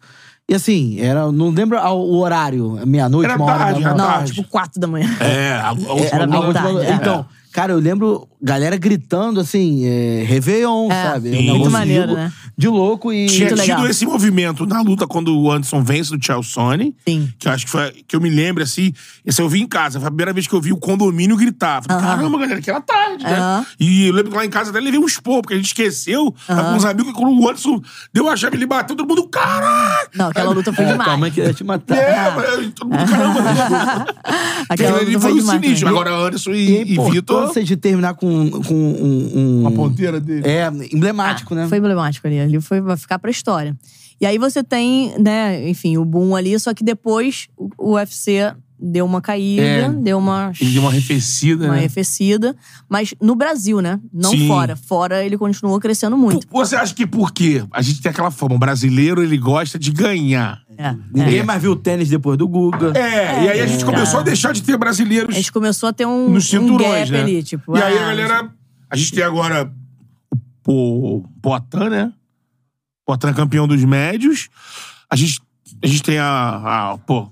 [0.50, 4.04] E assim, era, não lembro o horário, meia-noite, Era uma hora tarde, era manhã.
[4.04, 4.32] Não, tarde.
[4.32, 5.08] tipo quatro da manhã.
[5.20, 7.24] É, a, a última Era A última- tarde, é.
[7.52, 11.30] Cara, eu lembro galera gritando assim, é, Réveillon, É, sabe?
[11.30, 11.50] Sim.
[11.50, 12.32] Um muito maneiro, de, né?
[12.58, 13.26] De louco e.
[13.26, 13.86] Tinha Muito tido legal.
[13.88, 16.94] esse movimento na luta quando o Anderson vence do Chelsone.
[17.06, 17.32] Sim.
[17.38, 17.90] Que eu acho que foi.
[18.06, 18.92] Que eu me lembro, assim.
[19.24, 19.98] Esse eu vi em casa.
[20.00, 21.82] Foi a primeira vez que eu vi o condomínio gritar.
[21.82, 22.16] Falei, Aham.
[22.16, 23.34] caramba, galera, que era tarde, né?
[23.36, 23.66] Aham.
[23.78, 26.34] E eu lembro que lá em casa até levei um expor, porque a gente esqueceu.
[26.46, 27.80] Tava com uns amigos, quando o Anderson
[28.12, 30.08] deu a chave, ele bateu, todo mundo, caralho!
[30.14, 31.08] Não, aquela luta foi É, demais.
[31.08, 31.96] tua mãe queria te matar.
[31.96, 34.06] É, mas todo mundo, caramba.
[34.68, 35.60] Aquela luta foi foi o demais.
[35.62, 35.88] sinistro.
[35.88, 36.00] também.
[36.02, 37.41] Agora, Anderson E e, e Vitor.
[37.42, 40.46] Importância de terminar com, com um, um- Uma ponteira dele.
[40.48, 41.68] É, emblemático, né?
[41.68, 42.38] Foi emblemático ali.
[42.40, 43.76] Ali foi, vai ficar pra história.
[44.20, 48.54] E aí você tem, né, enfim, o boom ali, só que depois o, o UFC
[48.82, 49.88] deu uma caída, É.
[49.88, 51.78] deu uma, Ele deu uma arrefecida, uma né?
[51.78, 52.56] arrefecida.
[52.88, 54.00] Mas no Brasil, né?
[54.12, 54.48] Não Sim.
[54.48, 54.74] fora.
[54.74, 56.46] Fora ele continuou crescendo muito.
[56.50, 57.64] Você acha que por quê?
[57.70, 60.60] A gente tem aquela fama, o brasileiro, ele gosta de ganhar.
[60.76, 61.42] É, Ninguém é.
[61.44, 62.98] mais viu tênis depois do Guga.
[62.98, 65.92] É, e aí a gente começou a deixar de ter brasileiros A gente começou a
[65.92, 67.20] ter um, nos um cinturões, gap né?
[67.20, 67.76] ali, tipo.
[67.76, 68.50] e aí ah, a galera.
[68.90, 69.72] A gente tem agora
[70.66, 72.12] o, o Poitin, né?
[73.06, 74.48] Poitin campeão dos médios.
[75.08, 75.40] A gente,
[75.82, 76.92] a gente tem a.
[76.92, 77.31] a, pô,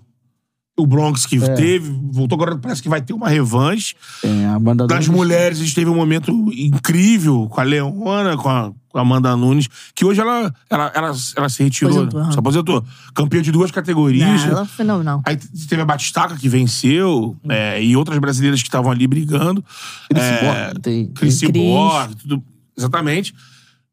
[0.76, 1.54] o Bronx que É.
[1.54, 3.94] teve, voltou agora, parece que vai ter uma revanche.
[4.24, 8.48] É, a banda Das mulheres, a gente teve um momento incrível com a Leona, com
[8.48, 12.32] a, com a Amanda Nunes, que hoje ela, ela, ela, ela se retirou, Aposentou, né?
[12.32, 12.84] se aposentou.
[13.14, 14.26] Campeã de duas categorias.
[14.44, 15.22] Não, ela foi fenomenal.
[15.26, 15.36] Aí
[15.68, 19.62] teve a Batistaca que venceu, é, e outras brasileiras que estavam ali brigando.
[20.08, 20.40] Cris É,
[20.70, 21.52] Borg, tem- Cris Cris.
[21.52, 22.42] Borg, tudo.
[22.78, 23.34] Exatamente.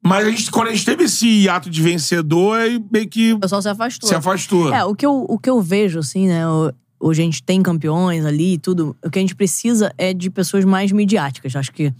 [0.08, 3.39] Mas a gente, quando a gente teve esse ato de vencedor, aí meio que O
[3.39, 4.10] pessoal se afastou.
[4.10, 4.74] se afastou.
[4.74, 6.43] É, o que eu, o que eu vejo, assim, né?
[6.99, 8.95] Hoje a gente tem campeões ali e tudo.
[9.05, 11.55] O que a gente precisa é de pessoas mais midiáticas.
[11.55, 11.93] Acho que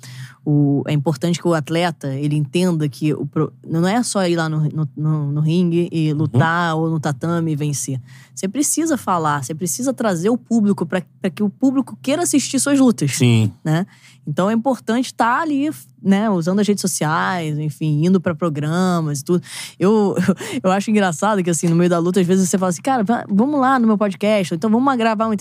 [0.43, 3.28] o, é importante que o atleta ele entenda que o,
[3.68, 7.51] não é só ir lá no, no, no- no ringue e lutar ou no tatame
[7.51, 8.01] e vencer.
[8.34, 12.80] Você precisa falar, você precisa trazer o público para que o público queira assistir suas
[12.80, 13.51] lutas Sim.
[13.64, 13.86] né?
[14.28, 15.70] Então é importante estar ali,
[16.04, 19.42] né, usando as redes sociais, enfim, indo pra programas e tudo.
[19.80, 20.16] Eu,
[20.62, 23.04] eu acho engraçado que, assim, no meio da luta, às vezes você fala assim, cara,
[23.04, 25.32] va- vamos lá no meu podcast, então vamos gravar um.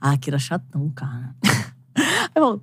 [0.00, 1.34] Ah, Kira, chatão, cara.
[1.96, 2.62] Aí eu falo,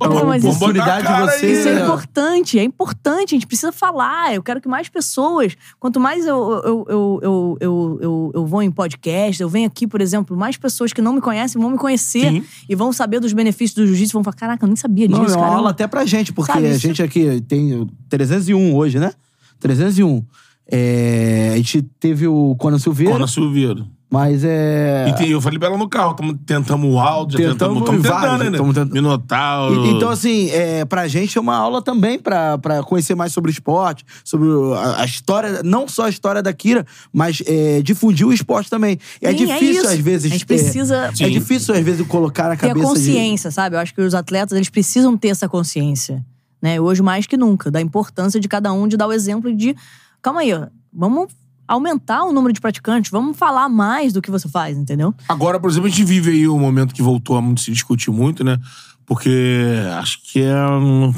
[0.00, 1.82] Não, mas isso- de você- isso é É.
[1.84, 4.34] importante, é importante, a gente precisa falar.
[4.34, 6.86] Eu quero que mais pessoas, quanto mais eu, eu, eu,
[7.22, 11.00] eu, eu, eu, eu vou em podcast, eu venho aqui, por exemplo, mais pessoas que
[11.00, 12.44] não me conhecem vão me conhecer Sim.
[12.68, 15.28] e vão saber dos benefícios do jiu-jitsu, vão falar: caraca, eu nem sabia disso, Não,
[15.28, 15.56] é uma cara.
[15.56, 19.12] aula até pra gente, porque Sabe, a isso- gente aqui tem o 301 hoje, né?
[19.58, 20.22] 301.
[20.70, 23.86] É, a gente teve o Conan Silveira, Cona Silveiro.
[24.10, 25.06] Mas é.
[25.08, 28.02] E tem- eu falei pra ela no carro, tamo, tentamos o áudio, Tentamos tentamos, tamo
[28.02, 28.58] vários, tentando, né?
[28.58, 28.92] tamo tentando.
[28.94, 29.84] Minotauro.
[29.86, 33.50] E- Então, assim, é, pra gente é uma aula também pra, pra conhecer mais sobre
[33.50, 38.26] o esporte, sobre a, a história, não só a história da Kira, mas é, difundir
[38.26, 38.98] o esporte também.
[39.20, 39.88] É Sim, difícil, isso.
[39.88, 40.26] às vezes.
[40.30, 41.30] A gente é, precisa É, Sim.
[41.30, 42.86] difícil, às vezes, colocar na ter a cabeça.
[42.86, 43.76] consciência, sabe?
[43.76, 46.24] Eu acho que os atletas, eles precisam ter essa consciência.
[46.62, 46.80] Né?
[46.80, 49.76] Hoje, mais que nunca, da importância de cada um de dar o exemplo de.
[50.22, 51.26] Calma aí, ó, vamos
[51.68, 55.14] aumentar o número de praticantes, vamos falar mais do que você faz, entendeu?
[55.28, 58.10] Agora, por exemplo, a gente vive aí um momento que voltou a muito se discutir
[58.10, 58.58] muito, né?
[59.04, 61.12] Porque acho que é um...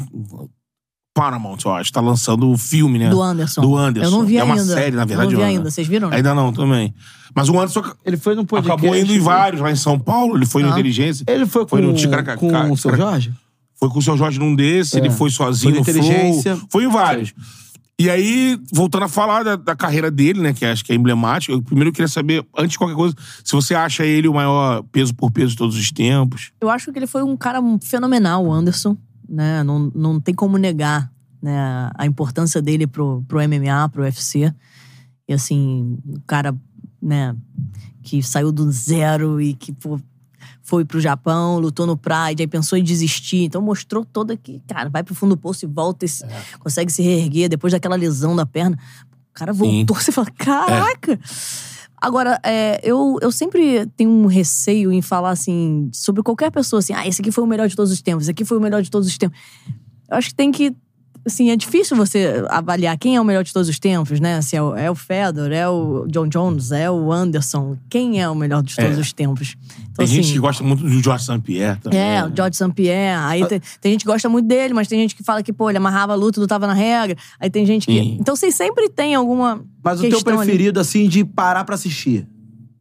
[1.13, 3.09] Paramount, eu acho, tá lançando o filme, né?
[3.09, 3.61] Do Anderson.
[3.61, 4.07] Do Anderson.
[4.07, 4.73] Eu não vi é uma ainda.
[4.73, 5.33] série, na verdade.
[5.33, 5.69] Eu não vi ainda.
[5.71, 6.09] Vocês viram?
[6.11, 6.93] Ainda não, também.
[7.35, 8.71] Mas o Anderson Ele foi num podcast.
[8.79, 10.71] acabou indo em vários lá em São Paulo, ele foi no Ah.
[10.71, 11.25] Inteligência.
[11.27, 12.95] Ele foi com, Foi no Ticaracacá, com o seu.
[12.95, 13.33] Jorge?
[13.77, 14.99] Foi com o seu Jorge num desse, É.
[14.99, 16.55] ele foi sozinho Foi no no Inteligência.
[16.55, 16.67] Flow.
[16.69, 17.33] Foi em vários.
[17.99, 21.51] E aí, voltando a falar da, da carreira dele, né, que acho que é emblemático,
[21.51, 25.13] eu primeiro queria saber, antes de qualquer coisa, se você acha ele o maior peso
[25.13, 26.53] por peso de todos os tempos.
[26.61, 28.95] Eu acho que ele foi um cara fenomenal, o Anderson.
[29.27, 29.61] Né?
[29.63, 31.11] Não, não tem como negar
[31.41, 34.53] né, a importância dele pro, pro MMA, pro UFC.
[35.27, 36.55] E assim, um cara
[37.01, 37.35] né,
[38.01, 39.99] que saiu do zero e que pô,
[40.69, 43.43] foi pro Japão, lutou no Pride, aí pensou em desistir.
[43.45, 46.23] Então mostrou toda que, cara, vai pro fundo do poço e volta, e se-
[46.59, 48.77] consegue se reerguer depois daquela lesão da perna.
[49.33, 51.19] cara voltou, você fala, caraca!
[52.01, 56.93] Agora, é, eu, eu sempre tenho um receio em falar assim, sobre qualquer pessoa, assim,
[56.93, 58.81] ah, esse aqui foi o melhor de todos os tempos, esse aqui foi o melhor
[58.81, 59.37] de todos os tempos.
[60.09, 60.73] Eu acho que tem que.
[61.29, 64.41] Assim, é difícil você avaliar quem é o melhor de todos os tempos, né?
[64.41, 67.77] Se é o, é o Fedor, é o John Jones, é o Anderson.
[67.89, 69.01] Quem é o melhor de todos É.
[69.01, 69.55] os tempos?
[69.91, 71.39] Então, Tem gente assim, que gosta muito do George St.
[71.39, 71.99] Pierre também.
[71.99, 72.71] é, o George St.
[72.73, 73.19] Pierre.
[73.25, 75.69] Aí tem, tem gente que gosta muito dele, mas tem gente que fala que, pô,
[75.69, 77.15] ele amarrava a luta, lutava na regra.
[77.39, 77.99] Aí tem gente que.
[77.99, 78.17] Sim.
[78.19, 79.63] Então vocês sempre têm alguma.
[79.83, 80.43] Mas o teu questão ali.
[80.45, 82.27] preferido, assim, de parar pra assistir?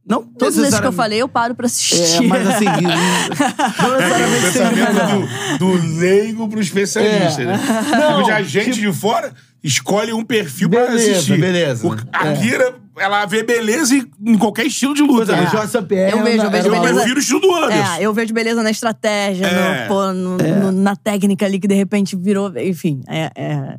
[0.09, 2.25] Não Todos esses que eu falei, eu paro pra assistir.
[2.25, 4.53] É, mas assim, não É, necessariamente melhor.
[4.53, 7.45] pensamento do, do leigo pro especialista, É.
[7.45, 7.61] né?
[7.91, 9.33] Não, Tipo, já a gente de fora
[9.63, 11.41] escolhe um perfil pra Beleza, assistir.
[11.41, 11.87] beleza.
[11.87, 12.37] O- a É.
[12.37, 15.33] Kira, ela vê beleza em, em qualquer estilo de luta.
[15.33, 15.67] exemplo, né?
[15.67, 16.95] St-Pierre Eu vejo, eu vejo Eu uma- beleza.
[17.01, 17.95] prefiro o estilo do Anderson.
[17.95, 19.83] É, eu vejo beleza na estratégia, É.
[19.83, 22.53] no, pô, no- no- na técnica ali que de repente virou.
[22.59, 23.77] Enfim, é, é-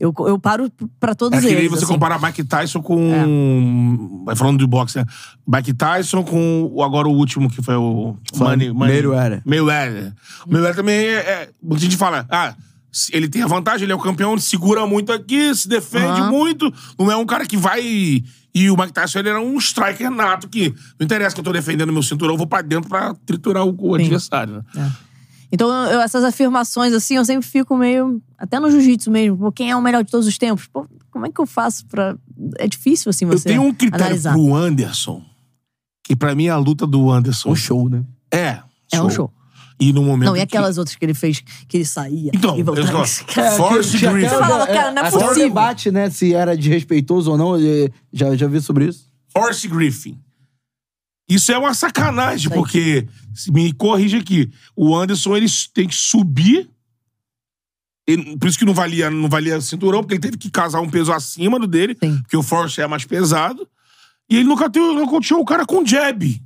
[0.00, 1.70] eu, eu paro pra todos É que eles.
[1.70, 1.92] você assim.
[1.92, 4.22] comparar Mike Tyson com.
[4.24, 5.04] Vai falando de boxe, né?
[5.46, 8.16] Mike Tyson com o- agora o último que foi o.
[8.36, 9.42] Money, Money, Mayweather.
[9.44, 10.12] Mayweather.
[10.46, 11.14] O Mayweather também é.
[11.16, 12.54] é muita gente fala, ah.
[13.12, 16.30] Ele tem a vantagem, ele é o campeão, ele segura muito aqui, se defende Aham.
[16.30, 16.72] muito.
[16.98, 17.82] Não é um cara que vai.
[18.54, 21.52] E o Mike Tyson ele era um striker nato que não interessa que eu tô
[21.52, 24.64] defendendo meu cinturão, eu vou pra dentro pra triturar o, o adversário.
[24.74, 24.92] Né?
[25.52, 28.20] Então, eu- essas afirmações, assim, eu sempre fico meio.
[28.36, 29.36] Até no jiu-jitsu mesmo.
[29.38, 30.66] Pô, quem é o melhor de todos os tempos?
[30.66, 32.16] Pô, como é que eu faço pra.
[32.58, 33.48] É difícil, assim, Eu você.
[33.50, 34.32] tenho um critério analisar.
[34.32, 35.22] pro Anderson,
[36.04, 37.50] que pra mim é a luta do Anderson.
[37.50, 38.02] Um show, né?
[38.32, 38.60] É.
[38.92, 39.30] É um show.
[39.80, 40.26] E no momento.
[40.28, 43.04] Não, e que- aquelas outras que ele fez, que ele saía Então, e voltava.
[43.32, 44.28] cara- Force Tinha Griffin.
[44.28, 45.48] Você falava, cara, não é até o possível.
[45.48, 46.10] debate, né?
[46.10, 47.54] Se era desrespeitoso ou não.
[48.12, 49.08] Já, já vi sobre isso.
[49.32, 50.18] Force Griffin.
[51.28, 53.06] Isso é uma sacanagem, porque,
[53.48, 56.68] me corrija aqui, o Anderson ele tem que subir.
[58.06, 60.88] ele- por isso que não valia, não valia cinturão, porque ele teve que casar um
[60.88, 62.16] peso acima do dele, Sim.
[62.22, 63.68] porque o Force é mais pesado.
[64.30, 66.42] E ele nunca teve- nocauteou o cara com jab.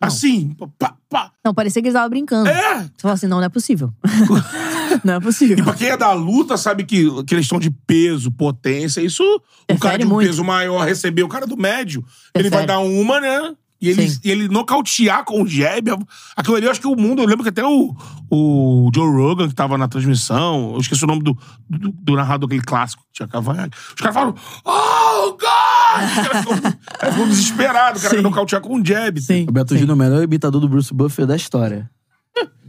[0.00, 1.32] Assim, pá, pá.
[1.44, 2.48] Não, parecia que ele tava brincando.
[2.48, 2.82] É!
[2.82, 3.92] Você fala assim, não, não é possível.
[5.02, 5.58] não é possível.
[5.58, 9.24] E pra quem é da luta, sabe que questão de peso, potência, isso.
[9.68, 10.28] um cara de um muito.
[10.28, 13.54] peso maior receber o cara do médio, ele vai dar uma, né?
[13.80, 14.20] E ele, Sim.
[14.24, 15.96] e ele nocautear com o jab.
[16.36, 17.22] Aquilo ali, eu acho que o mundo.
[17.22, 17.94] Eu lembro que até o,
[18.28, 21.38] o Joe Rogan, que tava na transmissão, eu esqueci o nome do,
[21.70, 23.76] do, do narrador, aquele clássico, tinha cavanhaque.
[23.76, 24.34] Os caras falam,
[24.64, 25.67] oh, God!
[25.94, 28.22] Aí ficam desesperados, o cara Sim.
[28.22, 29.20] vai nocautear com um jab.
[29.20, 29.46] Sim.
[29.48, 31.90] O Beto Júnior é o melhor imitador do Bruce Buffer da história.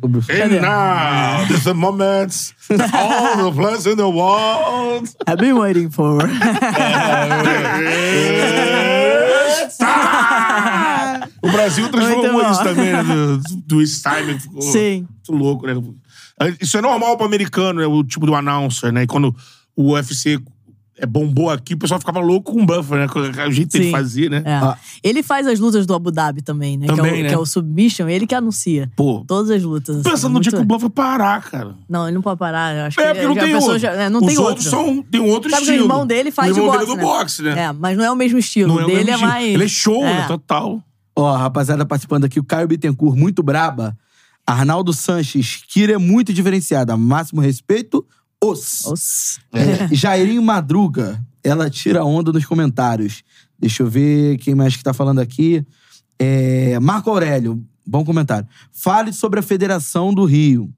[0.02, 2.54] O Bruce And now, there's the moments,
[2.94, 5.10] all the plans in the world.
[5.28, 6.20] I've been waiting for.
[11.41, 13.04] O Brasil transformou isso também, né?
[13.04, 14.40] Do, do Steiner.
[14.40, 15.08] Ficou Sim.
[15.10, 15.74] muito louco, né?
[16.62, 17.88] Isso é normal pro americano, né?
[17.88, 19.04] O tipo do announcer, né?
[19.04, 19.36] E quando
[19.76, 20.40] o UFC
[21.02, 23.08] é, bombou aqui, o pessoal ficava louco com o Buffer, né?
[23.08, 24.42] Com o jeito que ele fazia, né?
[24.46, 24.54] É.
[24.54, 24.78] Ah.
[25.04, 26.86] Ele faz as lutas do Abu Dhabi também, né?
[26.88, 27.30] que, é Também, o, né?
[27.30, 28.92] que é o Submission, ele que anuncia.
[28.96, 29.96] Pô, Todas as lutas.
[29.98, 31.76] assim, pensando no muito- dia que o Buffer parar, cara.
[31.90, 32.76] Não, ele não pode parar.
[32.76, 33.78] eu Acho É, que porque não tem outro.
[33.80, 34.86] já- é, não Os tem outros outro.
[34.94, 35.86] são, tem um outro Sabe que o estilo.
[35.92, 37.20] irmão dele faz o irmão de dele é boxe, do né?
[37.20, 37.64] boxe, né?
[37.70, 38.74] É, mas não é o mesmo estilo.
[38.74, 39.32] Não é o dele mesmo é estilo.
[39.32, 39.54] mais.
[39.54, 40.14] Ele é show, É.
[40.22, 40.28] né?
[40.28, 40.82] Total.
[41.16, 43.98] Ó, rapaziada participando aqui, o Caio Bittencourt, muito braba.
[44.48, 46.96] Arnaldo Sanches, Kira é muito diferenciada.
[46.98, 48.06] Máximo respeito,
[48.44, 48.84] os.
[48.86, 49.40] Nossa.
[49.53, 53.24] É, Jairinho Madruga, ela tira onda nos comentários.
[53.57, 55.66] Deixa eu ver quem mais que tá falando aqui.
[56.18, 58.48] É, Marco Aurélio, bom comentário.
[58.72, 60.70] Fale sobre a Federação do Rio.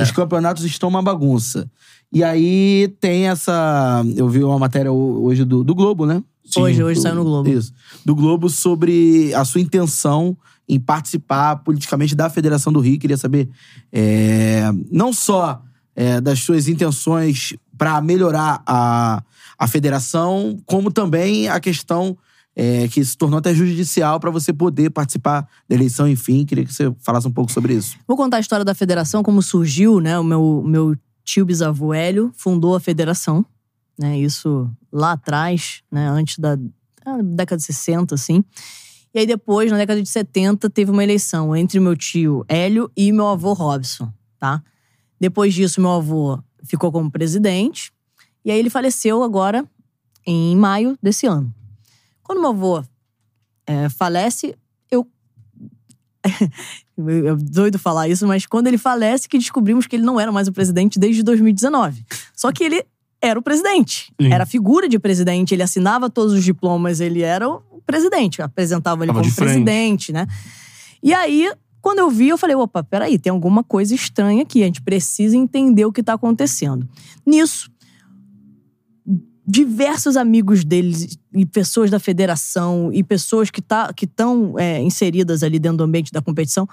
[0.00, 1.68] Os campeonatos estão uma bagunça.
[2.12, 4.02] E aí tem essa.
[4.16, 6.22] Eu vi uma matéria ho- hoje do, do Globo, né?
[6.56, 7.48] Hoje, Do- hoje saiu no Globo.
[7.50, 7.72] Isso.
[8.06, 10.36] Do Globo sobre a sua intenção
[10.68, 12.98] em participar politicamente da Federação do Rio.
[12.98, 13.50] Queria saber
[13.92, 15.60] é, não só
[15.98, 19.20] é, das suas intenções para melhorar a,
[19.58, 22.16] a federação, como também a questão
[22.54, 26.44] é, que se tornou até judicial para você poder participar da eleição, enfim.
[26.44, 27.96] Queria que você falasse um pouco sobre isso.
[28.06, 30.16] Vou contar a história da federação, como surgiu, né?
[30.16, 33.44] O meu, meu tio bisavô Hélio fundou a federação,
[33.98, 34.16] né?
[34.16, 36.08] Isso lá atrás, né?
[36.08, 36.56] Antes da
[37.04, 38.44] ah, década de 60, assim.
[39.12, 43.10] E aí depois, na década de 70, teve uma eleição entre meu tio Hélio e
[43.10, 44.62] meu avô Robson, tá?
[45.20, 47.92] Depois disso, meu avô ficou como presidente.
[48.44, 49.64] E aí ele faleceu agora
[50.26, 51.52] em maio desse ano.
[52.22, 52.84] Quando meu avô
[53.66, 54.54] é, falece,
[54.90, 55.06] eu
[56.24, 60.48] é doido falar isso, mas quando ele falece, que descobrimos que ele não era mais
[60.48, 62.04] o presidente desde 2019.
[62.34, 62.84] Só que ele
[63.20, 64.12] era o presidente.
[64.20, 64.32] Sim.
[64.32, 68.40] Era a figura de presidente, ele assinava todos os diplomas, ele era o presidente.
[68.40, 70.26] Apresentava ele Tava como presidente, né?
[71.02, 71.50] E aí,
[71.88, 74.62] quando eu vi, eu falei: opa, peraí, tem alguma coisa estranha aqui.
[74.62, 76.86] A gente precisa entender o que tá acontecendo.
[77.24, 77.70] Nisso,
[79.46, 85.58] diversos amigos deles e pessoas da federação e pessoas que tá, estão é, inseridas ali
[85.58, 86.68] dentro do ambiente da competição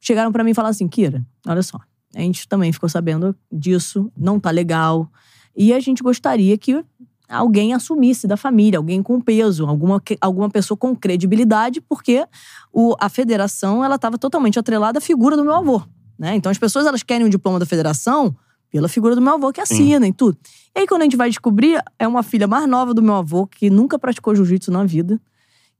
[0.00, 1.80] chegaram para mim e falaram assim: Kira, olha só,
[2.14, 5.10] a gente também ficou sabendo disso, não tá legal.
[5.56, 6.84] E a gente gostaria que
[7.32, 12.26] alguém assumisse da família, alguém com peso, alguma, alguma pessoa com credibilidade, porque
[12.72, 15.82] o, a federação ela estava totalmente atrelada à figura do meu avô.
[16.18, 16.36] Né?
[16.36, 18.36] Então as pessoas elas querem um diploma da federação
[18.70, 20.10] pela figura do meu avô que assina Sim.
[20.10, 20.38] e tudo.
[20.76, 23.46] E aí quando a gente vai descobrir, é uma filha mais nova do meu avô
[23.46, 25.20] que nunca praticou jiu-jitsu na vida.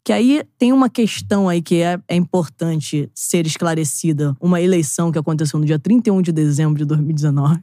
[0.04, 4.36] Que aí tem uma questão aí que é, é importante ser esclarecida.
[4.40, 7.60] Uma eleição que aconteceu no dia 31 de dezembro de 2019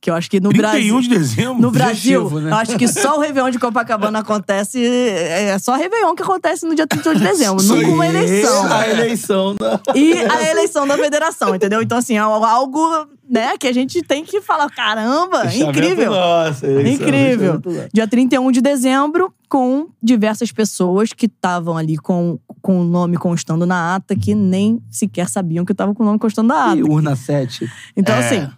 [0.00, 0.94] que eu acho que no 31 Brasil.
[0.94, 1.62] 31 de dezembro?
[1.62, 2.50] No Brasil, né?
[2.50, 4.84] eu acho que só o Réveillon de Copacabana acontece.
[4.84, 8.72] É só Réveillon que acontece no dia 31 de dezembro, nunca uma eleição.
[8.72, 9.80] A eleição da.
[9.94, 11.82] E a eleição da federação, entendeu?
[11.82, 16.10] Então, assim, é algo né, que a gente tem que falar: caramba, incrível.
[16.10, 17.60] Nossa, incrível.
[17.92, 23.66] Dia 31 de dezembro, com diversas pessoas que estavam ali com, com o nome constando
[23.66, 26.76] na ata, que nem sequer sabiam que estavam com o nome constando na ata.
[26.76, 27.68] E urna 7.
[27.96, 28.18] Então, é.
[28.18, 28.48] assim.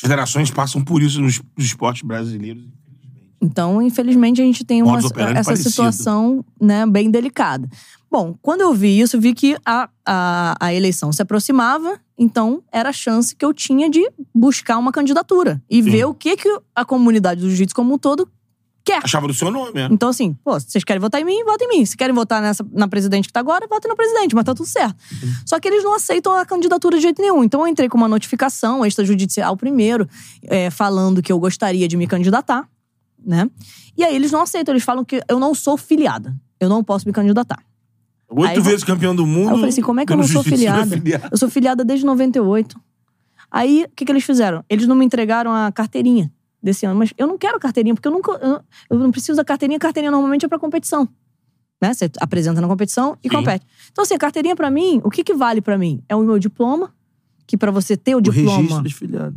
[0.00, 2.64] As federações passam por isso nos, nos esportes brasileiros.
[3.42, 4.98] Então, infelizmente, a gente tem uma,
[5.36, 7.68] essa situação né, bem delicada.
[8.10, 12.88] Bom, quando eu vi isso, vi que a, a, a eleição se aproximava, então era
[12.88, 15.90] a chance que eu tinha de buscar uma candidatura e Sim.
[15.90, 18.28] ver o que, que a comunidade do jiu-jitsu como um todo
[18.84, 19.00] quer.
[19.04, 19.88] Achava do seu nome, é.
[19.90, 21.86] Então, assim, pô, vocês querem votar em mim, votem em mim.
[21.86, 24.66] Se querem votar nessa, na presidente que tá agora, votem na presidente, mas tá tudo
[24.66, 24.96] certo.
[25.22, 25.32] Uhum.
[25.46, 27.44] Só que eles não aceitam a candidatura de jeito nenhum.
[27.44, 30.08] Então, eu entrei com uma notificação extrajudicial primeiro,
[30.44, 32.68] é, falando que eu gostaria de me candidatar,
[33.24, 33.48] né?
[33.96, 36.34] E aí eles não aceitam, eles falam que eu não sou filiada.
[36.58, 37.62] Eu não posso me candidatar.
[38.28, 39.48] Oito vezes campeão do mundo.
[39.48, 40.96] Aí eu falei assim: como é que eu não sou filiada?
[40.96, 41.28] filiada?
[41.30, 42.80] Eu sou filiada desde 98.
[43.50, 44.64] Aí, o que, que eles fizeram?
[44.68, 46.30] Eles não me entregaram a carteirinha
[46.62, 46.98] desse ano.
[46.98, 48.32] Mas eu não quero carteirinha, porque eu nunca.
[48.88, 49.78] Eu não preciso da carteirinha.
[49.78, 51.08] Carteirinha normalmente é pra competição.
[51.82, 51.94] Né?
[51.94, 53.36] Você apresenta na competição e Sim.
[53.36, 53.66] compete.
[53.90, 56.02] Então, assim, a carteirinha para mim, o que, que vale para mim?
[56.08, 56.92] É o meu diploma,
[57.46, 58.56] que para você ter o, o diploma.
[58.56, 59.36] Registro de filiado.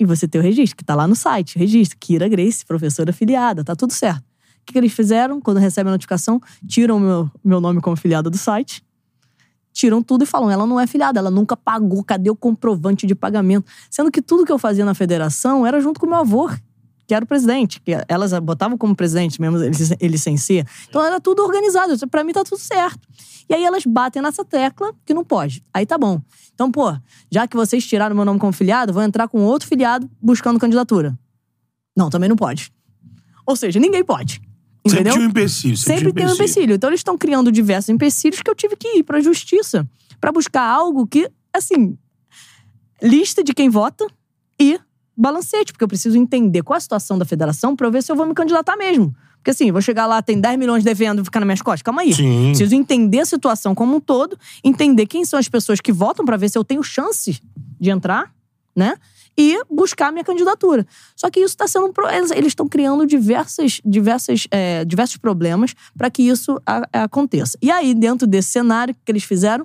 [0.00, 1.58] E você ter o registro, que tá lá no site.
[1.58, 4.22] Registro, Kira Grace, professora afiliada, tá tudo certo.
[4.22, 5.40] O que, que eles fizeram?
[5.40, 8.82] Quando recebem a notificação, tiram o meu, meu nome como afiliada do site
[9.78, 13.14] tiram tudo e falam: ela não é filiada, ela nunca pagou, cadê o comprovante de
[13.14, 13.70] pagamento?
[13.88, 16.50] Sendo que tudo que eu fazia na federação era junto com meu avô,
[17.06, 20.66] que era o presidente, que elas botavam como presidente mesmo, ele, ele sem ser.
[20.88, 23.06] Então era tudo organizado, para mim tá tudo certo.
[23.48, 25.64] E aí elas batem nessa tecla que não pode.
[25.72, 26.20] Aí tá bom.
[26.52, 26.94] Então, pô,
[27.30, 31.18] já que vocês tiraram meu nome como filiado, vou entrar com outro filiado buscando candidatura.
[31.96, 32.70] Não, também não pode.
[33.46, 34.42] Ou seja, ninguém pode.
[34.84, 34.96] Entendeu?
[34.96, 35.76] Sempre tinha um empecilho.
[35.76, 36.74] Sempre, sempre tem um empecilho.
[36.74, 39.88] Então eles estão criando diversos empecilhos que eu tive que ir pra justiça
[40.20, 41.96] para buscar algo que, assim,
[43.02, 44.06] lista de quem vota
[44.58, 44.78] e
[45.16, 48.16] balancete, porque eu preciso entender qual a situação da federação pra eu ver se eu
[48.16, 49.14] vou me candidatar mesmo.
[49.36, 51.82] Porque assim, vou chegar lá, tem 10 milhões devendo, ficar nas minhas costas.
[51.82, 52.12] Calma aí.
[52.12, 52.48] Sim.
[52.48, 56.36] Preciso entender a situação como um todo, entender quem são as pessoas que votam para
[56.36, 57.40] ver se eu tenho chance
[57.80, 58.32] de entrar,
[58.74, 58.94] né?
[59.38, 60.84] E buscar minha candidatura.
[61.14, 61.92] Só que isso está sendo.
[62.34, 67.56] Eles estão criando diversas, diversas, é, diversos problemas para que isso a, aconteça.
[67.62, 69.64] E aí, dentro desse cenário, que eles fizeram?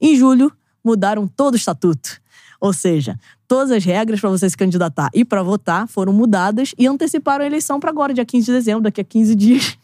[0.00, 0.50] Em julho,
[0.82, 2.22] mudaram todo o estatuto.
[2.58, 6.86] Ou seja, todas as regras para você se candidatar e para votar foram mudadas e
[6.86, 9.78] anteciparam a eleição para agora, dia 15 de dezembro, daqui a 15 dias.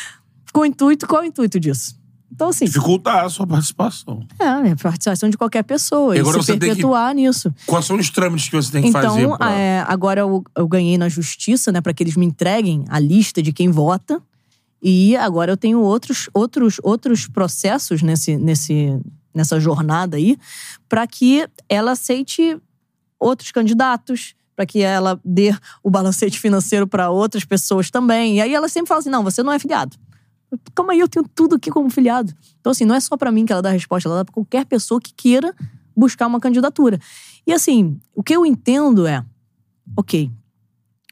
[0.52, 1.99] Com o intuito, qual é o intuito disso?
[2.32, 2.64] Então, assim.
[2.64, 4.26] Dificultar a sua participação.
[4.38, 6.16] É, a participação de qualquer pessoa.
[6.16, 7.20] E, agora e se perpetuar que...
[7.20, 7.52] nisso.
[7.66, 9.22] Quais são os trâmites que você tem que então, fazer?
[9.22, 9.52] Então, pra...
[9.52, 13.42] é, agora eu, eu ganhei na justiça, né, para que eles me entreguem a lista
[13.42, 14.22] de quem vota.
[14.82, 18.98] E agora eu tenho outros, outros, outros processos nesse, nesse,
[19.34, 20.38] nessa jornada aí,
[20.88, 22.58] para que ela aceite
[23.18, 28.36] outros candidatos, para que ela dê o balancete financeiro para outras pessoas também.
[28.36, 29.96] E aí ela sempre fala assim: não, você não é filiado.
[30.74, 32.34] Calma aí, eu tenho tudo aqui como filiado.
[32.60, 34.34] Então, assim, não é só para mim que ela dá a resposta, ela dá pra
[34.34, 35.54] qualquer pessoa que queira
[35.96, 36.98] buscar uma candidatura.
[37.46, 39.24] E assim, o que eu entendo é,
[39.96, 40.30] ok,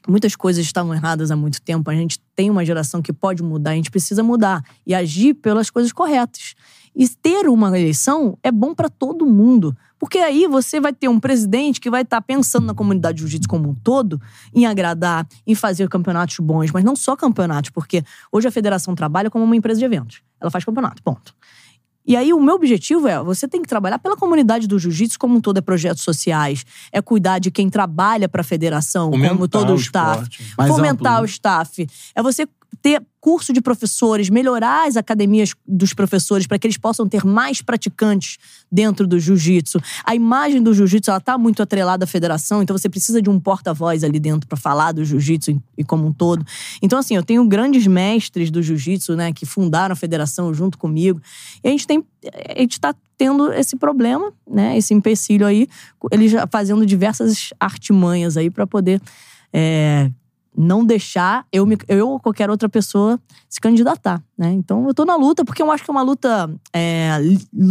[0.07, 3.71] muitas coisas estavam erradas há muito tempo, a gente tem uma geração que pode mudar,
[3.71, 6.55] a gente precisa mudar e agir pelas coisas corretas.
[6.95, 9.75] E ter uma eleição é bom para todo mundo.
[9.99, 13.21] Porque aí você vai ter um presidente que vai estar tá pensando na comunidade de
[13.21, 14.19] jiu-jitsu como um todo,
[14.53, 19.29] em agradar, em fazer campeonatos bons, mas não só campeonatos, porque hoje a federação trabalha
[19.29, 20.21] como uma empresa de eventos.
[20.39, 21.35] Ela faz campeonato, ponto.
[22.09, 25.35] E aí o meu objetivo é, você tem que trabalhar pela comunidade do jiu-jitsu como
[25.35, 29.47] um todo, é projetos sociais, é cuidar de quem trabalha para a federação, Fomentar como
[29.47, 30.55] todo o staff, esporte.
[30.73, 31.23] fomentar amplo.
[31.23, 31.87] o staff.
[32.15, 32.47] É você
[32.81, 37.61] ter curso de professores, melhorar as academias dos professores para que eles possam ter mais
[37.61, 38.37] praticantes
[38.71, 39.79] dentro do jiu-jitsu.
[40.05, 43.39] A imagem do jiu-jitsu ela tá muito atrelada à federação, então você precisa de um
[43.39, 46.45] porta-voz ali dentro para falar do jiu-jitsu e como um todo.
[46.81, 51.21] Então assim, eu tenho grandes mestres do jiu-jitsu, né, que fundaram a federação junto comigo.
[51.63, 52.03] E a gente tem
[52.55, 55.67] a gente tá tendo esse problema, né, esse empecilho aí,
[56.11, 59.01] eles fazendo diversas artimanhas aí para poder
[59.53, 60.11] é,
[60.55, 64.51] não deixar eu, me, eu ou qualquer outra pessoa se candidatar, né?
[64.51, 67.11] Então eu tô na luta porque eu acho que é uma luta é,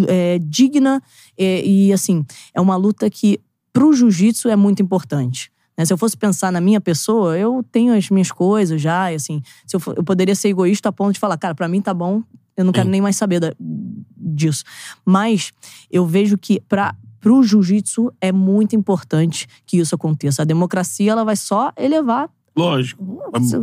[0.07, 1.03] é, digna
[1.37, 2.25] e, e, assim,
[2.55, 3.41] é uma luta que
[3.73, 5.51] pro jiu-jitsu é muito importante.
[5.77, 5.85] Né?
[5.85, 9.43] Se eu fosse pensar na minha pessoa, eu tenho as minhas coisas já, e assim,
[9.67, 11.95] se eu, for, eu poderia ser egoísta a ponto de falar, cara, para mim tá
[11.95, 12.23] bom,
[12.57, 14.65] eu não quero nem mais saber da, disso.
[15.05, 15.53] Mas
[15.91, 20.43] eu vejo que para pro jiu-jitsu é muito importante que isso aconteça.
[20.43, 23.05] A democracia ela vai só elevar Lógico.
[23.33, 23.61] Você,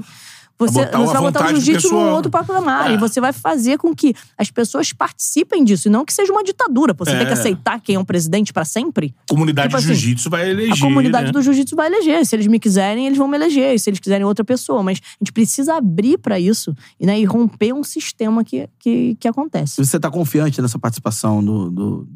[0.58, 2.90] você, botar você vai botar o jiu-jitsu num outro patamar.
[2.90, 2.94] É.
[2.94, 5.90] E você vai fazer com que as pessoas participem disso.
[5.90, 6.94] E não que seja uma ditadura.
[6.98, 7.18] Você É.
[7.18, 9.14] tem que aceitar quem é um presidente pra sempre.
[9.30, 10.74] A comunidade Tipo de assim, jiu-jitsu vai eleger.
[10.74, 11.32] A comunidade né?
[11.34, 12.26] do jiu-jitsu vai eleger.
[12.26, 13.78] Se eles me quiserem, eles vão me eleger.
[13.78, 14.82] Se eles quiserem outra pessoa.
[14.82, 19.16] Mas a gente precisa abrir pra isso e, né, e romper um sistema que, que,
[19.20, 19.84] que acontece.
[19.84, 22.08] Você tá confiante nessa participação do, do,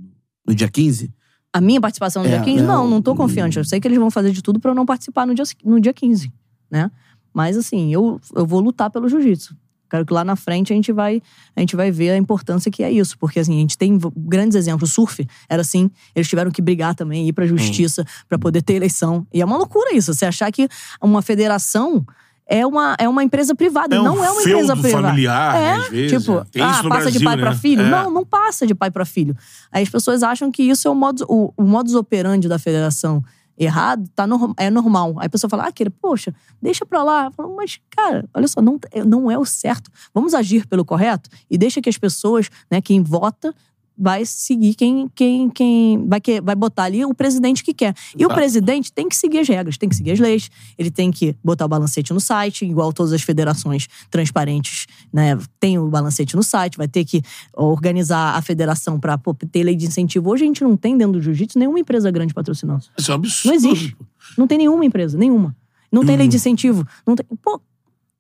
[0.45, 1.11] do dia 15?
[1.51, 3.57] A minha participação no É, dia 15, é, não, não tô confiante.
[3.57, 5.81] Eu sei que eles vão fazer de tudo pra eu não participar no dia, no
[5.81, 6.31] dia 15,
[6.69, 6.89] né?
[7.33, 9.55] Mas assim, eu, eu vou lutar pelo jiu-jitsu.
[9.89, 11.19] Quero que lá na frente a gente vai
[11.55, 14.55] a gente vai ver a importância que é isso, porque assim, a gente tem grandes
[14.55, 14.91] exemplos.
[14.91, 18.73] O surf era assim, eles tiveram que brigar também, ir pra justiça pra poder ter
[18.75, 19.25] eleição.
[19.33, 20.67] E é uma loucura isso, você achar que
[21.01, 22.05] uma federação
[22.51, 25.07] é uma, é uma empresa privada, É um não é uma empresa privada.
[25.09, 26.23] familiar, é, às vezes.
[26.23, 27.55] tipo, Tem ah, passa de Brasil, pai pra né?
[27.55, 27.81] filho?
[27.83, 27.89] É.
[27.89, 29.35] Não, não passa de pai pra filho.
[29.71, 33.23] Aí as pessoas acham que isso é o modus, o, o modus operandi da federação
[33.60, 34.26] errado, tá
[34.57, 35.15] é normal.
[35.19, 37.26] Aí a pessoa fala, ah, poxa, deixa pra lá.
[37.26, 39.91] Eu falo, Mas, cara, olha só, não, não é o certo.
[40.14, 43.53] Vamos agir pelo correto e deixa que as pessoas, né, quem vota,
[43.99, 47.93] vai seguir quem, quem, quem vai, que, vai botar ali o presidente que quer.
[48.17, 51.11] E o presidente tem que seguir as regras, tem que seguir as leis, ele tem
[51.11, 55.38] que botar o balancete no site, igual todas as federações transparentes, né?
[55.59, 57.21] Tem o balancete no site, vai ter que
[57.53, 60.30] organizar a federação pô, ter lei de incentivo.
[60.30, 62.85] Hoje a gente não tem dentro do jiu-jitsu nenhuma empresa grande patrocinando.
[62.97, 63.47] Isso é um absurdo.
[63.47, 63.97] Não existe.
[64.38, 65.55] Não tem nenhuma empresa, nenhuma.
[65.91, 66.88] Não tem lei de incentivo.
[67.05, 67.26] Não tem...
[67.41, 67.59] Pô,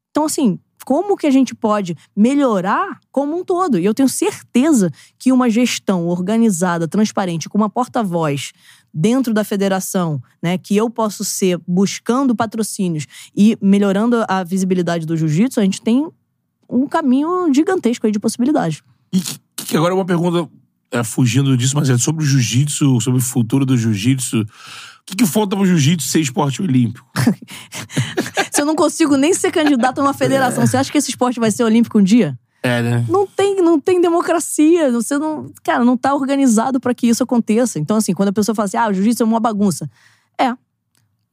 [0.09, 0.59] então, assim,
[0.89, 3.77] como que a gente pode melhorar como um todo?
[3.77, 8.53] E eu tenho certeza que uma gestão organizada, transparente, com uma porta-voz
[8.91, 13.05] dentro da federação, né, que eu posso ser buscando patrocínios
[13.35, 16.09] e melhorando a visibilidade do jiu-jitsu, a gente tem
[16.67, 18.81] um caminho gigantesco aí de possibilidades.
[19.13, 20.49] E agora uma pergunta
[20.91, 24.41] é, fugindo disso, mas é sobre o jiu-jitsu, sobre o futuro do jiu-jitsu.
[24.41, 24.45] O
[25.05, 27.07] que, que falta pro jiu-jitsu ser esporte olímpico?
[28.51, 31.39] Se eu não consigo nem ser candidato a uma federação, você acha que esse esporte
[31.39, 32.37] vai ser olímpico um dia?
[32.61, 33.05] É, né?
[33.07, 34.91] Não tem, não tem democracia.
[34.91, 35.51] Você não.
[35.63, 37.79] Cara, não tá organizado pra que isso aconteça.
[37.79, 39.89] Então, assim, quando a pessoa fala assim, ah, o jiu-jitsu é uma bagunça.
[40.37, 40.53] É.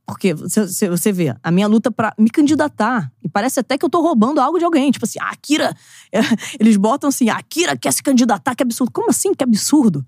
[0.07, 3.11] Porque você, você- vê, a minha luta pra me candidatar.
[3.25, 4.91] E parece até que eu tô roubando algo de alguém.
[4.93, 5.75] Tipo assim, a Akira.
[6.13, 6.21] é,
[6.61, 8.93] eles botam assim, a Akira quer se candidatar, que absurdo.
[8.93, 10.07] Como assim, que absurdo?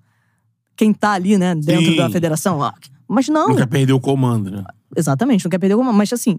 [0.77, 1.97] Quem tá ali, né, dentro Sim.
[1.97, 2.63] da federação.
[2.63, 2.73] Ah,
[3.09, 3.49] Mas não.
[3.49, 4.63] Não quer perder o comando, né?
[4.97, 5.93] Exatamente, não quer perder alguma.
[5.93, 6.39] Mas assim,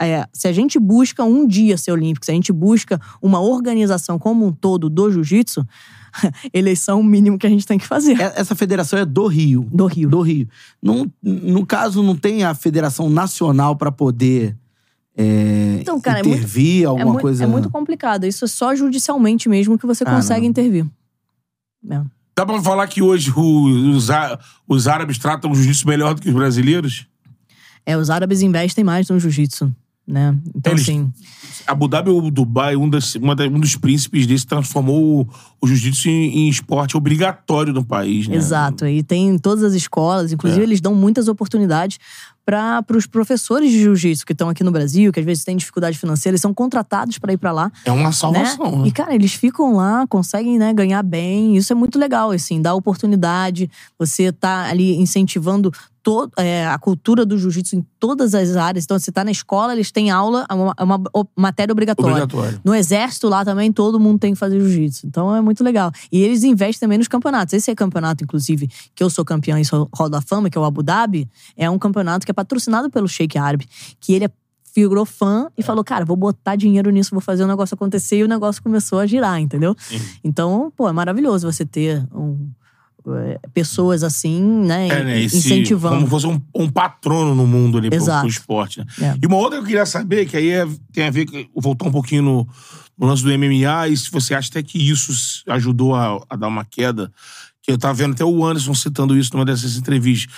[0.00, 4.18] é, se a gente busca um dia ser olímpico, se a gente busca uma organização
[4.18, 5.66] como um todo do jiu-jitsu,
[6.52, 8.20] eleição é o mínimo que a gente tem que fazer.
[8.20, 9.66] É- Essa federação é do Rio.
[9.72, 10.08] Do Rio.
[10.10, 10.48] Do Rio.
[10.82, 14.56] Não, no caso, não tem a federação nacional pra poder
[15.20, 17.42] é, Então, cara, é muito- intervir, É, alguma mui- coisa.
[17.42, 18.24] é muito complicado.
[18.24, 20.48] Isso é só judicialmente mesmo que você Ah, consegue não.
[20.48, 20.86] intervir.
[21.90, 22.00] É.
[22.36, 24.08] Dá pra falar que hoje os,
[24.68, 27.06] os árabes tratam o jiu-jitsu melhor do que os brasileiros?
[27.84, 29.74] É, os árabes investem mais no jiu-jitsu,
[30.08, 30.34] né?
[30.54, 31.12] Então, Eles- assim.
[31.66, 35.28] Abu Dhabi ou Dubai, um, das, uma da- um dos príncipes desse transformou o,
[35.60, 38.36] o jiu-jitsu em, em esporte obrigatório no país, né?
[38.36, 38.86] Exato.
[38.86, 40.64] E tem em todas as escolas, inclusive É.
[40.64, 41.98] eles dão muitas oportunidades
[42.48, 45.98] para os professores de jiu-jitsu que estão aqui no Brasil, que às vezes têm dificuldade
[45.98, 47.70] financeira, eles são contratados para ir para lá.
[47.84, 48.12] É uma né?
[48.12, 48.88] salvação, né?
[48.88, 51.58] E, cara, eles ficam lá, conseguem né, ganhar bem.
[51.58, 53.70] Isso é muito legal, assim, dá oportunidade.
[53.98, 55.70] Você tá ali incentivando
[56.08, 58.84] todo, é, a cultura do jiu-jitsu em todas as áreas.
[58.84, 61.02] Então, você tá na escola, eles têm aula, é uma, é uma
[61.36, 62.24] matéria obrigatória.
[62.24, 62.60] Obrigatório.
[62.64, 65.06] No exército lá também, todo mundo tem que fazer jiu-jitsu.
[65.06, 65.92] Então é muito legal.
[66.10, 67.52] E eles investem também nos campeonatos.
[67.52, 69.64] Esse é campeonato, inclusive, que eu sou campeão em
[69.94, 73.08] Hall da Fama, que é o Abu Dhabi, é um campeonato que é patrocinado pelo
[73.08, 73.66] Sheik Árabe,
[74.00, 74.30] que ele é
[74.76, 78.18] virou fã e falou, cara, vou botar dinheiro nisso, vou fazer o negócio acontecer.
[78.18, 79.74] E o negócio começou a girar, entendeu?
[80.22, 82.48] Então, pô, é maravilhoso você ter um,
[83.08, 84.86] é, pessoas assim, né?
[84.88, 85.22] É, né?
[85.22, 85.96] Esse, incentivando.
[85.96, 88.20] Como fosse um, um patrono no mundo ali pro, Exato.
[88.20, 88.86] pro esporte, né?
[89.00, 89.18] É.
[89.20, 91.86] E uma outra que eu queria saber, que aí é- tem a ver, com- voltar
[91.88, 92.48] um pouquinho no,
[92.96, 96.46] no lance do MMA, e se você acha até que isso ajudou a, a dar
[96.46, 97.10] uma queda,
[97.62, 100.32] que eu tava vendo até o Anderson citando isso numa dessas entrevistas.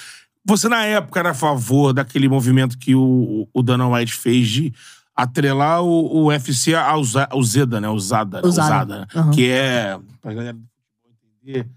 [0.51, 4.73] Você, na época, era a favor daquele movimento que o, o Dana White fez de
[5.15, 7.05] atrelar o, o UFC ao,
[7.45, 7.89] Zeda, né?
[7.89, 8.41] O Zada.
[8.45, 8.69] o Zada.
[8.69, 9.07] Zada, né?
[9.15, 9.31] Aham.
[9.31, 11.13] Que é, pra galera do futebol
[11.45, 11.69] entender,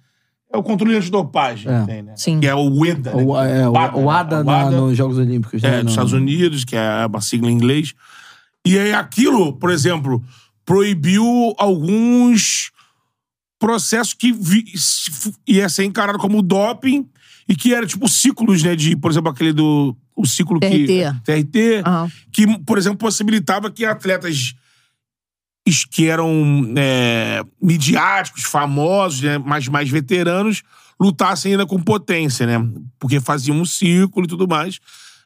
[0.52, 1.86] é o controle de dopagem, É.
[1.86, 2.14] tem, né?
[2.16, 2.40] Sim.
[2.40, 3.14] Que é o WEDA.
[3.14, 3.24] né?
[3.24, 4.52] O, é, o, WADA, o ADA, né?
[4.52, 5.64] na- nos Jogos Olímpicos.
[5.64, 5.84] É, né?
[5.84, 7.94] dos Estados Unidos, que é uma sigla em inglês.
[8.66, 10.24] E aí aquilo, por exemplo,
[10.66, 12.72] proibiu alguns
[13.60, 14.66] processos que vi,
[15.48, 17.08] ia ser encarado como doping
[17.54, 18.76] e que era tipo ciclos, né?
[18.76, 19.96] De, por exemplo, aquele do.
[20.16, 20.88] O ciclo que.
[20.88, 21.22] TRT.
[21.24, 21.84] TRT.
[21.86, 22.12] Aham.
[22.32, 24.56] Que, por exemplo, possibilitava que atletas
[25.92, 30.64] que eram é, midiáticos, famosos, né, mas mais veteranos,
[31.00, 32.68] lutassem ainda com potência, né?
[33.00, 34.80] Porque faziam um círculo e tudo mais.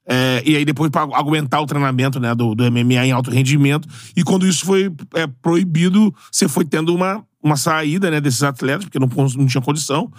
[0.06, 3.88] É, e aí depois para aguentar o treinamento né, do, do MMA em alto rendimento.
[4.18, 8.84] E quando isso foi é, proibido, você foi tendo uma, uma saída né, desses atletas,
[8.84, 10.12] porque não, não tinha condição.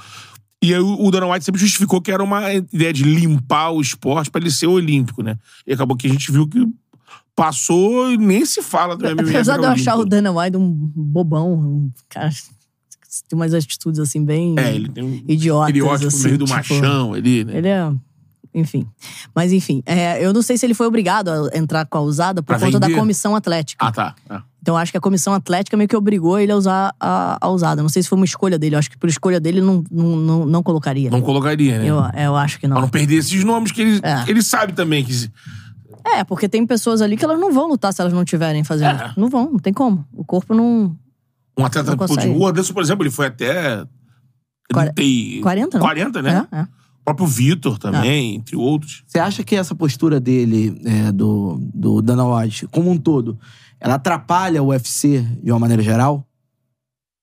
[0.62, 4.30] E aí o Dana White sempre justificou que era uma ideia de limpar o esporte
[4.30, 5.36] para ele ser olímpico, né?
[5.66, 6.66] E acabou que a gente viu que
[7.36, 9.22] passou e nem se fala do MMA.
[9.30, 10.04] Apesar de eu achar o.
[10.04, 15.04] Dana White um bobão, um cara que tem umas atitudes assim bem É, ele tem
[15.04, 15.68] um idiotas.
[15.68, 17.56] estereótipo assim, meio do tipo, machão ali, né?
[17.58, 17.92] Ele é.
[18.54, 18.86] Enfim.
[19.34, 22.42] Mas enfim, é, eu não sei se ele foi obrigado a entrar com a usada
[22.42, 22.92] por Pra conta vender?
[22.94, 23.86] da comissão atlética.
[23.86, 24.14] Ah, tá.
[24.28, 24.42] Ah.
[24.68, 27.80] Então acho que a comissão atlética meio que obrigou ele a usar a, a usada.
[27.80, 28.74] Não sei se foi uma escolha dele.
[28.74, 31.10] Eu acho que por escolha dele não, não, não, não colocaria.
[31.10, 31.86] Não colocaria, né?
[31.86, 32.82] Eu, eu acho que Pra não.
[32.82, 34.24] não perder esses nomes que ele, É.
[34.28, 35.30] ele sabe também que.
[36.04, 39.00] É, porque tem pessoas ali que elas não vão lutar se elas não estiverem fazendo.
[39.00, 39.12] É.
[39.16, 40.04] Não vão, não tem como.
[40.12, 40.94] O corpo não.
[41.56, 43.86] Um atleta Não de o Anderson, por exemplo, ele foi até.
[44.70, 45.86] Quar- 30, 40, não?
[45.86, 46.46] 40, né?
[46.52, 46.62] É, é.
[46.62, 49.02] O próprio Vitor também, entre outros.
[49.06, 53.38] Você acha que essa postura dele, é, do, do Dana White, como um todo,
[53.80, 56.24] ela atrapalha o UFC de uma maneira geral?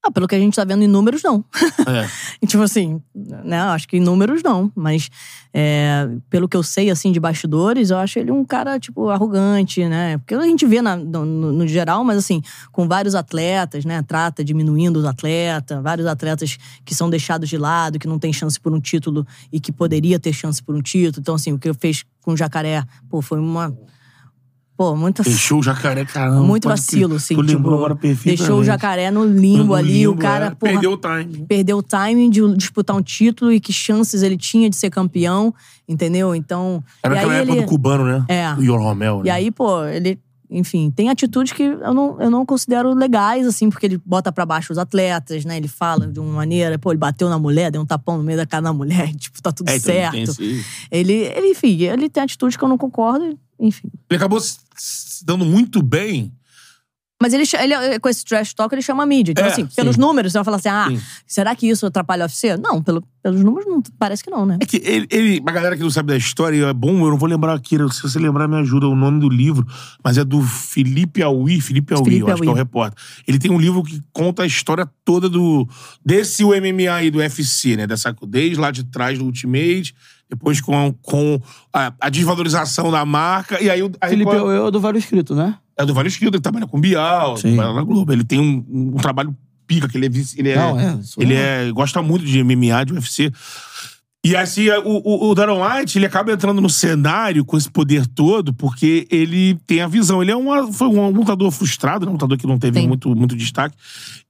[0.07, 1.43] Ah, pelo que a gente tá vendo em números, não.
[1.87, 2.07] É.
[2.45, 3.01] Tipo assim,
[3.43, 3.59] né?
[3.59, 4.71] Acho que em números não.
[4.75, 5.09] Mas
[5.51, 9.83] é, pelo que eu sei, assim, de bastidores, eu acho ele um cara, tipo, arrogante,
[9.87, 10.19] né?
[10.19, 12.39] Porque a gente vê na- no, no- no geral, mas assim,
[12.71, 14.03] com vários atletas, né?
[14.03, 16.55] Trata diminuindo os atletas, vários atletas
[16.85, 20.19] que são deixados de lado, que não tem chance por um título e que poderia
[20.19, 21.19] ter chance por um título.
[21.19, 23.75] Então, assim, o que eu fez com o Jacaré, pô, foi uma.
[24.77, 25.23] Pô, muita.
[25.23, 26.41] Deixou o jacaré, caramba.
[26.43, 27.33] Muito vacilo, assim.
[27.35, 28.37] Tu lembrou tipo, agora perfeitamente.
[28.39, 30.49] deixou o jacaré no limbo No ali, o limbo, cara, é.
[30.49, 31.45] porra, Perdeu o time.
[31.47, 35.53] perdeu o timing de disputar um título e que chances ele tinha de ser campeão,
[35.87, 36.35] entendeu?
[36.35, 36.83] Então.
[37.01, 38.25] Era aquela época ele, do cubano, né?
[38.27, 38.53] É.
[38.53, 39.23] O Ior Romel, né?
[39.27, 40.19] E aí, pô, ele.
[40.47, 44.45] Enfim, tem atitudes que eu não, eu não considero legais, assim, porque ele bota pra
[44.45, 45.57] baixo os atletas, né?
[45.57, 48.37] Ele fala de uma maneira, pô, ele bateu na mulher, deu um tapão no meio
[48.37, 50.15] da cara da mulher, tipo, tá tudo É, então, certo.
[50.17, 53.89] esse- Ele, ele, enfim, ele tem atitudes que eu não concordo, enfim.
[54.07, 54.39] Ele acabou
[54.77, 56.33] se, dando muito bem.
[57.21, 59.31] Mas ele, ele, com esse trash talk, ele chama a mídia.
[59.31, 60.01] Então, É, assim, pelos sim.
[60.01, 61.01] números, você vai falar assim: ah, Sim.
[61.25, 62.57] será que isso atrapalha o UFC?
[62.57, 64.57] Não, pelo, pelos números, não, parece que não, né?
[64.59, 67.17] É que ele, ele, a galera que não sabe da história, é bom, eu não
[67.17, 69.65] vou lembrar aqui, se você lembrar, me ajuda o nome do livro,
[70.03, 72.59] mas é do Felipe Aui, Felipe Aui, Felipe eu acho que é o Aui.
[72.59, 73.01] repórter.
[73.25, 75.65] Ele tem um livro que conta a história toda do
[76.05, 77.87] desse MMA aí, do UFC, né?
[77.87, 79.95] Dessa, desde lá de trás do Ultimate,
[80.29, 81.39] depois com, com
[81.73, 83.91] a, a desvalorização da marca, e aí o.
[84.01, 85.55] aí Felipe qual- é o do Vale Escrito, né?
[85.77, 87.53] é do Vale Esquilo, ele trabalha com Bial, Sim.
[87.55, 88.11] trabalha na Globo.
[88.13, 88.65] Ele tem um,
[88.95, 89.35] um trabalho
[89.67, 90.09] pica, que ele é.
[90.37, 91.67] Ele é, Não, é, ele é.
[91.67, 93.31] é, gosta muito de MMA, de UFC.
[94.25, 98.07] E assim, o, o, o Darren White, ele acaba entrando no cenário com esse poder
[98.07, 100.19] todo, porque ele tem a visão.
[100.19, 102.09] Ele é uma, foi um lutador frustrado, né?
[102.09, 102.87] um lutador que não teve Sim.
[102.87, 103.77] muito, muito destaque.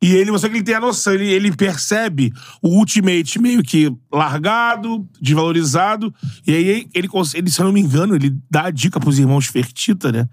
[0.02, 3.90] E ele, só que ele tem a noção, ele, ele percebe o Ultimate meio que
[4.12, 6.14] largado, desvalorizado.
[6.46, 9.46] E aí, ele, ele, se eu não me engano, ele dá a dica pros irmãos
[9.46, 10.28] Fertita, né?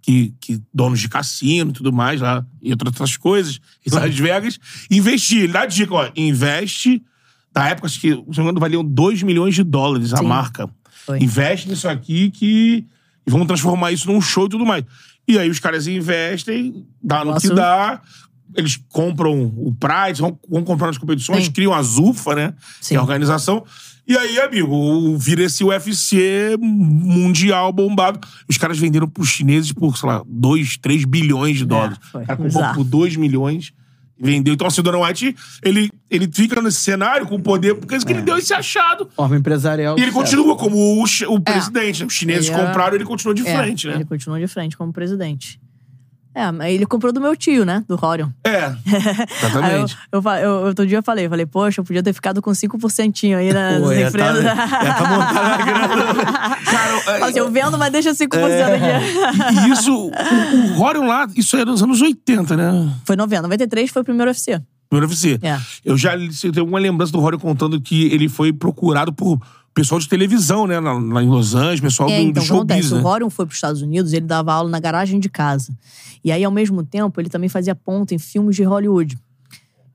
[0.00, 4.16] Que, que donos de cassino e tudo mais, lá, e outras outras coisas, em Las
[4.16, 5.42] Vegas, investir.
[5.42, 7.02] Ele dá a dica, ó, investe.
[7.58, 10.26] Na época, acho que, se não me engano, valiam 2 milhões de dólares a Sim.
[10.26, 10.68] marca.
[11.06, 11.18] Foi.
[11.18, 12.86] Investe nisso aqui que.
[13.26, 14.84] E vamos transformar isso num show e tudo mais.
[15.26, 18.00] E aí os caras investem, dá no que dá.
[18.54, 21.52] Eles compram o Pride, vão, vão comprando as competições, Sim.
[21.52, 22.54] criam a Zufa, né?
[22.80, 22.88] Sim.
[22.88, 23.62] Que é a organização.
[24.06, 28.18] E aí, amigo, vira esse UFC mundial bombado.
[28.48, 31.98] Os caras venderam pros chineses por, sei lá, 2, 3 bilhões de dólares.
[32.10, 32.74] foi o cara comprou bizarro.
[32.76, 33.74] por 2 milhões
[34.20, 34.54] vendeu.
[34.54, 38.22] Então, assim, o Dana White, ele, ele fica nesse cenário com poder, porque é ele
[38.22, 39.08] deu esse achado.
[39.14, 39.96] Forma empresarial.
[39.98, 40.24] E ele certo.
[40.24, 42.00] continua como o, o presidente.
[42.00, 42.06] né?
[42.06, 43.94] Os chineses Ele é- compraram ele continua de É, frente, né?
[43.94, 45.60] Ele continua de frente como presidente.
[46.34, 47.84] É, mas ele comprou do meu tio, né?
[47.88, 48.28] Do Horion.
[48.44, 48.72] É,
[49.42, 49.96] exatamente.
[50.12, 53.36] eu, eu, eu, outro dia eu falei, falei, poxa, eu podia ter ficado com 5%
[53.36, 54.44] aí na, Pô, nas ia empresas.
[54.44, 56.24] tá- ia tá montando a grana.
[56.64, 59.66] Cara, Fala assim, eu vendo, mas deixa 5% aqui.
[59.66, 60.10] e, isso, o,
[60.78, 62.92] o Horion lá, isso era nos anos 80, né?
[63.04, 63.42] Foi 90.
[63.42, 64.60] 93 foi o primeiro UFC.
[64.88, 65.38] Primeiro UFC.
[65.42, 65.58] É.
[65.84, 69.40] Eu já eu tenho uma lembrança do Horion contando que ele foi procurado por
[69.78, 70.78] pessoal de televisão, né?
[70.80, 72.88] Lá, lá em Los Angeles, pessoal É, do, então, do acontece?
[72.88, 73.08] showbiz, né?
[73.08, 75.72] O Horion foi para os Estados Unidos, ele dava aula na garagem de casa.
[76.24, 79.18] E aí, ao mesmo tempo, ele também fazia ponta em filmes de Hollywood.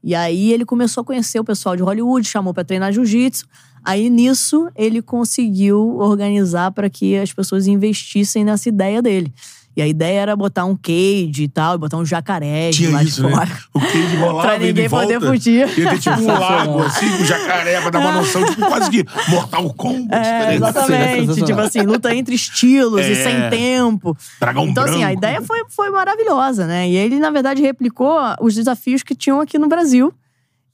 [0.03, 3.45] E aí, ele começou a conhecer o pessoal de Hollywood, chamou para treinar jiu-jitsu.
[3.85, 9.33] Aí, nisso, ele conseguiu organizar para que as pessoas investissem nessa ideia dele.
[9.75, 12.91] E a ideia era botar um cage e tal, e botar um jacaré de Tinha
[12.91, 13.35] lá isso, de né?
[13.35, 13.49] fora.
[13.73, 15.05] O Cage rolava Pra e de ninguém volta.
[15.07, 15.79] poder fugir.
[15.79, 19.05] Ia ter tipo um lago, assim, com jacaré, pra dar uma noção, tipo quase que
[19.29, 20.27] Mortal Kombat.
[20.27, 20.69] É, ligado?
[20.69, 21.19] exatamente.
[21.21, 21.45] Sensacional.
[21.47, 23.15] tipo assim, luta entre estilos e É.
[23.15, 24.15] sem tempo.
[24.39, 25.17] Dragão Então, assim, a branco.
[25.17, 26.87] ideia foi, foi maravilhosa, né?
[26.87, 30.13] E ele, na verdade, replicou os desafios que tinham aqui no Brasil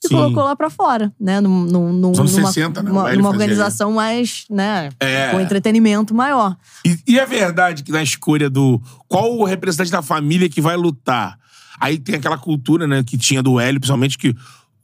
[0.04, 0.16] e Sim.
[0.16, 1.42] colocou lá pra fora, né?
[1.42, 2.90] Num, num, num- numa, 60, né?
[2.90, 4.90] O Numa, organização mais, né?
[5.00, 5.30] É.
[5.32, 6.56] Com entretenimento maior.
[6.86, 10.78] E, e é verdade que na escolha do qual o representante da família que vai
[10.78, 11.38] lutar,
[11.80, 14.34] aí tem aquela cultura, né, que tinha do Hélio, principalmente que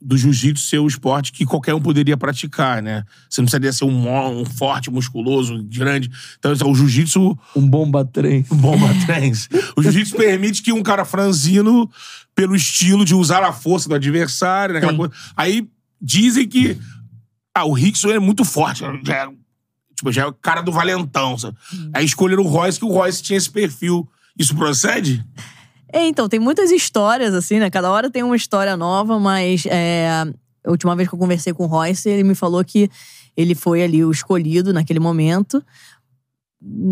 [0.00, 3.04] do jiu-jitsu ser o esporte que qualquer um poderia praticar, né?
[3.28, 6.10] Você não precisaria ser um, um forte, musculoso, grande.
[6.38, 8.44] Então, o jiu-jitsu Um bomba trem.
[8.50, 9.48] bomba trens.
[9.76, 11.90] O jiu-jitsu permite que um cara franzino,
[12.34, 14.98] pelo estilo de usar a força do adversário, né, aquela Sim.
[14.98, 15.14] coisa.
[15.36, 15.68] Aí
[16.00, 16.78] dizem que
[17.54, 19.28] ah, o Rickson é muito forte, já é,
[19.96, 21.38] tipo, já é o cara do valentão.
[21.38, 21.56] Sabe?
[21.94, 24.06] Aí escolheram o Royce, que o Royce tinha esse perfil.
[24.38, 25.24] Isso procede?
[25.96, 27.70] É, então, tem muitas histórias, assim, né?
[27.70, 30.06] Cada hora tem uma história nova, mas é,
[30.62, 32.90] a última vez que eu conversei com o Royce, ele me falou que
[33.34, 35.64] ele foi ali o escolhido naquele momento.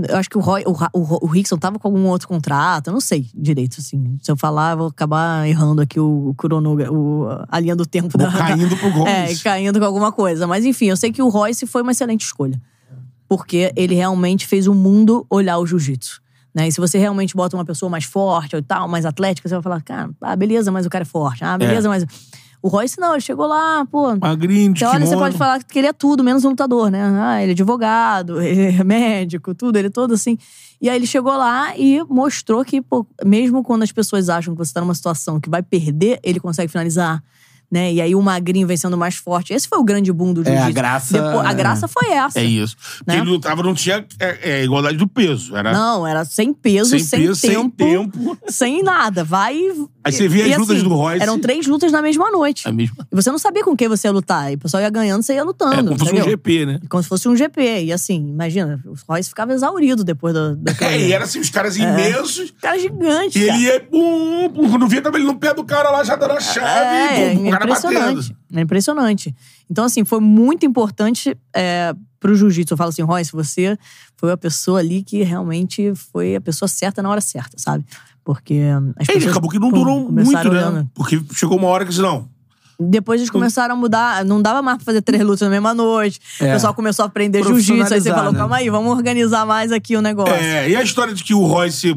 [0.09, 2.95] Eu acho que o, Roy, o, o, o Rickson tava com algum outro contrato, eu
[2.95, 4.17] não sei direito, assim.
[4.23, 7.85] Se eu falar, eu vou acabar errando aqui o, o cronogra- o a linha do
[7.85, 9.13] tempo da, caindo pro Gomes.
[9.41, 10.47] é, caindo com alguma coisa.
[10.47, 12.59] Mas enfim, eu sei que o Royce foi uma excelente escolha.
[13.29, 16.24] Porque ele realmente fez o mundo olhar o jiu-jitsu.
[16.55, 16.69] Né?
[16.69, 19.63] E se você realmente bota uma pessoa mais forte ou tal, mais atlética, você vai
[19.63, 21.45] falar, cara, ah, beleza, mas o cara é forte.
[21.45, 22.07] Ah, beleza, mas.
[22.63, 24.17] O Royce não, ele chegou lá, pô.
[24.17, 27.03] Magrinho, de Então, olha, você pode falar que ele é tudo, menos um lutador, né?
[27.21, 30.39] Ah, ele é advogado, ele é médico, tudo, ele é todo assim.
[30.81, 34.59] E aí ele chegou lá e mostrou que, pô, mesmo quando as pessoas acham que
[34.59, 37.23] você tá numa situação que vai perder, ele consegue finalizar.
[37.75, 37.93] Né?
[37.95, 39.53] E aí o magrinho vem sendo mais forte.
[39.53, 40.69] Esse foi o grande boom do É, jiu-jitsu.
[40.69, 42.39] a graça- Depois- a graça foi essa.
[42.39, 42.77] É isso.
[43.05, 43.17] Né?
[43.17, 45.57] Porque ele lutava, não tinha é, é, igualdade do peso.
[45.57, 48.39] Era Não, era sem peso, sem, sem, peso, tempo, sem tempo.
[48.47, 49.25] sem nada.
[49.25, 49.59] Vai.
[50.05, 51.21] Aí você via e, as lutas do Royce.
[51.21, 52.69] Eram três lutas na mesma noite.
[52.69, 52.95] É mesmo.
[53.11, 54.53] E você não sabia com quem você ia lutar.
[54.53, 55.75] E o pessoal ia ganhando, você ia É lutando.
[55.97, 56.25] como se fosse um?
[56.31, 56.81] GP, né?
[56.89, 57.85] Como se fosse um GP.
[57.87, 60.55] E assim, imagina, o Royce ficava exaurido depois do.
[60.55, 62.53] do É, e era assim, os caras imensos.
[62.63, 63.37] Cara gigante.
[63.39, 63.59] E cara.
[63.59, 66.33] ele ia, pum, pum, quando via, tava ele no pé do cara lá, já dando
[66.35, 66.67] a chave,
[67.21, 68.28] É, pum, é o cara impressionante.
[68.32, 68.59] batendo.
[68.59, 69.35] É impressionante.
[69.70, 72.74] Então, assim, foi muito importante é, pro jiu-jitsu.
[72.74, 73.77] Eu falo assim, Royce, você
[74.16, 77.85] foi a pessoa ali que realmente foi a pessoa certa na hora certa, sabe?
[78.24, 78.61] Porque
[78.97, 80.41] as Ele pessoas acabou que não durou muito, né?
[80.49, 80.91] olhando.
[80.95, 82.27] Porque chegou uma hora que disse, não,
[82.81, 86.19] Depois eles começaram a mudar, não dava mais pra fazer três lutas na mesma noite.
[86.41, 86.53] O É.
[86.55, 87.93] pessoal começou a aprender jiu-jitsu.
[87.95, 88.39] Aí você falou, né?
[88.39, 90.35] calma aí, vamos organizar mais aqui o negócio.
[90.35, 91.95] É, e a história de que o Royce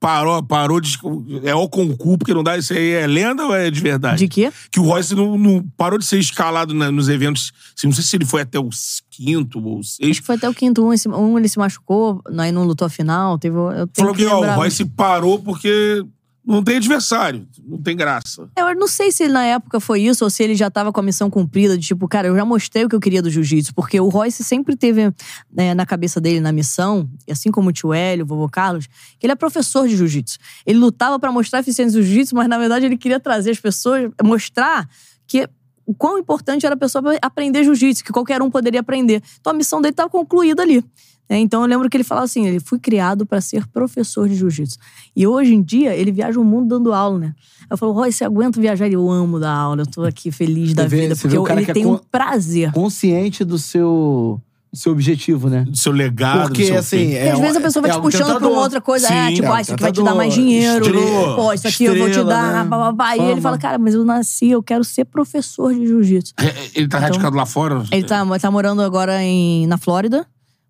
[0.00, 0.96] parou, parou de.
[1.44, 2.56] É o concurso, porque não dá.
[2.56, 4.18] Isso aí é lenda ou é de verdade?
[4.18, 4.52] De quê?
[4.70, 7.52] Que o Royce não, não parou de ser escalado na- nos eventos.
[7.76, 8.68] assim, Não sei se ele foi até o
[9.10, 10.20] quinto ou o Acho sexto.
[10.20, 10.84] que foi até o quinto.
[10.84, 13.38] Um, esse- um ele se machucou, aí não lutou a final.
[13.38, 14.54] Teve, eu Falou que, ó, lembrar.
[14.54, 16.04] o Royce parou porque
[16.48, 18.48] não tem adversário, não tem graça.
[18.56, 21.02] Eu não sei se na época foi isso ou se ele já tava com a
[21.02, 24.00] missão cumprida, de tipo, cara, eu já mostrei o que eu queria do jiu-jitsu, porque
[24.00, 25.12] o Royce sempre teve
[25.52, 28.86] né, na cabeça dele, na missão, e assim como o tio Hélio, o vovô Carlos,
[29.18, 30.38] que ele é professor de jiu-jitsu.
[30.64, 33.60] Ele lutava pra mostrar a eficiência do jiu-jitsu, mas na verdade ele queria trazer as
[33.60, 34.88] pessoas, mostrar
[35.26, 35.46] que
[35.84, 39.22] o quão importante era a pessoa aprender jiu-jitsu, que qualquer um poderia aprender.
[39.38, 40.82] Então a missão dele estava concluída ali.
[41.28, 41.38] Né?
[41.38, 44.78] Então eu lembro que ele falava assim: ele fui criado para ser professor de jiu-jitsu.
[45.14, 47.34] E hoje em dia ele viaja o mundo dando aula, né?
[47.70, 48.86] Eu falo, Roy, você aguenta viajar?
[48.86, 51.70] Ele, Eu amo dar aula, eu tô aqui feliz da vê- vida, porque eu- ele
[51.70, 52.72] é tem um prazer.
[52.72, 54.40] Consciente do seu,
[54.72, 55.64] seu objetivo, né?
[55.68, 57.94] Do seu legado, Porque, do seu assim, é às um- vezes a pessoa vai é
[57.94, 58.52] te um puxando pra tentador.
[58.52, 59.06] uma outra coisa.
[59.08, 60.86] Sim, é, tipo, é um ah, isso aqui vai te dar mais dinheiro.
[60.86, 62.52] estrela, Pô, isso aqui eu vou te estrela, dar.
[62.52, 62.68] né?
[62.68, 63.16] Blá, blá, blá.
[63.18, 66.32] E ele fala, cara, mas eu nasci, eu quero ser professor de jiu-jitsu.
[66.38, 67.82] É, Ele tá radicado lá fora?
[67.92, 70.26] Então, Ele tá, tá morando agora em, na Flórida,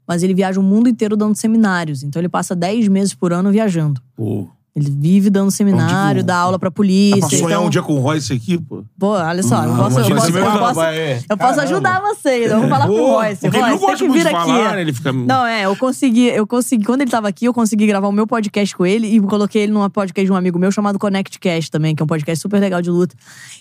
[0.09, 2.03] mas ele viaja o mundo inteiro dando seminários.
[2.03, 4.01] Então ele passa 10 meses por ano viajando.
[4.17, 4.49] Pô.
[4.79, 7.19] Ele vive dando seminário, dá aula pra Dá polícia.
[7.21, 8.85] pra sonhar então- um dia com o Royce aqui, pô?
[8.99, 11.21] Pô, olha só, eu posso, eu imagina posso, eu posso, é.
[11.29, 12.51] eu posso ajudar vocês.
[12.51, 13.41] Vamos falar com o Pô, Royce.
[13.41, 14.31] tem que muito vir aqui.
[14.37, 14.81] falar, né?
[14.83, 16.85] Ele fica- Não, é, eu consegui, eu consegui.
[16.85, 19.73] Quando ele tava aqui, eu consegui gravar o meu podcast com ele e coloquei ele
[19.73, 22.61] numa podcast de um amigo meu chamado Connect Cast também, que é um podcast super
[22.61, 23.15] legal de luta.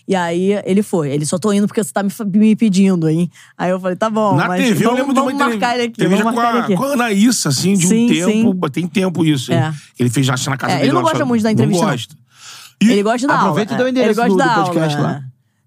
[0.08, 1.10] E aí ele foi.
[1.10, 3.30] Ele só tô indo porque você tá me, me pedindo, hein?
[3.58, 4.36] Aí eu falei, tá bom.
[4.36, 6.04] Na mas TV, eu vamos, lembro de uma marcar ele aqui.
[6.04, 6.76] Vamos já com marcar ele a, aqui.
[6.76, 8.52] com a Anaíssa, assim, de Sim, um tempo.
[8.66, 8.72] sim.
[8.72, 9.52] Tem tempo isso.
[9.52, 9.74] É.
[10.00, 10.88] Ele fez já na casa É, dele.
[10.90, 12.16] ele não lá, gosta muito da entrevista, Não gosta.
[12.82, 13.44] E Ele gosta da aula.
[13.46, 13.90] Aproveita e dá o é.
[13.90, 15.08] endereço ele gosta do- da do podcast aula.
[15.10, 15.24] lá.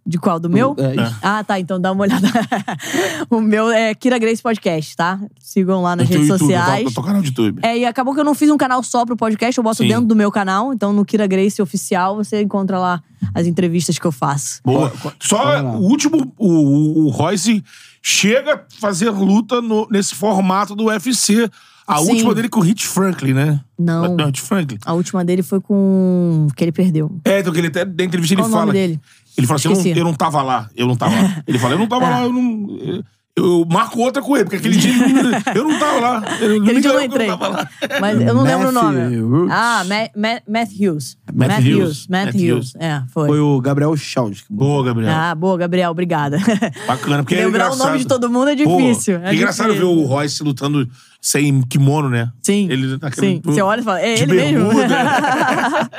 [0.07, 0.41] De qual?
[0.41, 0.75] Do meu?
[0.79, 0.95] É.
[1.23, 1.61] Ah, tá.
[1.61, 2.27] Então dá uma olhada.
[3.31, 5.21] o meu é Kira Grace Podcast, tá?
[5.39, 6.85] Sigam lá nas redes YouTube, sociais.
[6.85, 7.61] No teu canal de YouTube.
[7.62, 9.89] É, e acabou que eu não fiz um canal só pro podcast, eu boto Sim.
[9.89, 10.73] dentro do meu canal.
[10.73, 13.03] Então no Kira Grace Oficial você encontra lá
[13.35, 14.61] as entrevistas que eu faço.
[14.65, 14.91] Boa.
[15.21, 15.62] Só lá.
[15.62, 17.62] o último, o, o, o Royce
[18.03, 21.49] chega a fazer luta no- nesse formato do UFC.
[21.95, 22.11] A Sim.
[22.12, 23.61] última dele com o Hit Franklin, né?
[23.79, 24.17] Não.
[24.17, 24.79] Não, Hit Franklin.
[24.85, 26.47] A última dele foi com.
[26.57, 27.11] que ele perdeu.
[27.25, 28.67] É, então que ele até, da entrevista ele Qual o fala.
[28.67, 29.01] nome dele?
[29.37, 31.43] Ele fala assim: eu não, eu não tava lá, eu não tava lá.
[31.47, 32.09] Ele fala: eu não tava É.
[32.11, 33.03] lá, eu não.
[33.36, 36.23] Eu, marco outra com ele, porque aquele dia não- eu não tava lá.
[36.40, 37.27] Eu, Aquele dia eu não entrei.
[37.28, 37.69] tava lá.
[38.01, 38.98] Mas eu não lembro o nome.
[38.98, 41.16] Matthew Ah, Ma Ma Matthews.
[41.32, 41.77] Matt Matthews.
[41.78, 42.07] Hughes.
[42.09, 42.73] Matt Matthews.
[42.77, 43.28] É, foi.
[43.28, 44.40] Foi o Gabriel Schaus.
[44.43, 45.12] que Boa, Gabriel.
[45.15, 46.39] Ah, boa, Gabriel, obrigada.
[46.86, 47.86] Bacana, porque é Lembrar o engraçado.
[47.86, 49.20] nome de todo mundo é difícil.
[49.20, 50.86] Pô, é engraçado ver o Royce lutando
[51.23, 52.31] sem kimono, né?
[52.43, 52.66] Sim.
[52.69, 53.40] Ele naquele- Sim.
[53.44, 54.69] Você olha e fala, é de ele mesmo?
[54.74, 54.89] bermuda.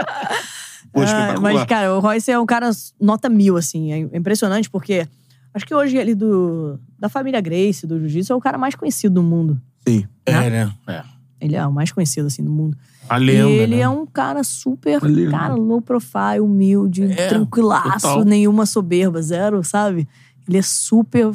[0.94, 1.54] Pô, Ah, espetacular.
[1.54, 3.94] mas, cara, o Royce é um cara nota mil, assim.
[3.94, 5.08] É impressionante porque
[5.54, 9.16] acho que hoje ele do, da família Grace, do Jiu-Jitsu, é o cara mais conhecido
[9.16, 9.62] do mundo.
[9.88, 10.06] Sim.
[10.26, 10.74] É, né?
[10.88, 11.04] É.
[11.40, 12.78] Ele é o mais conhecido, assim, do mundo.
[13.10, 13.82] A lenda, e ele né?
[13.82, 15.02] é um cara super,
[15.32, 18.24] cara, low profile, humilde, É, tranquilaço, total.
[18.24, 20.08] nenhuma soberba, zero, sabe?
[20.48, 21.32] Ele é super.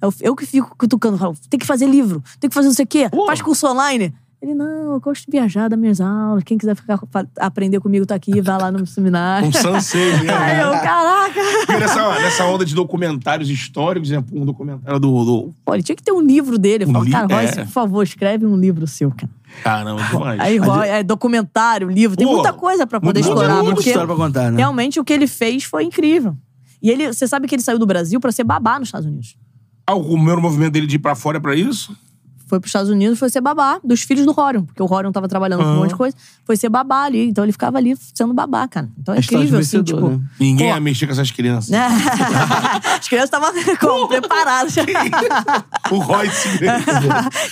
[0.00, 2.84] Eu, eu que fico cutucando, falo, tem que fazer livro, tem que fazer não sei
[2.84, 3.26] o quê, Pô.
[3.26, 4.14] faz curso online.
[4.44, 6.44] Ele, não, eu gosto de viajar, dar minhas aulas.
[6.44, 7.00] Quem quiser ficar,
[7.40, 9.48] aprender comigo tá aqui, vai lá no seminário.
[9.48, 10.30] Um sansei mesmo.
[10.36, 11.40] Aí eu, caraca!
[11.70, 14.22] E nessa, nessa onda de documentários históricos, né?
[14.30, 15.54] um documentário do, do...
[15.64, 16.84] Pô, ele tinha que ter um livro dele.
[16.84, 17.64] Eu Um falo, li- cara, Royce, é.
[17.64, 19.30] por favor, escreve um livro seu, cara.
[19.62, 20.38] Caramba, demais.
[20.40, 23.56] Aí, Roy, é documentário, livro, tem Pô, muita coisa pra poder explorar.
[23.62, 24.58] Muita porque história pra contar, né?
[24.58, 26.36] realmente o que ele fez foi incrível.
[26.82, 29.36] E ele, você sabe que ele saiu do Brasil pra ser babá nos Estados Unidos.
[29.86, 31.96] Ah, o primeiro movimento dele de ir pra fora é pra isso?
[32.46, 35.26] Foi pros Estados Unidos, foi ser babá dos filhos do Rorion, porque o Rorion tava
[35.26, 36.14] trabalhando com um monte de coisa.
[36.44, 38.88] Foi ser babá ali, então ele ficava ali sendo babá, cara.
[39.00, 40.08] Então é É incrível, assim, vencedor, tipo.
[40.10, 40.20] né?
[40.38, 40.74] Ninguém Pô.
[40.74, 41.70] ia mexer com essas crianças.
[43.00, 43.50] As crianças estavam
[43.80, 44.08] como?
[44.08, 44.74] preparadas.
[45.90, 46.84] O Royce Grace.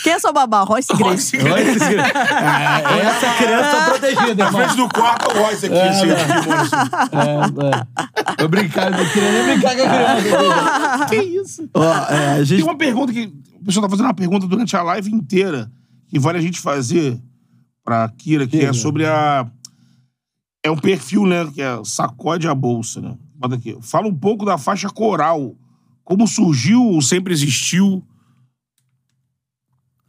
[0.03, 0.63] Quem é sua babá?
[0.63, 1.37] Royce Grace.
[1.37, 2.13] Royce Grace.
[2.33, 6.17] Ah, essa criança tá protegida, Na frente do quarto, o Royce aqui, assim, não.
[6.17, 6.77] de kimono, assim.
[7.13, 8.43] É, é.
[8.43, 11.07] Eu não queria nem brincar com a criança.
[11.09, 11.69] Que isso?
[11.75, 12.63] Ó, é, a Tem gente...
[12.63, 13.33] uma pergunta que.
[13.63, 15.71] O pessoal tá fazendo uma pergunta durante a live inteira.
[16.09, 17.19] Que vale a gente fazer
[17.85, 19.51] pra Kira, que é sobre a.
[20.65, 21.51] É um perfil, né?
[21.51, 23.17] Que é Sacode a Bolsa, né?
[23.35, 23.79] Bota aqui.
[23.81, 25.57] Fala um pouco da faixa coral.
[26.05, 28.05] Como surgiu ou sempre existiu?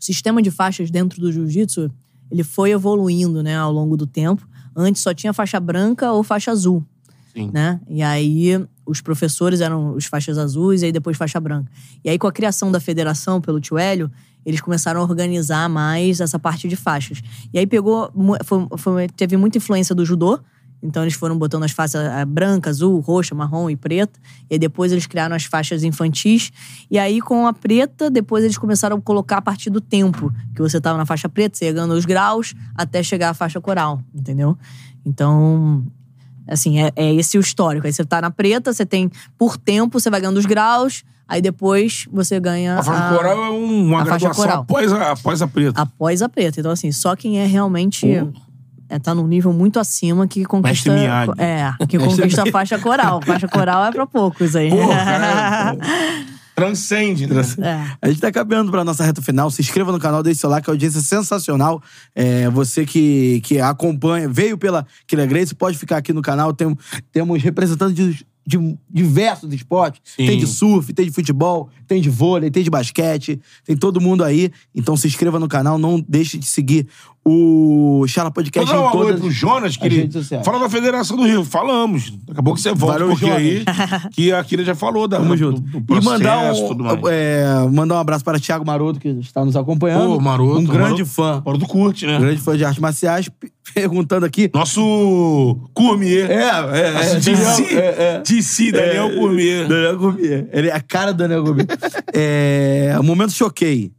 [0.03, 1.89] o sistema de faixas dentro do jiu-jitsu,
[2.30, 4.45] ele foi evoluindo, né, ao longo do tempo.
[4.75, 6.85] Antes só tinha faixa branca ou faixa azul,
[7.34, 7.49] Sim.
[7.53, 7.80] né?
[7.89, 11.72] E aí os professores eram os faixas azuis e aí depois faixa branca.
[12.03, 14.11] E aí com a criação da federação pelo Tio Hélio,
[14.45, 17.22] eles começaram a organizar mais essa parte de faixas.
[17.53, 18.11] E aí pegou,
[18.43, 20.38] foi- foi- teve muita influência do judô,
[20.85, 24.19] então eles foram botando as faixas eh, branca, azul, roxa, marrom e preta.
[24.49, 26.51] E depois eles criaram as faixas infantis.
[26.91, 30.30] E aí com a preta, depois eles começaram a colocar a partir do tempo.
[30.53, 33.61] Que você tava na faixa preta, você ia ganhando os graus até chegar à faixa
[33.61, 34.57] coral, entendeu?
[35.05, 35.85] Então,
[36.48, 37.86] assim, é, é esse o histórico.
[37.88, 41.03] Aí você tá na preta, você tem por tempo, você vai ganhando os graus.
[41.28, 44.61] Aí depois você ganha A faixa coral é um- uma a graduação coral.
[44.61, 45.82] após a, após a preta.
[45.82, 46.60] após a preta.
[46.60, 48.06] Então, assim, só quem é realmente.
[48.90, 50.91] É, tá num nível muito acima que conquista.
[51.40, 53.22] É, que conquista a faixa coral.
[53.26, 54.70] Faixa coral é pra poucos aí.
[54.70, 55.76] Porra, cara,
[56.55, 57.41] Transcende, né?
[57.59, 57.97] É.
[58.01, 59.49] A gente tá caminhando pra nossa reta final.
[59.49, 61.81] Se inscreva no canal, deixe seu like, a audiência é sensacional.
[62.13, 66.53] É, você que, que acompanha, veio pela Killer Grace, pode ficar aqui no canal.
[66.53, 66.75] Tem,
[67.11, 70.01] temos representantes de, de diversos esportes.
[70.03, 70.27] Sim.
[70.27, 74.23] Tem de surf, tem de futebol, tem de vôlei, tem de basquete, tem todo mundo
[74.23, 74.51] aí.
[74.75, 76.88] Então se inscreva no canal, não deixe de seguir
[77.25, 80.45] o Charla Podcast Vou dar um em alô todas pro Jonas, que as sociais.
[80.45, 81.45] fala da Federação do Rio.
[81.45, 82.11] Falamos.
[82.27, 83.63] Daqui a pouco você volta Valeu, um pouquinho aí,
[84.11, 85.61] que a Kira já falou da, Tamo do, junto.
[85.61, 86.99] do e processo mandar tudo mais.
[87.01, 90.15] um, é, mandar um abraço para Thiago Maroto, que está nos acompanhando.
[90.15, 91.05] Pô, Maroto, Um grande Maroto.
[91.05, 91.39] fã.
[91.57, 92.19] Do curte, né?
[92.19, 94.51] Grande fã de artes marciais, p- perguntando aqui.
[94.53, 96.29] Nosso Courmier.
[96.29, 97.15] É, é, é.
[97.15, 97.85] DC, Daniel, é,
[98.15, 98.21] é.
[98.21, 99.67] DC, Daniel Courmier.
[99.67, 100.47] Daniel Gourmet.
[100.51, 101.65] Ele é a cara do Daniel Gourmet.
[102.13, 103.91] é, momento choquei.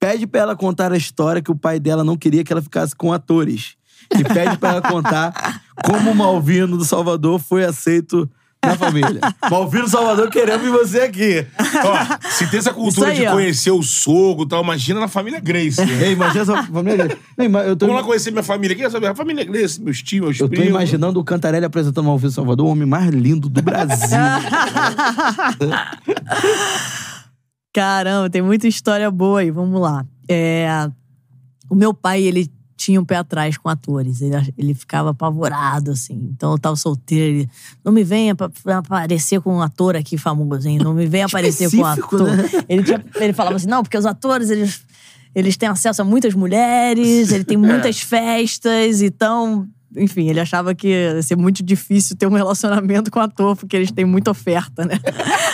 [0.00, 2.96] Pede pra ela contar a história que o pai dela não queria que ela ficasse
[2.96, 3.74] com atores.
[4.18, 8.28] e pede pra ela contar como o Malvino do Salvador foi aceito
[8.64, 9.20] na família.
[9.50, 11.46] Malvino do Salvador, queremos você aqui.
[11.84, 13.32] Ó, se tem essa cultura aí, de ó.
[13.32, 15.84] conhecer o sogro e tal, imagina na família Grace.
[15.84, 16.06] né?
[16.08, 17.16] Ei, imagina essa família.
[17.38, 18.74] Ei, mas eu tô, Vamos lá conhecer minha família.
[18.74, 19.08] Quem é saber?
[19.08, 20.70] A família Grace, meus tios, meus eu tô primos.
[20.70, 24.18] imaginando o Cantarelli apresentando o Malvino do Salvador, o homem mais lindo do Brasil.
[27.72, 29.50] Caramba, tem muita história boa aí.
[29.50, 30.04] Vamos lá.
[30.28, 30.90] É,
[31.68, 34.20] o meu pai, ele tinha um pé atrás com atores.
[34.22, 36.30] Ele, ele ficava apavorado, assim.
[36.34, 37.36] Então eu tava solteiro.
[37.40, 37.50] Ele,
[37.84, 38.34] não me venha
[38.76, 40.78] aparecer com um ator aqui famoso, hein?
[40.82, 42.36] Não me venha aparecer com um ator.
[42.36, 42.44] né?
[42.68, 44.82] Ele, tinha- ele falava assim, não, porque os atores, eles,
[45.34, 49.68] eles têm acesso a muitas mulheres, ele tem muitas festas, então...
[49.96, 53.90] Enfim, ele achava que ia ser muito difícil ter um relacionamento com ator, porque eles
[53.90, 54.94] têm muita oferta, né?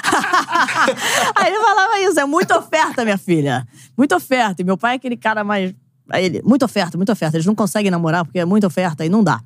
[1.35, 3.67] Aí ele falava isso, é muita oferta, minha filha.
[3.97, 4.63] Muita oferta.
[4.63, 5.75] E meu pai é aquele cara mais.
[6.09, 7.37] Aí ele, muita oferta, muita oferta.
[7.37, 9.41] Eles não conseguem namorar porque é muita oferta e não dá.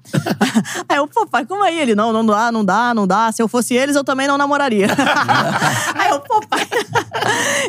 [0.88, 1.78] aí eu, pô, pai, como aí?
[1.78, 3.32] Ele, não, não dá, não dá, não dá.
[3.32, 4.88] Se eu fosse eles, eu também não namoraria.
[5.94, 6.68] aí eu, pô, pai.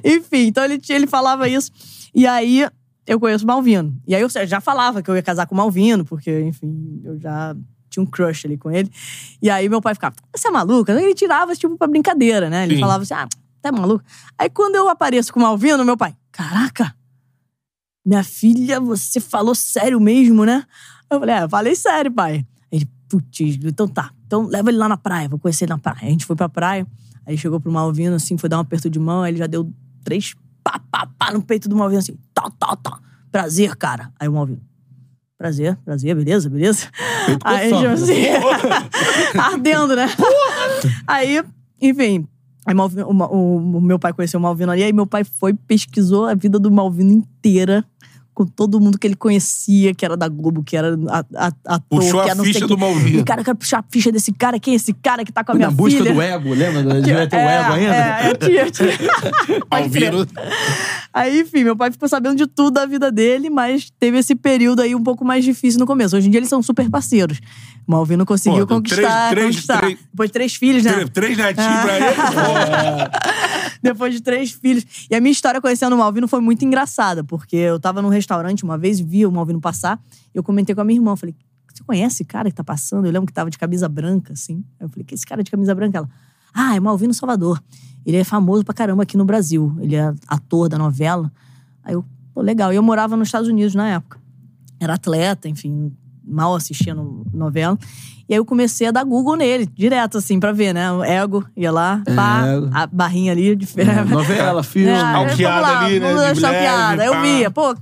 [0.04, 1.72] Enfim, então ele, ele falava isso.
[2.14, 2.68] E aí
[3.08, 3.96] eu conheço o Malvino.
[4.08, 7.20] E aí eu já falava que eu ia casar com o Malvino, porque, enfim, eu
[7.20, 7.56] já
[7.90, 8.90] tinha um crush ali com ele.
[9.42, 10.94] E aí meu pai ficava, você é maluca?
[10.94, 12.64] Ele tirava, tipo, pra brincadeira, né?
[12.64, 12.82] Ele Sim.
[12.82, 13.28] falava assim, ah,
[13.62, 14.04] tá maluco?
[14.38, 16.96] Aí quando eu apareço com o Malvino, meu pai, caraca,
[18.06, 20.66] minha filha, você falou sério mesmo, né?
[21.10, 22.46] Eu falei, é, falei sério, pai.
[22.72, 26.00] Ele, putz, então tá, então leva ele lá na praia, vou conhecer ele na praia.
[26.02, 26.88] A gente foi pra praia,
[27.26, 29.72] aí chegou pro Malvino, assim, foi dar um aperto de mão, aí ele já deu
[30.04, 30.34] três
[30.64, 33.00] pá, pá, pá no peito do Malvino, assim, tá, tá, tá.
[33.32, 34.12] Prazer, cara.
[34.20, 34.62] Aí o Malvino,
[35.38, 36.88] prazer, prazer, beleza, beleza?
[37.44, 38.26] Aí, tipo assim,
[39.40, 40.08] ardendo, né?
[41.08, 41.44] Aí,
[41.82, 42.28] enfim,
[42.72, 45.54] aí Malvino- o, o- o meu pai conheceu o Malvino ali, aí meu pai foi,
[45.54, 47.84] pesquisou a vida do Malvino inteira,
[48.34, 52.00] com todo mundo que ele conhecia, que era da Globo, que era a- a- ator,
[52.00, 52.78] Puxou que a era não sei ficha o do.
[52.78, 53.20] Malvino.
[53.20, 55.44] E, cara, eu quero puxar a ficha desse cara, quem é esse cara que tá
[55.44, 56.14] com a Foi minha na busca filha?
[56.14, 56.82] do ego, lembra?
[57.02, 57.94] Devia ter o É, ego ainda.
[57.96, 58.90] É, é, tinha, tinha.
[59.70, 60.26] Malvino.
[61.14, 64.82] Aí, enfim, meu pai ficou sabendo de tudo da vida dele, mas teve esse período
[64.82, 66.16] aí um pouco mais difícil no começo.
[66.16, 67.40] Hoje em dia eles são super parceiros.
[67.88, 69.30] O Malvino conseguiu Pô, conquistar.
[69.32, 69.80] três- três- conquistar.
[69.82, 70.92] três- Depois de três filhos, né?
[70.94, 72.16] Três, três netinhos pra ele.
[72.16, 73.72] pô.
[73.82, 74.86] Depois de três filhos.
[75.10, 78.64] E a minha história conhecendo o Malvino foi muito engraçada, porque eu tava num restaurante
[78.64, 80.00] uma vez, vi o Malvino passar,
[80.34, 81.36] e eu comentei com a minha irmã, falei,
[81.74, 83.06] você conhece esse cara que tá passando?
[83.08, 84.64] Eu lembro que tava de camisa branca, assim.
[84.80, 85.98] Aí eu falei, que esse cara de camisa branca?
[85.98, 86.10] Ela,
[86.54, 87.62] ah, é Malvino Salvador.
[88.06, 89.76] Ele é famoso pra caramba aqui no Brasil.
[89.80, 91.32] Ele é ator da novela.
[91.84, 92.04] Aí eu,
[92.34, 92.72] pô, legal.
[92.74, 94.20] E eu morava nos Estados Unidos na época.
[94.80, 95.94] Era atleta, enfim,
[96.32, 97.78] mal assistia no- novela.
[98.30, 100.90] E aí eu comecei a dar Google nele, direto, assim, pra ver, né?
[100.92, 102.70] O ego, ia lá, pá, Ego.
[102.74, 104.90] a barrinha ali de É, novela, filme.
[104.90, 107.06] é, Stalkeada vamos lá, ali, né, de stalkeada.
[107.06, 107.22] Eu pá.
[107.22, 107.76] via, pô,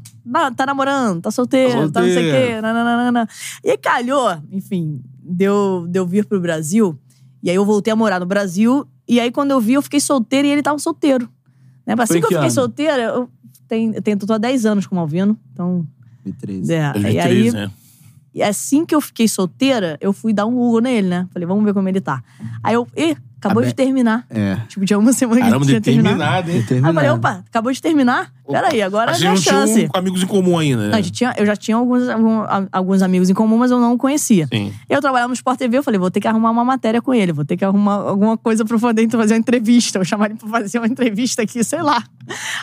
[0.56, 2.56] tá namorando, tá solteiro, tá não sei o solteiro.
[2.56, 2.62] quê.
[2.62, 3.28] nananana.
[3.64, 6.98] E aí calhou, enfim, deu, deu vir pro Brasil.
[7.44, 8.88] E aí eu voltei a morar no Brasil.
[9.08, 11.30] E aí quando eu vi, eu fiquei solteira e ele tava solteiro.
[11.86, 11.94] Né?
[12.00, 12.52] Assim Foi que eu que fiquei ano?
[12.52, 13.30] solteira, eu
[13.68, 15.38] tenho, eu tenho tô há 10 anos com o Malvino.
[15.54, 15.86] Então,
[16.26, 16.74] 2013.
[16.74, 16.90] é.
[16.90, 17.72] E 2013, aí, né?
[18.34, 21.28] E assim que eu fiquei solteira, eu fui dar um Google nele, né?
[21.32, 22.24] Falei, vamos ver como ele tá.
[22.64, 24.26] Aí eu, ih, acabou Ah, de terminar.
[24.30, 24.58] É.
[24.68, 26.18] Tipo, tinha uma semana que Caramba, tinha terminado.
[26.18, 26.66] determinado, hein?
[26.70, 28.32] Aí eu falei, opa, acabou de terminar?
[28.50, 29.74] Peraí, agora é a que chance.
[29.76, 30.90] tinham amigos em comum ainda, né?
[30.90, 32.04] Não, a gente tinha, eu já tinha alguns,
[32.72, 34.48] alguns amigos em comum, mas eu não conhecia.
[34.52, 34.74] Sim.
[34.90, 37.32] Eu trabalhava no Sport TV, eu falei, vou ter que arrumar uma matéria com ele,
[37.32, 40.00] vou ter que arrumar alguma coisa pro Fandento fazer uma entrevista.
[40.00, 42.04] Eu chamar ele pra fazer uma entrevista aqui, sei lá.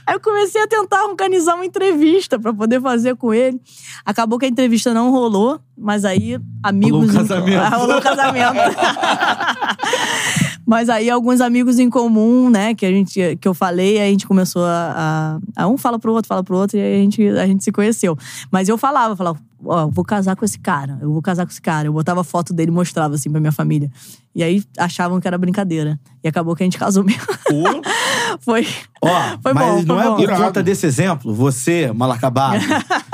[0.05, 3.61] Aí eu comecei a tentar organizar uma entrevista pra poder fazer com ele.
[4.05, 6.91] Acabou que a entrevista não rolou, mas aí amigos.
[6.91, 7.61] Rolou um em- casamento.
[7.63, 8.55] Ah, rolou um casamento.
[10.67, 14.11] Mas aí alguns amigos em comum, né, que a gente que eu falei, aí a
[14.11, 16.99] gente começou a, a, a um fala pro outro, fala pro outro e aí a
[17.03, 18.19] gente a gente se conheceu.
[18.51, 21.47] Mas eu falava, eu falava, ó, eu vou casar com esse cara, eu vou casar
[21.47, 21.87] com esse cara.
[21.87, 23.89] Eu botava foto dele e mostrava assim pra minha família.
[24.35, 25.99] E aí achavam que era brincadeira.
[26.23, 27.23] E acabou que a gente casou mesmo.
[27.49, 27.63] Pô,
[28.41, 28.67] foi
[29.01, 30.17] Ó, Foi mas bom, não foi é bom.
[30.17, 30.43] por Irado.
[30.43, 32.61] conta desse exemplo, você, mal acabado.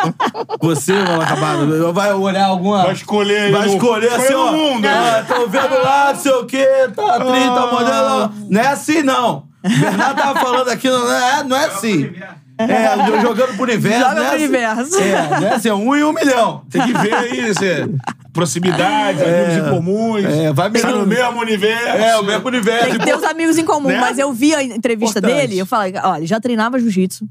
[0.61, 2.83] você, mal acabado, vai olhar alguma.
[2.85, 4.53] vai escolher aí Vai no- escolher assim, no ó.
[4.53, 4.81] mundo.
[4.83, 4.91] né?
[4.91, 8.33] Ah, tô vendo lá, não sei o quê, tá atriz, tá modelo.
[8.51, 9.45] Não é assim, não.
[9.65, 12.12] O Bernardo tava falando aqui, não é, não é assim.
[12.59, 13.99] É, jo- jogando pro universo.
[14.01, 14.45] Joga não é pro assim.
[14.45, 14.99] universo.
[15.01, 16.62] É, não é assim, é um em um milhão.
[16.70, 17.89] Tem que ver aí, esse,
[18.33, 20.24] proximidade, amigos em comuns.
[20.24, 21.01] É, vai Tá mesmo.
[21.01, 21.87] no mesmo universo.
[21.89, 22.85] É, o mesmo universo.
[22.85, 23.99] Tem que ter os amigos em comum, Né?
[24.01, 25.41] mas eu vi a entrevista Importante.
[25.41, 27.24] dele e eu falei, olha, ele já treinava jiu-jitsu.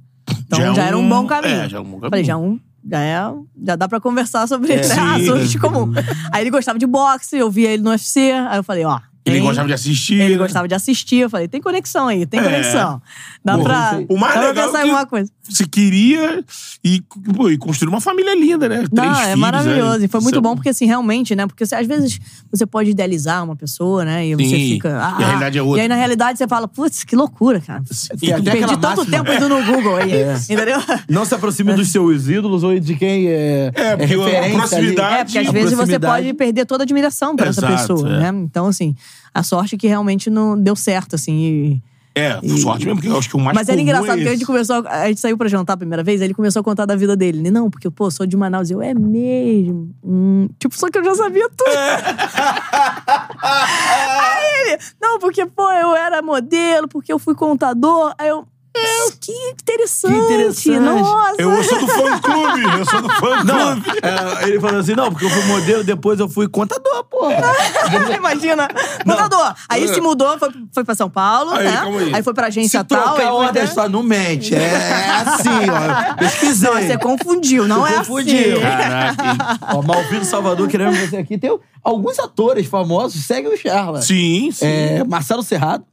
[0.53, 1.61] Então Já já, é era um um- bom caminho.
[1.61, 2.09] é, já é um bom caminho.
[2.09, 2.59] Falei, já é um.
[2.89, 3.33] Já, é,
[3.63, 4.87] já dá pra conversar sobre É.
[4.87, 5.91] né, assuntos comum.
[6.31, 8.31] Aí ele gostava de boxe, eu via ele no UFC.
[8.31, 9.45] Aí eu falei, ó, Ele Tem.
[9.45, 10.19] gostava de assistir.
[10.19, 10.37] Ele né?
[10.39, 11.17] gostava de assistir.
[11.17, 12.43] Eu falei, tem conexão aí, tem É.
[12.43, 13.01] conexão.
[13.45, 15.31] Dá Pô, pra, o mais dá pra legal pensar é em que- alguma coisa.
[15.49, 16.43] Você queria
[16.83, 17.01] e,
[17.35, 18.77] pô, e construir uma família linda, né?
[18.77, 19.99] Três Não, é filhos, maravilhoso.
[19.99, 20.05] né?
[20.05, 21.45] E foi muito Isso é bom, porque assim, realmente, né?
[21.45, 22.19] Porque você- às vezes
[22.51, 24.25] você pode idealizar uma pessoa, né?
[24.27, 24.69] E você Sim.
[24.73, 24.89] fica.
[24.89, 25.79] E a ah, realidade é outra.
[25.79, 27.83] E aí, na realidade, você fala, putz, que loucura, cara.
[28.19, 29.05] Tem Eu até perdi tanto máxima.
[29.23, 30.11] tempo indo no Google aí.
[30.13, 30.35] É.
[30.49, 30.79] Entendeu?
[31.09, 35.15] Não se aproxime dos seus ídolos ou de quem é, É, porque a referência proximidade-
[35.15, 38.09] É, porque às A vezes você pode perder toda a admiração por essa Exato, pessoa,
[38.15, 38.31] é.
[38.31, 38.39] né?
[38.43, 38.95] Então, assim,
[39.33, 41.33] a sorte é que realmente não deu certo, assim.
[41.33, 41.81] e-
[42.13, 44.27] É, sorte mesmo, porque eu acho que o mais Mas era comum engraçado, é porque
[44.29, 44.85] a gente começou.
[44.85, 47.15] A gente saiu pra jantar a primeira vez, aí ele começou a contar da vida
[47.15, 47.39] dele.
[47.39, 48.69] Ele, não, porque, pô, sou de Manaus.
[48.69, 49.95] Eu, é mesmo?
[50.03, 50.49] Hum.
[50.59, 51.71] Tipo, só que eu já sabia tudo.
[53.41, 58.13] aí ele, não, porque, pô, eu era modelo, porque eu fui contador.
[58.17, 58.45] Aí eu.
[58.75, 60.13] "É, Que interessante.
[60.13, 60.79] Que interessante.
[60.79, 61.35] Nossa.
[61.37, 63.43] Eu sou do fã-clube, eu sou do fã-clube.
[63.45, 67.35] Não, é, ele falou assim, não, porque eu fui modelo, depois eu fui contador, porra.
[68.15, 68.67] Imagina.
[69.05, 69.53] Contador.
[69.69, 71.77] Aí se mudou, foi, foi pra São Paulo, Aí, né?
[71.77, 72.23] calma aí.
[72.23, 73.03] foi pra agência Se tal.
[73.03, 74.55] trocar aí a ordem só não mente.
[74.55, 76.13] É, é assim, ó.
[76.15, 76.69] Pesquisei.
[76.71, 78.57] Não, você confundiu, não Você é confundiu.
[78.57, 78.61] assim.
[78.61, 79.59] Caraca?
[79.75, 81.37] Ó, Malvino Salvador querendo você aqui.
[81.37, 84.01] Tem alguns atores famosos, seguem o Charla.
[84.01, 84.65] Sim, sim.
[84.65, 85.83] É, Marcelo Serrado.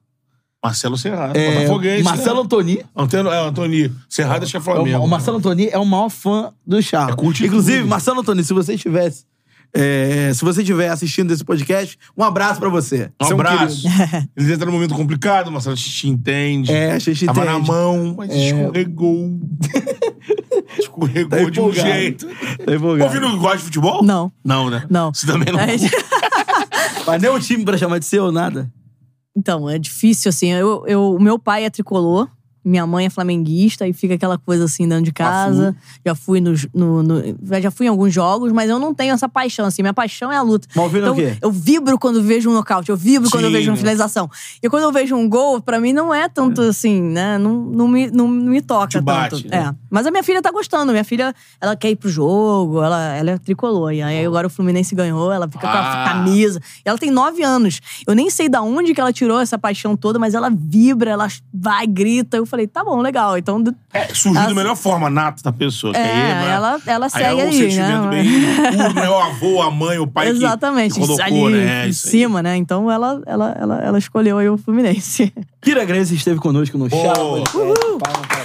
[0.65, 2.43] Marcelo Serrado, É, botafoguense, Marcelo né?
[2.43, 2.79] Antoni.
[2.79, 3.93] É, Antônio.
[4.09, 4.99] Serrado acho que é É Flamengo.
[4.99, 7.13] O, o Marcelo Antoni é o maior fã do Charla.
[7.13, 7.89] É, curte Inclusive, tudo.
[7.91, 9.25] Marcelo Antoni, se você estivesse.
[9.73, 13.11] é, se você estiver assistindo esse podcast, um abraço pra você.
[13.23, 13.83] Um é abraço.
[13.83, 14.29] querido.
[14.37, 16.73] Ele entra num momento complicado, Marcelo te entende.
[16.73, 17.69] É, a gente Tava na entende.
[17.69, 19.41] mão, mas escorregou.
[20.79, 22.27] escorregou Tá de um jeito.
[22.65, 23.11] Tá empolgado.
[23.11, 24.03] Ô, Vino, gosta de futebol?
[24.03, 24.33] Não.
[24.45, 24.85] Não, né?
[24.91, 25.13] Não.
[25.15, 25.61] Você também não.
[25.61, 25.79] Aí-
[27.07, 28.71] Mas nem o time pra chamar de seu, nada.
[29.39, 30.51] Então, é difícil, assim.
[30.51, 32.29] Eu, eu, o meu pai é tricolor,
[32.69, 35.75] minha mãe é flamenguista, e fica aquela coisa assim dentro de casa.
[36.05, 37.23] Já fui nos, no, no-
[37.61, 39.83] já fui em alguns jogos, mas eu não tenho essa paixão, assim.
[39.83, 40.69] Minha paixão é a luta.
[40.77, 41.39] Malvino é o então, quê?
[41.43, 44.31] eu vibro quando vejo um nocaute, eu vibro quando eu Sim, vejo uma finalização.
[44.63, 47.39] E quando eu vejo um gol, pra mim não é tanto assim, né?
[47.39, 49.49] Não, não, me, não, não me toca Te bate, tanto.
[49.51, 49.69] né?
[49.71, 49.75] É.
[49.91, 50.93] Mas a minha filha tá gostando.
[50.93, 53.93] Minha filha, ela quer ir pro jogo, ela, ela é tricolor.
[53.93, 56.05] E aí agora o Fluminense ganhou, ela fica com Ah.
[56.05, 56.61] a camisa.
[56.85, 57.81] E ela tem nove anos.
[58.07, 61.29] Eu nem sei da onde que ela tirou essa paixão toda, mas ela vibra, ela
[61.53, 62.37] vai, grita.
[62.37, 63.39] Eu falei, tá bom, legal.
[63.39, 63.63] Então,
[63.93, 65.93] É, surgiu Ela- da melhor forma, nata da pessoa.
[65.93, 66.53] que É, aí, né?
[66.55, 68.09] ela- ela aí segue é um ali, sentimento né?
[68.11, 69.09] bem puro, né?
[69.11, 71.87] O avô, a mãe, o pai que- exatamente, que, colocou, ali né?
[71.87, 72.11] em Isso aí.
[72.11, 72.57] cima, né?
[72.57, 75.33] Então ela, ela, ela, ela escolheu aí o Fluminense.
[75.63, 76.97] Kira Grace esteve conosco no Pô.
[76.97, 77.37] Charla.
[77.37, 78.38] Vem cá,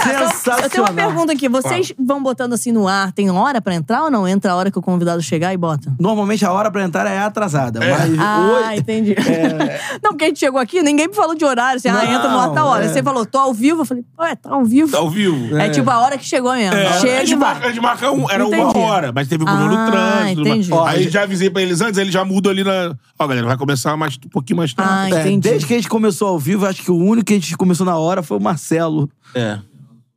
[0.00, 0.94] só- eu tenho uma Sensacional.
[0.94, 1.48] pergunta aqui.
[1.48, 4.26] Vocês vão botando assim no ar, tem hora pra entrar ou não?
[4.26, 5.92] Entra a hora que o convidado chegar e bota?
[5.98, 8.40] Normalmente a hora pra entrar é atrasada, mas Ah,
[8.70, 8.80] hoje...
[8.80, 9.14] entendi.
[10.02, 11.76] Não, porque a gente chegou aqui, ninguém me falou de horário.
[11.76, 12.84] Assim, ah, Não, entra no ar tal hora.
[12.84, 12.88] é.
[12.88, 13.82] Você falou, tô ao vivo.
[13.82, 14.90] Eu falei, ué, tá ao vivo.
[14.92, 15.56] Tá ao vivo.
[15.56, 16.76] É, tipo a hora que chegou mesmo.
[16.76, 18.62] É, a, Chega gente e marca, a gente marca um, era Entendi.
[18.62, 20.40] uma hora, mas teve problema Ah, no trânsito.
[20.40, 20.70] entendi.
[20.70, 22.94] mas- Ó, aí já- já avisei pra eles antes, aí eles já mudam ali na.
[23.18, 25.14] Ó, galera, vai começar mais, um pouquinho mais Ah, tarde.
[25.16, 25.48] É, entendi.
[25.48, 27.84] desde que a gente começou ao vivo, acho que o único que a gente começou
[27.84, 29.08] na hora foi o Marcelo.
[29.34, 29.58] É.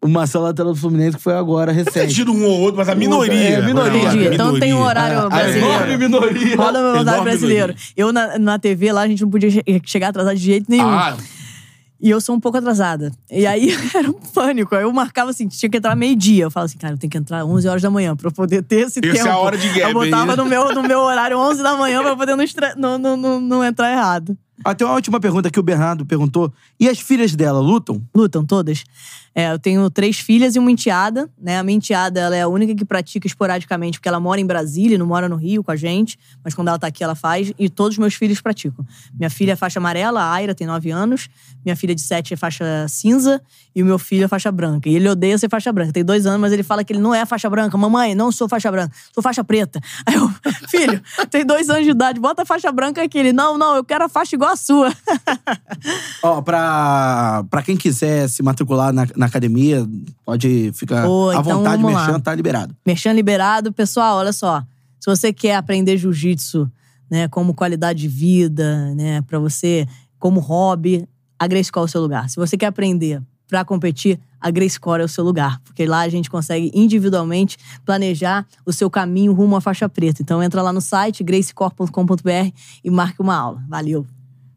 [0.03, 2.15] O Marcelo lateral do Fluminense, que foi agora, Deve ter recente.
[2.15, 3.33] tido um ou outro, mas a minoria.
[3.33, 4.01] É, a minoria.
[4.03, 4.27] Entendi.
[4.27, 4.85] a Então tem um minoria.
[4.85, 5.65] horário A brasileiro.
[5.67, 6.55] enorme minoria.
[6.57, 7.67] Roda o horário Enorme brasileiro.
[7.73, 7.93] minoria.
[7.95, 10.89] Eu, na, na TV lá, a gente não podia che- chegar atrasado de jeito nenhum.
[10.89, 11.15] Ah,
[12.01, 13.11] E eu sou um pouco atrasada.
[13.31, 14.75] E aí era um pânico.
[14.75, 16.43] Aí eu marcava assim, tinha que entrar meio-dia.
[16.43, 18.61] Eu falava assim, cara, eu tenho que entrar 11 horas da manhã pra eu poder
[18.61, 19.29] ter esse Essa é tempo.
[19.29, 20.37] a hora de guerra, Eu botava hein?
[20.37, 22.35] no meu, no meu horário 11 da manhã pra eu poder
[22.75, 24.37] não, não, não, não entrar errado.
[24.65, 26.53] Ah, tem uma última pergunta que o Bernardo perguntou.
[26.79, 28.01] E as filhas dela lutam?
[28.15, 28.83] Lutam todas.
[29.35, 31.57] É, eu tenho três filhas e uma enteada, né?
[31.57, 34.97] A minha enteada, ela é a única que pratica esporadicamente, porque ela mora em Brasília,
[34.97, 37.67] não mora no Rio com a gente, mas quando ela tá aqui ela faz, e
[37.67, 38.85] todos os meus filhos praticam.
[39.17, 41.29] Minha filha é faixa amarela, a Aira tem nove anos,
[41.65, 43.41] minha filha de sete é faixa cinza,
[43.75, 44.87] e o meu filho é faixa branca.
[44.87, 47.13] E ele odeia ser faixa branca, tem dois anos, mas ele fala que ele não
[47.13, 47.75] é faixa branca.
[47.75, 49.81] Mamãe, não sou faixa branca, sou faixa preta.
[50.05, 50.29] Aí eu,
[50.69, 53.17] filho, tem dois anos de idade, bota a faixa branca aqui.
[53.17, 54.93] Ele, não, não, eu quero a faixa igual a sua.
[56.23, 59.87] Ó, pra, pra quem quiser se matricular na, na academia,
[60.25, 62.05] pode ficar à então vontade, vamos lá.
[62.05, 62.75] mexendo, tá liberado.
[62.85, 63.73] Merchan liberado.
[63.73, 64.63] Pessoal, olha só.
[64.99, 66.71] Se você quer aprender jiu-jitsu,
[67.09, 71.07] né, como qualidade de vida, né, para você, como hobby,
[71.37, 72.29] a Grace Core é o seu lugar.
[72.29, 75.59] Se você quer aprender para competir, a Grace Core é o seu lugar.
[75.63, 80.21] Porque lá a gente consegue individualmente planejar o seu caminho rumo à faixa preta.
[80.21, 82.51] Então entra lá no site gracecore.com.br
[82.83, 83.63] e marque uma aula.
[83.67, 84.07] Valeu!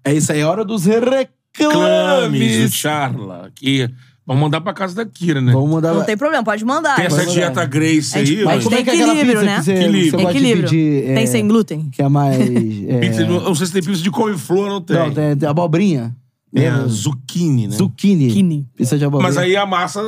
[0.07, 1.29] É isso aí, é hora dos Clames,
[1.61, 2.73] o reclames.
[2.75, 3.47] Charla.
[3.47, 3.91] Aqui.
[4.25, 5.53] Vamos mandar pra casa da Kira, né?
[5.53, 5.95] Vamos mandar...
[5.95, 6.95] Não tem problema, pode mandar.
[6.97, 7.25] Tem essa lá.
[7.25, 9.57] dieta Grace aí, mas mas como é tem que é equilíbrio, né?
[9.57, 10.11] que você, Equilíbrio.
[10.11, 10.63] você Equilíbrio.
[10.65, 11.11] pedir?
[11.11, 11.91] é, Tem sem glúten?
[11.91, 12.39] Que é mais...
[12.89, 14.97] é, Pizza, não, não sei se tem pizza de couve-flor, não tem.
[14.97, 16.15] Não, tem, tem abobrinha.
[16.55, 16.89] É, Lembra?
[16.89, 17.77] zucchini, né?
[17.77, 18.29] Zucchini.
[18.29, 18.69] Zucchini.
[18.77, 19.29] Pizza de abobrinha.
[19.29, 20.01] Mas aí a massa.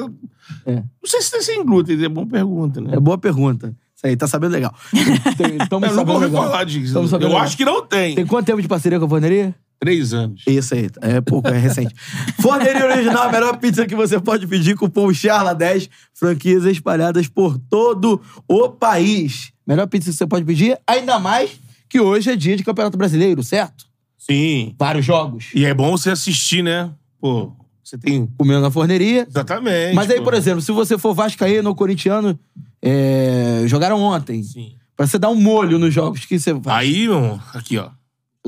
[0.64, 0.74] É.
[0.76, 2.90] Não sei se tem sem glúten, é boa pergunta, né?
[2.94, 3.74] É boa pergunta.
[3.94, 4.72] Isso aí, tá sabendo legal.
[5.60, 6.96] Estamos Eu nunca ouvi falar disso.
[7.20, 8.14] Eu acho que não tem.
[8.14, 9.54] Tem quanto tempo de parceria com a forneria?
[9.78, 10.42] Três anos.
[10.46, 11.94] Isso aí, é pouco, é recente.
[12.42, 18.20] Forneria Original, a melhor pizza que você pode pedir, cupom CHARLA10, franquias espalhadas por todo
[18.48, 19.52] o país.
[19.66, 23.42] Melhor pizza que você pode pedir, ainda mais que hoje é dia de Campeonato Brasileiro,
[23.42, 23.86] certo?
[24.18, 24.74] Sim.
[24.78, 25.50] Vários jogos.
[25.54, 26.90] E é bom você assistir, né?
[27.20, 27.52] Pô,
[27.82, 28.26] você tem.
[28.36, 29.26] Comendo na forneria.
[29.28, 29.94] Exatamente.
[29.94, 30.24] Mas aí, pô.
[30.24, 32.38] por exemplo, se você for vascaíno ou corintiano,
[32.82, 34.42] é, jogaram ontem.
[34.42, 34.74] Sim.
[34.96, 36.78] Pra você dar um molho nos jogos que você faz.
[36.80, 37.90] Aí, irmão, aqui, ó.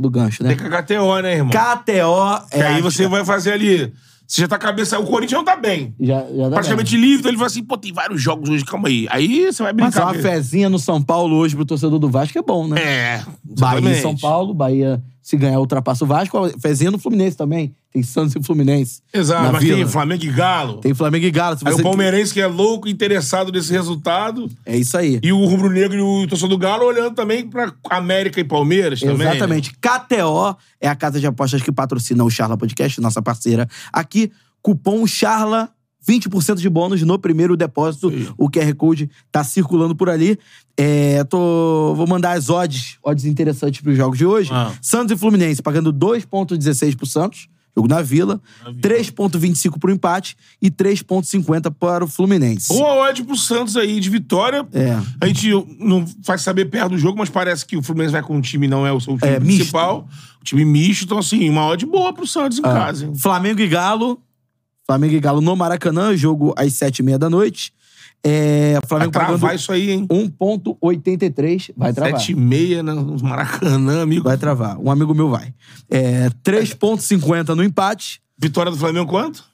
[0.01, 0.55] Do gancho, né?
[0.55, 1.51] Tem que KTO, né, irmão?
[1.53, 2.67] KTO Que é.
[2.67, 3.93] aí a- você vai fazer ali.
[4.27, 4.97] Você já tá cabeça.
[4.99, 5.93] O Corinthians não tá bem.
[5.99, 8.87] Já, já dá Praticamente livre, então ele fala assim, pô, tem vários jogos hoje, calma
[8.87, 9.07] aí.
[9.11, 10.07] Aí você vai Mas brincar.
[10.07, 10.29] uma mesmo.
[10.31, 12.81] fezinha no São Paulo hoje pro torcedor do Vasco é bom, né?
[12.81, 13.17] É.
[13.17, 13.53] Bahia e
[13.93, 14.01] exatamente.
[14.03, 17.75] São Paulo, Bahia se ganhar ultrapassa o Vasco, fezinha no Fluminense também.
[17.93, 19.03] Tem Santos e Fluminense.
[19.13, 19.77] Exato, mas Vila.
[19.79, 20.75] tem Flamengo e Galo.
[20.79, 21.59] Tem Flamengo e Galo.
[21.59, 24.49] Se Aí você- o palmeirense que é louco, interessado nesse resultado.
[24.65, 25.19] É isso aí.
[25.23, 29.19] E o rubro-negro e o torcedor do Galo olhando também pra América e Palmeiras também.
[29.19, 29.31] né?
[29.31, 29.73] Exatamente.
[29.81, 34.31] KTO é a casa de apostas que patrocina o Charla Podcast, nossa parceira aqui.
[34.63, 35.69] Cupom Charla,
[36.09, 38.09] 20% de bônus no primeiro depósito.
[38.09, 38.29] Aí.
[38.37, 40.39] O QR Code tá circulando por ali.
[40.77, 44.51] É, tô, vou mandar as odds, odds interessantes pros jogos de hoje.
[44.53, 44.73] Ah.
[44.81, 47.49] Santos e Fluminense pagando 2,16 pro Santos.
[47.77, 48.41] Jogo na Vila.
[48.83, 52.69] 3,25 pro empate e 3,50 para o Fluminense.
[52.69, 54.67] Boa odd pro Santos aí, de vitória.
[54.73, 54.99] É.
[55.21, 55.49] A gente
[55.79, 58.67] não faz saber perto do jogo, mas parece que o Fluminense vai com um time,
[58.67, 59.57] não é o seu time É, misto.
[59.59, 60.09] principal.
[60.41, 63.13] O time misto, então assim, uma odd boa pro Santos em casa, hein?
[63.15, 64.21] Flamengo e Galo.
[64.91, 67.73] Flamengo e Galo no Maracanã, jogo às sete e meia da noite.
[68.25, 70.05] É, Vai Flamengo pagando travar isso aí, hein?
[70.09, 71.71] 1,83.
[71.77, 72.19] Vai travar.
[72.19, 74.25] Sete e meia né, no Maracanã, amigo.
[74.25, 74.77] Vai travar.
[74.81, 75.55] Um amigo meu vai.
[75.89, 79.45] É, 3,50 no empate Vitória do Flamengo quanto?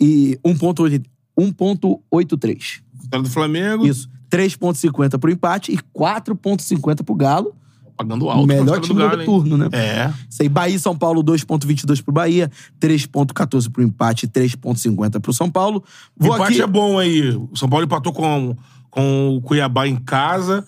[0.00, 1.02] e 1,8
[1.36, 2.80] 1,83.
[2.94, 3.86] Vitória do Flamengo.
[3.88, 4.08] Isso.
[4.30, 7.56] 3,50 pro empate e 4,50 pro Galo.
[7.96, 8.46] Pagando O alto.
[8.46, 9.24] pra melhor time do, hein?
[9.24, 9.68] turno, né?
[9.72, 10.12] É.
[10.28, 12.50] Isso aí, Bahia e São Paulo, 2,22 pro Bahia,
[12.80, 15.82] 3,14 pro empate e 3,50 pro São Paulo.
[16.18, 16.62] O Vou empate aqui.
[16.62, 17.30] é bom aí.
[17.30, 18.54] O São Paulo empatou com,
[18.90, 20.64] com o Cuiabá em casa.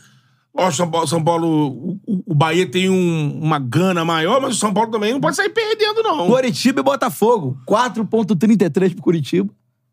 [0.56, 4.40] Ó, o São Paulo, São Paulo o, o- o Bahia tem um- uma gana maior,
[4.40, 6.26] mas o São Paulo também não pode sair perdendo, não.
[6.26, 7.59] Curitiba e Botafogo.
[7.66, 9.48] 4,33 pro Curitiba.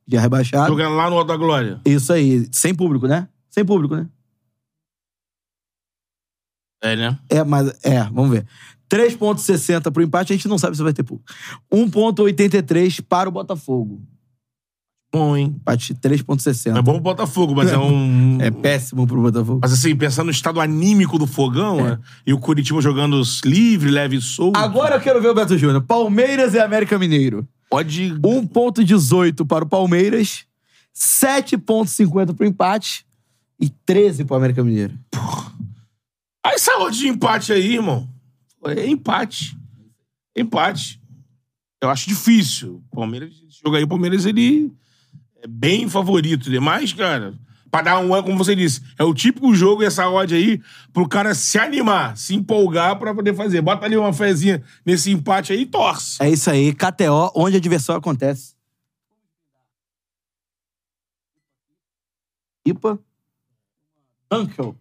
[0.07, 0.67] Já rebaixado.
[0.69, 1.79] Jogando lá no Alto da Glória.
[1.85, 2.47] Isso aí.
[2.51, 3.27] Sem público, né?
[3.49, 4.07] Sem público, né?
[6.85, 7.17] É, né?
[7.29, 7.73] É, mas.
[7.83, 8.45] É, vamos ver.
[8.89, 11.31] 3,60 pro empate, a gente não sabe se vai ter público.
[11.73, 14.01] 1,83 para o Botafogo.
[15.11, 15.55] Bom, hein?
[15.55, 16.77] Empate 3,60.
[16.77, 18.37] É bom pro Botafogo, mas é um.
[18.41, 19.59] É péssimo pro Botafogo.
[19.61, 21.99] Mas assim, pensando no estado anímico do fogão, né?
[22.27, 24.57] E o Curitiba jogando livre, leve e solto.
[24.57, 25.81] Agora eu quero ver o Beto Júnior.
[25.81, 27.47] Palmeiras e América Mineiro.
[27.69, 28.13] Pode.
[28.15, 30.45] 1,18 para o Palmeiras,
[30.93, 33.05] 7,50 pro empate
[33.59, 34.93] e 13 pro América Mineiro.
[36.45, 38.07] Aí saúde de empate aí, irmão.
[38.65, 39.57] É empate.
[40.35, 41.01] Empate.
[41.81, 42.83] Eu acho difícil.
[42.91, 44.71] Palmeiras, esse jogo aí, o Palmeiras, ele
[45.41, 46.51] é bem favorito.
[46.51, 47.33] Demais, cara.
[47.71, 50.61] Pra dar um, como você disse, é o típico jogo, essa odd aí,
[50.93, 53.59] pro cara se animar, se empolgar pra poder fazer.
[53.61, 56.21] Bota ali uma fezinha nesse empate aí e torce.
[56.21, 58.53] É isso aí, KTO, onde a diversão acontece.
[62.63, 62.99] IPA.
[64.31, 64.75] Uncle.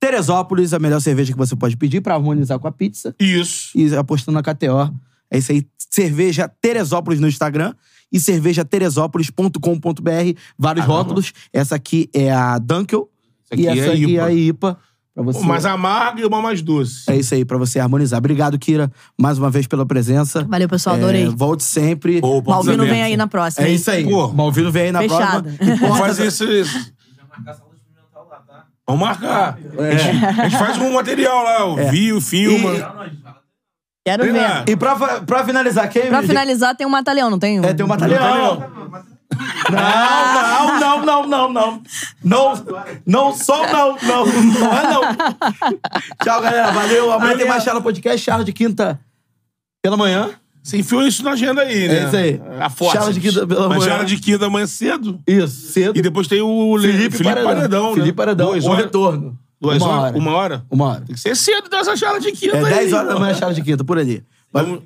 [0.00, 3.14] Teresópolis, a melhor cerveja que você pode pedir pra harmonizar com a pizza.
[3.20, 3.78] Isso.
[3.78, 4.90] E apostando na KTO.
[5.30, 5.66] É isso aí.
[5.90, 7.74] Cerveja Teresópolis no Instagram
[8.10, 9.60] e cervejateresópolis.com.br.
[10.58, 11.02] Vários Caramba.
[11.02, 11.32] rótulos.
[11.52, 13.10] Essa aqui é a Dunkel.
[13.50, 14.78] aqui E é essa a aqui é a IPA.
[15.12, 15.38] Pra você...
[15.40, 17.10] Uma mais amarga e uma mais doce.
[17.10, 18.18] É isso aí, pra você harmonizar.
[18.18, 18.90] Obrigado, Kira,
[19.20, 20.44] mais uma vez pela presença.
[20.44, 21.24] Valeu, pessoal, adorei.
[21.24, 22.18] É, volte sempre.
[22.18, 23.66] Ô, portas Malvino vem aí na próxima.
[23.66, 23.74] É hein?
[23.74, 24.08] isso aí.
[24.08, 24.32] Pô.
[24.32, 25.50] Malvino vem aí na Fechado.
[25.52, 25.96] próxima.
[25.98, 26.44] Fazer isso.
[26.44, 26.92] isso.
[28.90, 29.56] Vamos marcar.
[29.78, 32.70] A, gente, a gente faz um material lá, o viu, filma.
[34.04, 34.40] Quero Vem ver.
[34.40, 34.64] lá.
[34.66, 36.08] E pra, pra finalizar, quem...
[36.08, 37.64] Pra finalizar, tem um batalhão, não tem?
[37.64, 38.18] É, tem um batalhão.
[39.70, 41.82] Não, não, não, não, não.
[42.24, 42.52] Não,
[43.06, 45.02] não sou não, não, não é não.
[46.24, 46.72] Tchau, galera.
[46.72, 47.12] Valeu.
[47.12, 48.98] Amanhã tem mais Charla Podcast, Charla de quinta
[49.80, 50.30] pela manhã.
[50.70, 51.98] Você enfiou isso na agenda aí, né?
[51.98, 52.40] É isso aí.
[52.60, 52.96] A força.
[52.98, 54.04] Charla de quinta pela manhã.
[54.04, 55.20] de quinta amanhã cedo.
[55.26, 55.98] Isso, cedo.
[55.98, 57.88] E depois tem o Le- Felipe, Paredão.
[57.90, 57.94] né?
[57.94, 58.50] Felipe Paredão.
[58.52, 58.84] Duas o horas.
[58.84, 59.38] retorno.
[59.60, 60.02] Duas uma horas?
[60.04, 60.18] hora.
[60.18, 60.64] Uma hora?
[60.70, 61.00] Uma hora.
[61.02, 62.70] Tem que ser cedo então essa charla de quinta É aí.
[62.74, 64.22] 10 horas da manhã, Charla de quinta, por ali.
[64.52, 64.82] Mas- Vamos-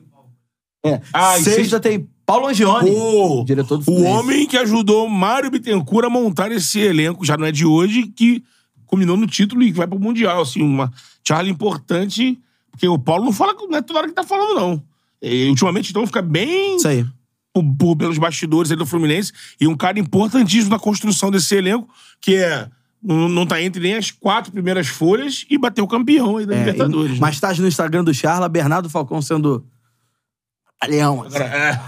[0.84, 1.00] É.
[1.12, 4.12] Ah, e sexta, tem Paulo Angione, Pô, diretor do o Fluminense.
[4.18, 8.42] homem que ajudou Mário Bittencourt a montar esse elenco, já não é de hoje, que
[8.86, 10.42] culminou no título e que vai pro Mundial.
[10.42, 10.92] Assim, uma
[11.26, 12.38] charla importante,
[12.70, 14.82] porque o Paulo não fala, não é toda hora que tá falando, não.
[15.24, 17.04] E, ultimamente, então, fica bem Isso aí.
[17.52, 21.88] por- por- pelos bastidores aí do Fluminense e um cara importantíssimo na construção desse elenco,
[22.20, 22.68] que é
[23.06, 26.58] Não, não tá entre nem as quatro primeiras folhas e bateu campeão aí da É,
[26.60, 27.10] Libertadores.
[27.10, 27.20] e- né?
[27.20, 29.66] mais tarde no Instagram do Charla, Bernardo Falcão sendo.
[30.88, 31.22] Leão.
[31.22, 31.36] assim.
[31.38, 31.80] É.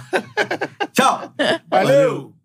[0.93, 1.33] Tchau!
[1.71, 2.36] Valeu.